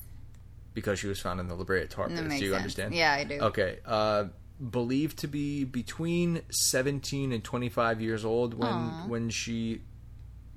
Because 0.79 0.99
she 0.99 1.07
was 1.09 1.21
found 1.21 1.41
in 1.41 1.49
the 1.49 1.55
La 1.55 1.64
Brea 1.64 1.87
tar 1.87 2.09
pits. 2.09 2.21
Do 2.21 2.27
you 2.27 2.38
sense. 2.51 2.55
understand? 2.55 2.95
Yeah, 2.95 3.12
I 3.12 3.25
do. 3.25 3.38
Okay. 3.41 3.79
Uh, 3.85 4.25
believed 4.71 5.19
to 5.19 5.29
be 5.29 5.64
between 5.64 6.41
17 6.51 7.33
and 7.33 7.45
25 7.45 8.01
years 8.01 8.25
old 8.25 8.55
when 8.55 8.73
Aw. 8.73 9.07
when 9.07 9.31
she 9.31 9.83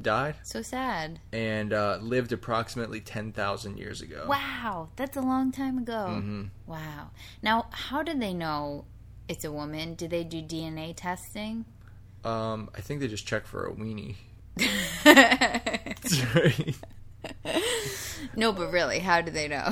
died 0.01 0.35
So 0.43 0.63
sad. 0.63 1.19
and 1.31 1.71
uh, 1.73 1.99
lived 2.01 2.31
approximately 2.31 3.01
10,000 3.01 3.77
years 3.77 4.01
ago. 4.01 4.25
Wow, 4.27 4.89
that's 4.95 5.15
a 5.17 5.21
long 5.21 5.51
time 5.51 5.77
ago. 5.77 6.07
Mm-hmm. 6.09 6.43
Wow. 6.65 7.11
Now, 7.43 7.67
how 7.71 8.01
did 8.01 8.19
they 8.19 8.33
know 8.33 8.85
it's 9.27 9.45
a 9.45 9.51
woman? 9.51 9.93
Did 9.93 10.09
they 10.09 10.23
do 10.23 10.41
DNA 10.41 10.95
testing? 10.95 11.65
Um, 12.23 12.69
I 12.75 12.81
think 12.81 12.99
they 13.01 13.07
just 13.07 13.27
check 13.27 13.45
for 13.45 13.67
a 13.67 13.73
weenie. 13.73 14.15
No, 18.35 18.53
but 18.53 18.71
really, 18.71 18.99
how 18.99 19.21
do 19.21 19.31
they 19.31 19.47
know? 19.47 19.69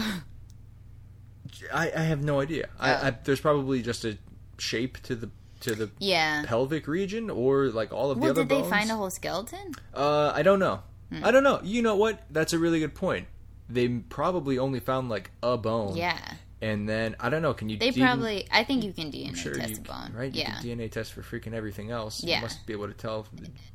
I, 1.73 1.91
I 1.95 2.01
have 2.03 2.23
no 2.23 2.39
idea. 2.39 2.69
Oh. 2.79 2.83
I, 2.85 3.11
there's 3.23 3.39
probably 3.41 3.81
just 3.81 4.05
a 4.05 4.17
shape 4.57 5.01
to 5.03 5.15
the 5.15 5.29
to 5.61 5.75
the 5.75 5.89
Yeah. 5.99 6.43
pelvic 6.45 6.87
region 6.87 7.29
or 7.29 7.67
like 7.67 7.91
all 7.91 8.11
of 8.11 8.17
the 8.17 8.21
Well, 8.21 8.31
other 8.31 8.45
did 8.45 8.63
they 8.63 8.69
find 8.69 8.89
a 8.89 8.95
whole 8.95 9.09
skeleton? 9.09 9.73
Uh, 9.93 10.31
I 10.33 10.41
don't 10.41 10.59
know. 10.59 10.81
Hmm. 11.11 11.25
I 11.25 11.31
don't 11.31 11.43
know. 11.43 11.59
You 11.63 11.81
know 11.81 11.95
what? 11.97 12.21
That's 12.29 12.53
a 12.53 12.59
really 12.59 12.79
good 12.79 12.95
point. 12.95 13.27
They 13.67 13.87
probably 13.89 14.57
only 14.57 14.79
found 14.79 15.09
like 15.09 15.31
a 15.43 15.57
bone. 15.57 15.97
Yeah. 15.97 16.17
And 16.61 16.87
then 16.87 17.15
I 17.19 17.29
don't 17.29 17.41
know. 17.41 17.53
Can 17.53 17.67
you? 17.69 17.77
They 17.77 17.91
D- 17.91 18.01
probably. 18.01 18.47
I 18.51 18.63
think 18.63 18.83
you 18.83 18.93
can 18.93 19.11
DNA 19.11 19.35
sure 19.35 19.53
test 19.53 19.69
you 19.71 19.77
a 19.77 19.81
bone. 19.81 20.13
right? 20.13 20.33
You 20.33 20.41
Yeah. 20.41 20.59
can 20.59 20.63
DNA 20.77 20.89
test 20.91 21.11
for 21.13 21.21
freaking 21.21 21.53
everything 21.53 21.89
else. 21.91 22.23
Yeah. 22.23 22.37
You 22.37 22.41
must 22.43 22.65
be 22.65 22.73
able 22.73 22.87
to 22.87 22.93
tell 22.93 23.27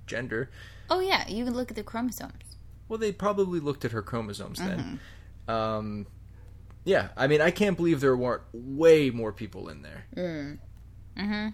gender. 0.07 0.51
Oh 0.90 1.01
yeah, 1.01 1.27
you 1.29 1.44
can 1.44 1.55
look 1.55 1.70
at 1.70 1.77
the 1.77 1.83
chromosomes. 1.83 2.57
Well, 2.88 2.99
they 2.99 3.12
probably 3.12 3.61
looked 3.61 3.85
at 3.87 3.92
her 3.92 4.03
chromosomes 4.03 4.59
then. 4.59 5.01
Mm-hmm. 5.49 5.51
Um, 5.51 6.07
yeah. 6.85 7.09
I 7.16 7.27
mean, 7.27 7.40
I 7.40 7.51
can't 7.51 7.77
believe 7.77 8.01
there 8.01 8.16
weren't 8.16 8.42
way 8.53 9.11
more 9.11 9.33
people 9.33 9.68
in 9.68 9.83
there. 9.83 10.07
Mm. 10.16 10.59
Mm-hmm. 11.16 11.49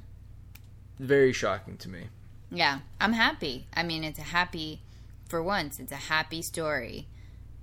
Very 0.98 1.32
shocking 1.32 1.76
to 1.78 1.88
me. 1.88 2.08
Yeah, 2.50 2.80
I'm 3.00 3.12
happy. 3.12 3.68
I 3.74 3.82
mean, 3.82 4.04
it's 4.04 4.18
a 4.18 4.22
happy. 4.22 4.82
For 5.28 5.42
once, 5.42 5.78
it's 5.78 5.92
a 5.92 5.96
happy 5.96 6.42
story 6.42 7.06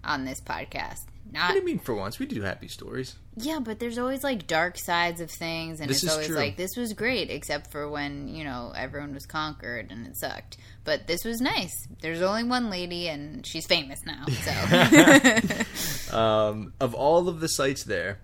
on 0.04 0.26
this 0.26 0.40
podcast. 0.42 1.06
What 1.26 1.34
Not 1.34 1.52
do 1.52 1.58
you 1.60 1.66
mean? 1.66 1.80
For 1.80 1.94
once, 1.94 2.20
we 2.20 2.26
do 2.26 2.42
happy 2.42 2.70
stories. 2.70 3.16
Yeah, 3.36 3.60
but 3.60 3.80
there's 3.80 3.98
always 3.98 4.24
like 4.24 4.48
dark 4.48 4.78
sides 4.78 5.20
of 5.20 5.30
things, 5.30 5.82
and 5.82 5.90
This 5.90 5.98
it's 5.98 6.04
is 6.06 6.10
always 6.12 6.28
true. 6.28 6.36
like 6.38 6.56
this 6.56 6.78
was 6.78 6.94
great, 6.94 7.30
except 7.30 7.70
for 7.70 7.90
when 7.90 8.30
you 8.30 8.46
know 8.46 8.72
everyone 8.76 9.14
was 9.14 9.26
conquered 9.26 9.92
and 9.92 10.08
it 10.08 10.16
sucked. 10.18 10.56
But 10.86 11.06
this 11.08 11.26
was 11.26 11.42
nice. 11.42 11.74
There's 12.02 12.22
only 12.22 12.46
one 12.46 12.70
lady, 12.70 13.10
and 13.10 13.46
she's 13.46 13.66
famous 13.68 14.00
now. 14.06 14.26
So 14.32 14.52
Um, 16.18 16.74
of 16.80 16.94
all 16.96 17.28
of 17.28 17.42
the 17.42 17.50
sites 17.50 17.84
there, 17.84 18.20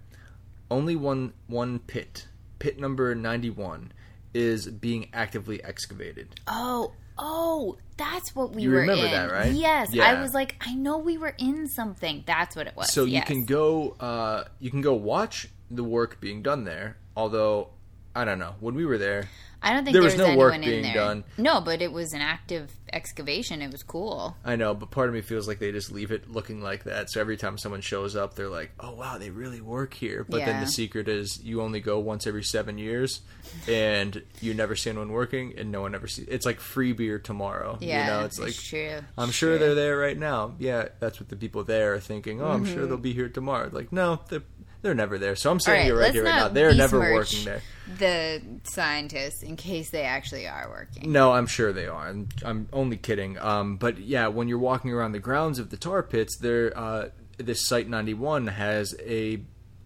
only 0.71 0.95
one 0.95 1.33
one 1.47 1.79
pit, 1.79 2.27
pit 2.59 2.79
number 2.79 3.13
ninety 3.15 3.49
one, 3.49 3.91
is 4.33 4.67
being 4.67 5.09
actively 5.13 5.61
excavated. 5.63 6.39
oh, 6.47 6.93
oh, 7.17 7.77
that's 7.97 8.35
what 8.35 8.53
we 8.53 8.63
You 8.63 8.71
were 8.71 8.77
remember 8.77 9.05
in. 9.05 9.11
that, 9.11 9.31
right? 9.31 9.51
Yes, 9.51 9.93
Yeah. 9.93 10.03
I 10.09 10.21
was 10.21 10.33
like, 10.33 10.55
I 10.61 10.73
know 10.73 10.97
we 10.97 11.17
were 11.17 11.35
in 11.37 11.67
something. 11.67 12.23
That's 12.25 12.55
what 12.55 12.67
it 12.67 12.75
was. 12.75 12.91
So 12.91 13.05
you 13.05 13.21
can 13.21 13.45
go, 13.45 13.91
uh, 13.99 14.45
you 14.59 14.71
can 14.71 14.81
go 14.81 14.93
watch 14.93 15.47
the 15.69 15.83
work 15.83 16.19
being 16.19 16.41
done 16.41 16.63
there. 16.63 16.97
Although, 17.15 17.69
I 18.15 18.25
don't 18.25 18.39
know. 18.39 18.55
When 18.59 18.75
we 18.75 18.85
were 18.85 18.97
there, 18.99 19.27
I 19.61 19.73
don't 19.73 19.85
think 19.85 19.93
there 19.93 20.01
there 20.01 20.11
was 20.11 20.19
was, 20.19 20.27
no 20.27 20.37
work 20.37 20.51
being 20.59 20.77
in 20.77 20.81
there. 20.83 20.93
done. 20.93 21.23
No, 21.37 21.61
but 21.61 21.81
it 21.81 21.91
was 21.91 22.13
an 22.13 22.21
active 22.21 22.69
excavation. 22.91 23.61
It 23.61 23.71
was 23.71 23.81
cool. 23.81 24.35
I 24.45 24.55
know, 24.55 24.73
but 24.75 24.91
part 24.91 25.07
of 25.09 25.15
me 25.15 25.21
feels 25.21 25.47
like 25.47 25.57
they 25.59 25.71
just 25.71 25.91
leave 25.91 26.11
it 26.11 26.29
looking 26.29 26.61
like 26.61 26.83
that. 26.83 27.09
So 27.09 27.19
every 27.21 27.37
time 27.37 27.57
someone 27.57 27.81
shows 27.81 28.15
up, 28.15 28.35
they're 28.35 28.49
like, 28.49 28.71
"Oh 28.79 28.93
wow, 28.93 29.17
they 29.17 29.29
really 29.31 29.61
work 29.61 29.93
here." 29.95 30.25
But 30.29 30.45
then 30.45 30.59
the 30.59 30.67
secret 30.67 31.07
is 31.07 31.41
you 31.43 31.61
only 31.61 31.79
go 31.79 31.97
once 31.99 32.27
every 32.27 32.43
seven 32.43 32.77
years, 32.77 33.21
and 33.67 34.21
you 34.41 34.53
never 34.53 34.75
see 34.75 34.89
anyone 34.91 35.11
working, 35.11 35.53
and 35.57 35.71
no 35.71 35.81
one 35.81 35.95
ever 35.95 36.07
sees. 36.07 36.27
It's 36.27 36.45
like 36.45 36.59
free 36.59 36.93
beer 36.93 37.17
tomorrow. 37.19 37.77
Yeah, 37.81 38.05
you 38.05 38.11
know, 38.11 38.25
it's 38.25 38.39
like 38.39 38.53
true. 38.53 38.99
I'm 39.17 39.29
It's 39.29 39.37
sure 39.37 39.57
true. 39.57 39.59
they're 39.59 39.75
there 39.75 39.97
right 39.97 40.17
now. 40.17 40.55
Yeah, 40.59 40.89
that's 40.99 41.19
what 41.19 41.29
the 41.29 41.35
people 41.35 41.63
there 41.63 41.93
are 41.95 41.99
thinking. 41.99 42.41
Oh, 42.41 42.47
I'm 42.47 42.63
Mm-hmm. 42.65 42.73
sure 42.75 42.85
they'll 42.85 42.97
be 42.97 43.13
here 43.13 43.29
tomorrow. 43.29 43.69
Like, 43.71 43.91
no, 43.91 44.19
they're 44.29 44.43
they're 44.83 44.93
never 44.93 45.17
there. 45.17 45.35
So 45.35 45.49
I'm 45.49 45.59
saying 45.59 45.79
right, 45.79 45.87
you're 45.87 45.97
right 45.97 46.11
here 46.11 46.25
right 46.25 46.35
now. 46.35 46.47
They're 46.49 46.75
never 46.75 46.99
working 46.99 47.45
there. 47.45 47.61
The 47.97 48.41
scientists, 48.65 49.41
in 49.41 49.55
case 49.55 49.89
they 49.89 50.03
actually 50.03 50.45
are 50.47 50.69
working. 50.69 51.11
No, 51.11 51.31
I'm 51.31 51.47
sure 51.47 51.73
they 51.73 51.87
are. 51.87 52.07
I'm, 52.07 52.29
I'm 52.43 52.67
only 52.71 52.97
kidding. 52.97 53.39
Um, 53.39 53.77
but 53.77 53.97
yeah, 53.97 54.27
when 54.27 54.47
you're 54.47 54.59
walking 54.59 54.91
around 54.91 55.13
the 55.13 55.19
grounds 55.19 55.57
of 55.57 55.69
the 55.69 55.77
tar 55.77 56.03
pits, 56.03 56.37
there, 56.37 56.77
uh, 56.77 57.09
this 57.37 57.65
site 57.65 57.89
91 57.89 58.47
has 58.47 58.93
a. 58.99 59.41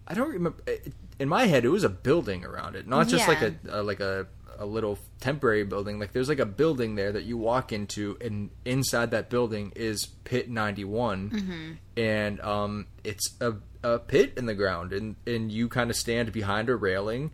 I 0.06 0.14
don't 0.14 0.30
remember. 0.30 0.62
In 1.18 1.28
my 1.28 1.46
head, 1.46 1.64
it 1.64 1.68
was 1.68 1.84
a 1.84 1.88
building 1.88 2.44
around 2.44 2.76
it, 2.76 2.86
not 2.86 3.08
just 3.08 3.26
like 3.28 3.42
a, 3.42 3.54
a 3.68 3.82
like 3.82 4.00
a 4.00 4.26
a 4.58 4.66
little 4.66 4.98
temporary 5.20 5.64
building. 5.64 5.98
Like 5.98 6.12
there's 6.12 6.28
like 6.28 6.38
a 6.40 6.46
building 6.46 6.96
there 6.96 7.12
that 7.12 7.24
you 7.24 7.36
walk 7.36 7.72
into, 7.72 8.16
and 8.20 8.50
inside 8.64 9.12
that 9.12 9.30
building 9.30 9.72
is 9.76 10.06
Pit 10.24 10.50
91, 10.50 11.78
and 11.96 12.40
um, 12.40 12.86
it's 13.04 13.36
a 13.40 13.54
a 13.82 13.98
pit 13.98 14.34
in 14.36 14.46
the 14.46 14.54
ground, 14.54 14.92
and 14.92 15.16
and 15.26 15.50
you 15.52 15.68
kind 15.68 15.90
of 15.90 15.96
stand 15.96 16.32
behind 16.32 16.68
a 16.68 16.76
railing, 16.76 17.30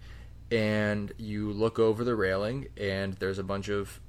and 0.50 1.12
you 1.18 1.52
look 1.52 1.78
over 1.78 2.04
the 2.04 2.14
railing, 2.14 2.68
and 2.76 3.14
there's 3.14 3.38
a 3.38 3.44
bunch 3.44 3.68
of 3.68 4.00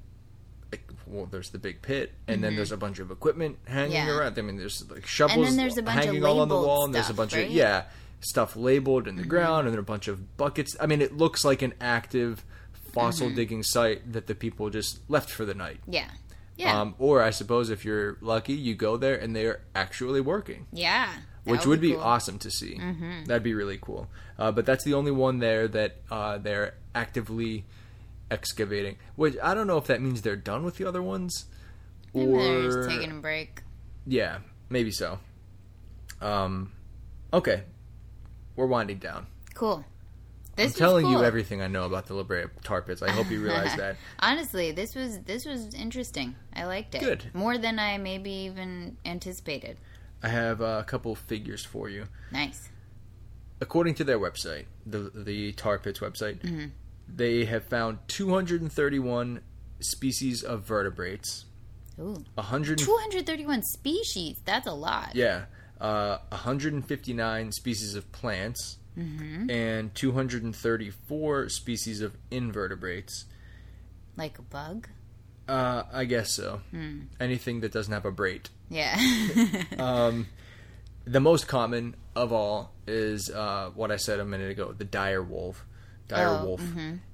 well, 1.07 1.27
there's 1.27 1.51
the 1.51 1.59
big 1.59 1.81
pit, 1.81 2.11
and 2.27 2.43
then 2.43 2.55
there's 2.55 2.71
a 2.71 2.77
bunch 2.77 2.99
of 2.99 3.11
equipment 3.11 3.57
hanging 3.65 3.95
Mm-hmm. 3.97 4.07
Yeah. 4.07 4.15
around. 4.17 4.37
I 4.37 4.41
mean, 4.41 4.57
there's 4.57 4.89
like 4.89 5.05
shovels 5.05 5.55
there's 5.55 5.77
a 5.77 5.83
bunch 5.83 5.99
of 5.99 6.05
hanging 6.05 6.25
all 6.25 6.39
on 6.41 6.49
the 6.49 6.55
wall, 6.55 6.85
and 6.85 6.93
there's 6.93 7.09
a 7.09 7.13
bunch 7.13 7.33
right? 7.33 7.45
of 7.47 7.51
yeah 7.51 7.83
stuff 8.21 8.55
labeled 8.55 9.03
Mm-hmm. 9.03 9.09
in 9.09 9.15
the 9.17 9.25
ground, 9.27 9.67
and 9.67 9.73
then 9.73 9.79
a 9.79 9.83
bunch 9.83 10.07
of 10.07 10.35
buckets. 10.37 10.75
I 10.79 10.87
mean, 10.87 11.01
it 11.01 11.15
looks 11.15 11.45
like 11.45 11.61
an 11.61 11.73
active 11.79 12.43
fossil 12.91 13.27
Mm-hmm. 13.27 13.35
digging 13.35 13.63
site 13.63 14.11
that 14.13 14.27
the 14.27 14.35
people 14.35 14.69
just 14.69 14.99
left 15.09 15.29
for 15.29 15.45
the 15.45 15.53
night. 15.53 15.79
Yeah. 15.87 16.09
Yeah. 16.57 16.79
Um, 16.81 16.95
or 16.99 17.21
I 17.21 17.29
suppose 17.31 17.69
if 17.69 17.83
you're 17.85 18.17
lucky, 18.21 18.53
you 18.53 18.75
go 18.75 18.95
there 18.97 19.15
and 19.15 19.35
they 19.35 19.45
are 19.45 19.59
actually 19.75 20.21
working 20.21 20.67
yeah. 20.71 21.09
Which 21.45 21.65
would 21.65 21.79
be, 21.81 21.91
cool. 21.91 21.99
Mm-hmm. 21.99 22.07
awesome 22.07 22.39
to 22.39 22.49
see. 22.51 22.79
That'd 23.25 23.43
be 23.43 23.53
really 23.53 23.77
cool. 23.81 24.07
Uh, 24.37 24.51
but 24.51 24.65
that's 24.65 24.83
the 24.83 24.93
only 24.95 25.11
one 25.11 25.39
there 25.39 25.67
that 25.67 25.97
uh, 26.11 26.37
they're 26.39 26.73
actively 26.93 27.65
excavating. 28.31 28.97
Which 29.15 29.35
I 29.41 29.53
don't 29.53 29.67
know 29.67 29.77
if 29.77 29.85
that 29.87 30.01
means 30.01 30.21
they're 30.21 30.35
done 30.35 30.63
with 30.63 30.77
the 30.77 30.85
other 30.87 31.01
ones, 31.01 31.45
Maybe 32.13 32.31
they're 32.31 32.59
or 32.59 32.63
just 32.63 32.89
taking 32.89 33.11
a 33.11 33.21
break. 33.21 33.61
yeah, 34.07 34.39
maybe 34.69 34.91
so. 34.91 35.19
Um, 36.21 36.71
okay, 37.33 37.63
we're 38.55 38.65
winding 38.67 38.97
down. 38.97 39.27
Cool. 39.53 39.85
This 40.55 40.71
I'm 40.73 40.79
telling 40.79 41.07
you 41.09 41.21
everything 41.21 41.61
I 41.61 41.67
know 41.67 41.83
about 41.85 42.05
the 42.05 42.13
La 42.13 42.23
Brea 42.23 42.45
tar 42.63 42.81
pits. 42.81 43.01
I 43.01 43.11
hope 43.11 43.29
you 43.29 43.41
realize 43.43 43.75
that. 43.77 43.97
Honestly, 44.19 44.71
this 44.71 44.95
was 44.95 45.19
this 45.19 45.45
was 45.45 45.73
interesting. 45.73 46.35
I 46.53 46.63
liked 46.63 46.95
it. 46.95 47.01
Good. 47.01 47.25
More 47.33 47.57
than 47.57 47.77
I 47.77 47.97
maybe 47.97 48.31
even 48.31 48.95
anticipated. 49.05 49.77
I 50.23 50.29
have 50.29 50.61
uh, 50.61 50.77
a 50.81 50.83
couple 50.83 51.13
figures 51.15 51.63
for 51.65 51.89
you. 51.89 52.05
Nice. 52.31 52.69
according 53.61 53.95
to 53.95 54.03
their 54.03 54.19
website, 54.19 54.65
the 54.85 55.11
the 55.13 55.51
Tar 55.53 55.77
Pits 55.79 55.99
website, 55.99 56.71
they 57.07 57.45
have 57.45 57.65
found 57.65 57.99
231 58.07 59.41
species 59.79 60.43
of 60.43 60.63
vertebrates, 60.63 61.45
Ooh. 61.99 62.23
100 62.35 62.79
231 62.79 63.61
species. 63.63 64.41
That's 64.45 64.67
a 64.67 64.73
lot. 64.73 65.11
yeah, 65.15 65.45
uh, 65.79 66.17
159 66.29 67.51
species 67.51 67.95
of 67.95 68.11
plants, 68.11 68.77
and 68.97 69.93
234 69.93 71.49
species 71.49 72.01
of 72.01 72.15
invertebrates. 72.31 73.25
Like 74.17 74.39
a 74.39 74.41
bug? 74.41 74.87
Uh, 75.47 75.83
I 75.93 76.05
guess 76.05 76.31
so. 76.33 76.61
Anything 77.19 77.61
that 77.61 77.71
doesn't 77.71 77.93
have 77.93 78.05
a 78.05 78.11
braid. 78.11 78.49
Yeah. 78.69 78.97
Um, 79.79 80.27
the 81.05 81.19
most 81.19 81.47
common 81.47 81.95
of 82.15 82.33
all 82.33 82.71
is 82.87 83.29
uh, 83.29 83.69
what 83.75 83.91
I 83.91 83.97
said 83.97 84.19
a 84.19 84.25
minute 84.25 84.49
ago: 84.51 84.73
the 84.75 84.85
dire 84.85 85.21
wolf. 85.21 85.63
Dire 86.07 86.27
Oh, 86.41 86.45
wolf. 86.45 86.61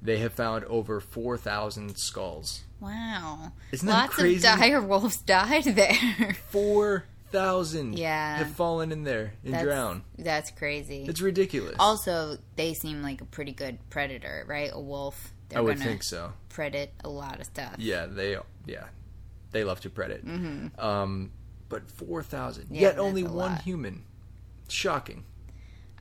They 0.01 0.17
have 0.19 0.34
found 0.34 0.63
over 0.65 0.99
four 0.99 1.38
thousand 1.38 1.97
skulls. 1.97 2.61
wow. 2.79 3.51
Isn't 3.71 3.88
that 3.88 3.93
Lots 3.93 4.15
crazy? 4.15 4.36
of 4.47 4.57
dire 4.59 4.82
wolves 4.91 5.17
died 5.21 5.63
there. 5.65 6.36
Four 6.49 7.05
thousand 7.32 7.97
Yeah. 7.97 8.38
have 8.38 8.51
fallen 8.51 8.91
in 8.91 9.03
there 9.03 9.34
and 9.45 9.53
That's, 9.53 9.63
drowned. 9.63 10.01
That's 10.17 10.51
crazy. 10.51 11.05
It's 11.07 11.21
ridiculous. 11.21 11.75
also, 11.79 12.38
they 12.57 12.73
seem 12.73 13.01
like 13.01 13.21
a 13.21 13.25
pretty 13.25 13.51
good 13.53 13.77
predator, 13.89 14.45
right? 14.47 14.69
A 14.73 14.79
wolf. 14.79 15.34
I 15.56 15.62
would 15.62 15.80
think 15.80 16.04
so. 16.04 16.34
Predate 16.49 16.89
a 17.04 17.10
lot 17.10 17.39
of 17.39 17.45
stuff. 17.45 17.76
Yeah, 17.78 18.06
they 18.06 18.38
yeah, 18.66 18.86
they 19.52 19.64
love 19.64 19.82
to 19.82 19.89
predate. 19.89 20.80
Um, 20.80 21.32
but 21.70 21.89
four 21.89 22.24
thousand, 22.24 22.66
Mm-hmm. 22.66 22.76
Yeah, 22.76 22.82
yet 22.82 22.99
only 22.99 23.24
one 23.24 23.54
lot. 23.54 23.62
human. 23.62 24.04
Shocking. 24.68 25.26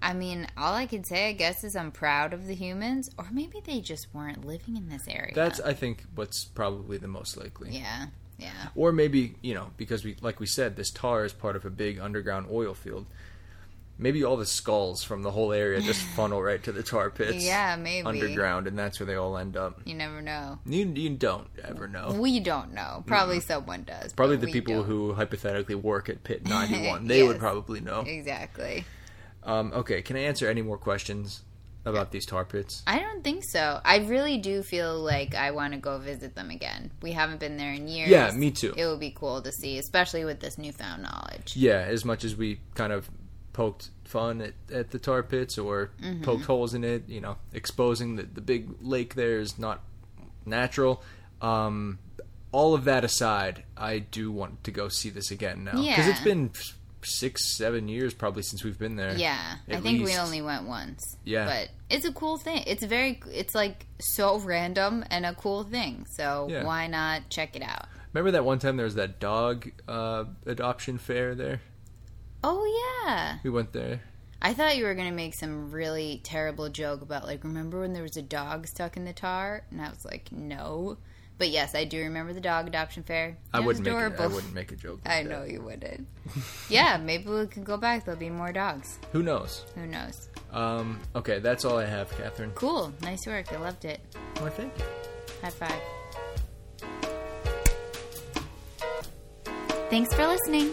I 0.03 0.15
mean, 0.15 0.47
all 0.57 0.73
I 0.75 0.87
can 0.87 1.05
say, 1.05 1.29
I 1.29 1.33
guess, 1.33 1.63
is 1.63 1.77
I'm 1.77 1.91
proud 1.93 2.33
of 2.33 2.47
the 2.47 2.55
humans, 2.55 3.11
or 3.19 3.27
maybe 3.31 3.61
they 3.63 3.81
just 3.81 4.07
weren't 4.15 4.47
living 4.47 4.77
in 4.77 4.89
this 4.89 5.07
area. 5.07 5.33
That's 5.35 5.61
I 5.61 5.75
think 5.75 6.05
what's 6.15 6.45
probably 6.45 6.97
the 6.97 7.09
most 7.09 7.37
likely. 7.37 7.71
yeah, 7.73 8.07
yeah. 8.39 8.69
Or 8.75 8.93
maybe 8.93 9.35
you 9.43 9.55
know 9.55 9.71
because 9.77 10.05
we 10.05 10.17
like 10.23 10.41
we 10.41 10.47
said 10.47 10.77
this 10.77 10.91
tar 10.91 11.25
is 11.25 11.33
part 11.33 11.57
of 11.57 11.65
a 11.67 11.71
big 11.71 11.99
underground 11.99 12.47
oil 12.51 12.73
field. 12.75 13.07
Maybe 14.01 14.25
all 14.25 14.37
the 14.37 14.47
skulls 14.47 15.05
from 15.05 15.23
the 15.23 15.31
whole 15.31 15.53
area 15.53 15.81
just 15.81 16.03
funnel 16.17 16.43
right 16.43 16.63
to 16.65 16.73
the 16.73 16.83
tar 16.83 17.11
pits. 17.11 17.45
Yeah, 17.45 17.77
maybe. 17.77 18.07
underground, 18.07 18.67
and 18.67 18.79
that's 18.79 18.99
where 18.99 19.07
they 19.07 19.15
all 19.15 19.37
end 19.37 19.57
up. 19.57 19.81
You 19.85 19.95
never 19.95 20.23
know. 20.23 20.59
You 20.65 20.87
you 20.87 21.11
don't 21.11 21.49
ever 21.63 21.87
know. 21.87 22.17
We 22.19 22.41
don't 22.41 22.73
know. 22.73 23.05
Probably 23.07 23.41
someone 23.41 23.85
does. 23.85 24.13
Probably 24.15 24.37
the 24.37 24.51
people 24.51 24.77
don't. 24.77 24.85
who 24.85 25.13
hypothetically 25.13 25.75
work 25.75 26.09
at 26.09 26.25
Pit 26.25 26.45
91. 26.49 27.07
They 27.07 27.23
would 27.23 27.39
probably 27.39 27.81
know. 27.81 28.01
Exactly. 28.01 28.85
Um, 29.43 29.73
okay, 29.75 30.03
can 30.03 30.17
I 30.17 30.21
answer 30.21 30.49
any 30.49 30.63
more 30.63 30.79
questions 30.79 31.43
about 31.85 32.11
these 32.13 32.27
tar 32.27 32.45
pits? 32.45 32.83
I 32.87 32.99
don't 32.99 33.25
think 33.25 33.45
so. 33.45 33.81
I 33.85 33.99
really 33.99 34.39
do 34.39 34.63
feel 34.63 34.99
like 34.99 35.35
I 35.35 35.51
want 35.51 35.73
to 35.73 35.79
go 35.79 35.99
visit 35.99 36.35
them 36.35 36.51
again. 36.51 36.91
We 37.03 37.13
haven't 37.13 37.41
been 37.41 37.57
there 37.57 37.73
in 37.73 37.89
years. 37.89 38.11
Yeah, 38.11 38.31
me 38.33 38.51
too. 38.51 38.75
It 38.77 38.87
would 38.87 39.01
be 39.01 39.11
cool 39.11 39.43
to 39.43 39.53
see, 39.53 39.79
especially 39.79 40.25
with 40.25 40.41
this 40.41 40.59
newfound 40.59 41.03
knowledge. 41.03 41.57
Yeah, 41.57 41.81
as 41.81 42.05
much 42.05 42.25
as 42.25 42.37
we 42.37 42.61
kind 42.75 42.93
of 42.93 43.11
poked 43.53 43.91
fun 44.05 44.41
at, 44.41 44.55
at 44.73 44.91
the 44.91 44.99
tar 44.99 45.23
pits 45.23 45.59
or 45.59 45.91
Mm-hmm. 46.03 46.23
poked 46.25 46.45
holes 46.45 46.75
in 46.75 46.85
it, 46.85 47.09
you 47.09 47.21
know, 47.21 47.37
exposing 47.53 48.17
that 48.17 48.35
the 48.35 48.41
big 48.41 48.69
lake 48.81 49.15
there 49.15 49.39
is 49.41 49.59
not 49.59 49.81
natural. 50.47 51.03
Um, 51.41 51.99
all 52.53 52.75
of 52.75 52.85
that 52.85 53.05
aside, 53.05 53.65
I 53.77 53.99
do 54.01 54.31
want 54.33 54.65
to 54.65 54.71
go 54.71 54.89
see 54.89 55.11
this 55.11 55.31
again 55.31 55.65
now 55.65 55.73
because 55.73 55.85
Yeah. 56.07 56.11
it's 56.11 56.21
been 56.21 56.51
six, 57.03 57.57
seven 57.57 57.89
years 57.89 58.13
probably 58.13 58.43
since 58.43 58.63
we've 58.65 58.79
been 58.79 58.97
there. 58.97 59.17
Yeah, 59.17 59.57
I 59.71 59.77
think 59.81 60.05
we 60.05 60.17
only 60.19 60.43
went 60.43 60.67
once. 60.67 61.17
Yeah. 61.25 61.47
but 61.47 61.69
it's 61.89 62.05
a 62.05 62.13
cool 62.13 62.37
thing. 62.37 62.63
It's 62.67 62.83
very, 62.85 63.21
it's 63.33 63.55
like 63.55 63.87
so 64.01 64.39
random 64.39 65.05
and 65.11 65.25
a 65.25 65.35
cool 65.35 65.63
thing. 65.65 66.07
So 66.11 66.49
Yeah. 66.51 66.65
why 66.65 66.89
not 66.89 67.31
check 67.31 67.57
it 67.57 67.63
out? 67.63 67.87
Remember 68.13 68.33
that 68.33 68.45
one 68.45 68.59
time 68.59 68.77
there 68.77 68.85
was 68.85 68.97
that 68.97 69.21
dog 69.21 69.71
uh, 69.89 70.25
adoption 70.45 70.99
fair 70.99 71.35
there? 71.37 71.61
Oh 72.43 73.03
yeah, 73.05 73.39
We 73.45 73.51
went 73.51 73.73
there. 73.73 74.01
I 74.43 74.55
thought 74.55 74.77
you 74.79 74.85
were 74.85 74.95
gonna 74.95 75.13
make 75.13 75.35
some 75.35 75.71
really 75.71 76.21
terrible 76.25 76.69
joke 76.71 77.03
about 77.03 77.25
like, 77.25 77.45
remember 77.45 77.81
when 77.81 77.93
there 77.93 78.03
was 78.03 78.17
a 78.17 78.23
dog 78.23 78.67
stuck 78.67 78.97
in 78.97 79.05
the 79.05 79.13
tar? 79.13 79.65
And 79.71 79.81
I 79.83 79.91
was 79.91 80.05
like, 80.05 80.33
no. 80.33 80.97
But 81.37 81.51
yes, 81.51 81.75
I 81.75 81.85
do 81.85 81.99
remember 82.03 82.33
the 82.35 82.41
dog 82.41 82.67
adoption 82.67 83.03
fair. 83.03 83.37
I 83.53 83.59
It 83.61 83.65
wouldn't 83.65 83.85
make 83.85 83.93
it, 83.95 83.97
I 83.97 84.07
adorable. 84.07 84.35
wouldn't 84.37 84.55
make 84.55 84.73
a 84.73 84.77
joke. 84.77 85.01
Like 85.05 85.15
I 85.19 85.23
that. 85.23 85.29
know 85.31 85.45
you 85.45 85.61
wouldn't. 85.63 86.07
yeah, 86.71 86.97
maybe 86.99 87.29
we 87.31 87.47
can 87.47 87.65
go 87.65 87.77
back. 87.77 88.05
There'll 88.05 88.21
be 88.21 88.31
more 88.31 88.53
dogs. 88.53 88.99
Who 89.13 89.23
knows? 89.23 89.65
Who 89.75 89.87
knows? 89.87 90.29
Um, 90.53 90.99
okay, 91.15 91.39
that's 91.39 91.65
all 91.65 91.79
I 91.79 91.87
have, 91.87 92.11
Catherine. 92.17 92.53
Cool. 92.55 92.93
Nice 93.03 93.27
work. 93.27 93.53
I 93.53 93.57
loved 93.59 93.85
it. 93.85 94.01
Well, 94.41 94.51
thank 94.51 94.77
you. 94.79 94.85
High 95.43 95.51
five. 95.51 95.81
Thanks 99.91 100.15
for 100.15 100.27
listening. 100.27 100.73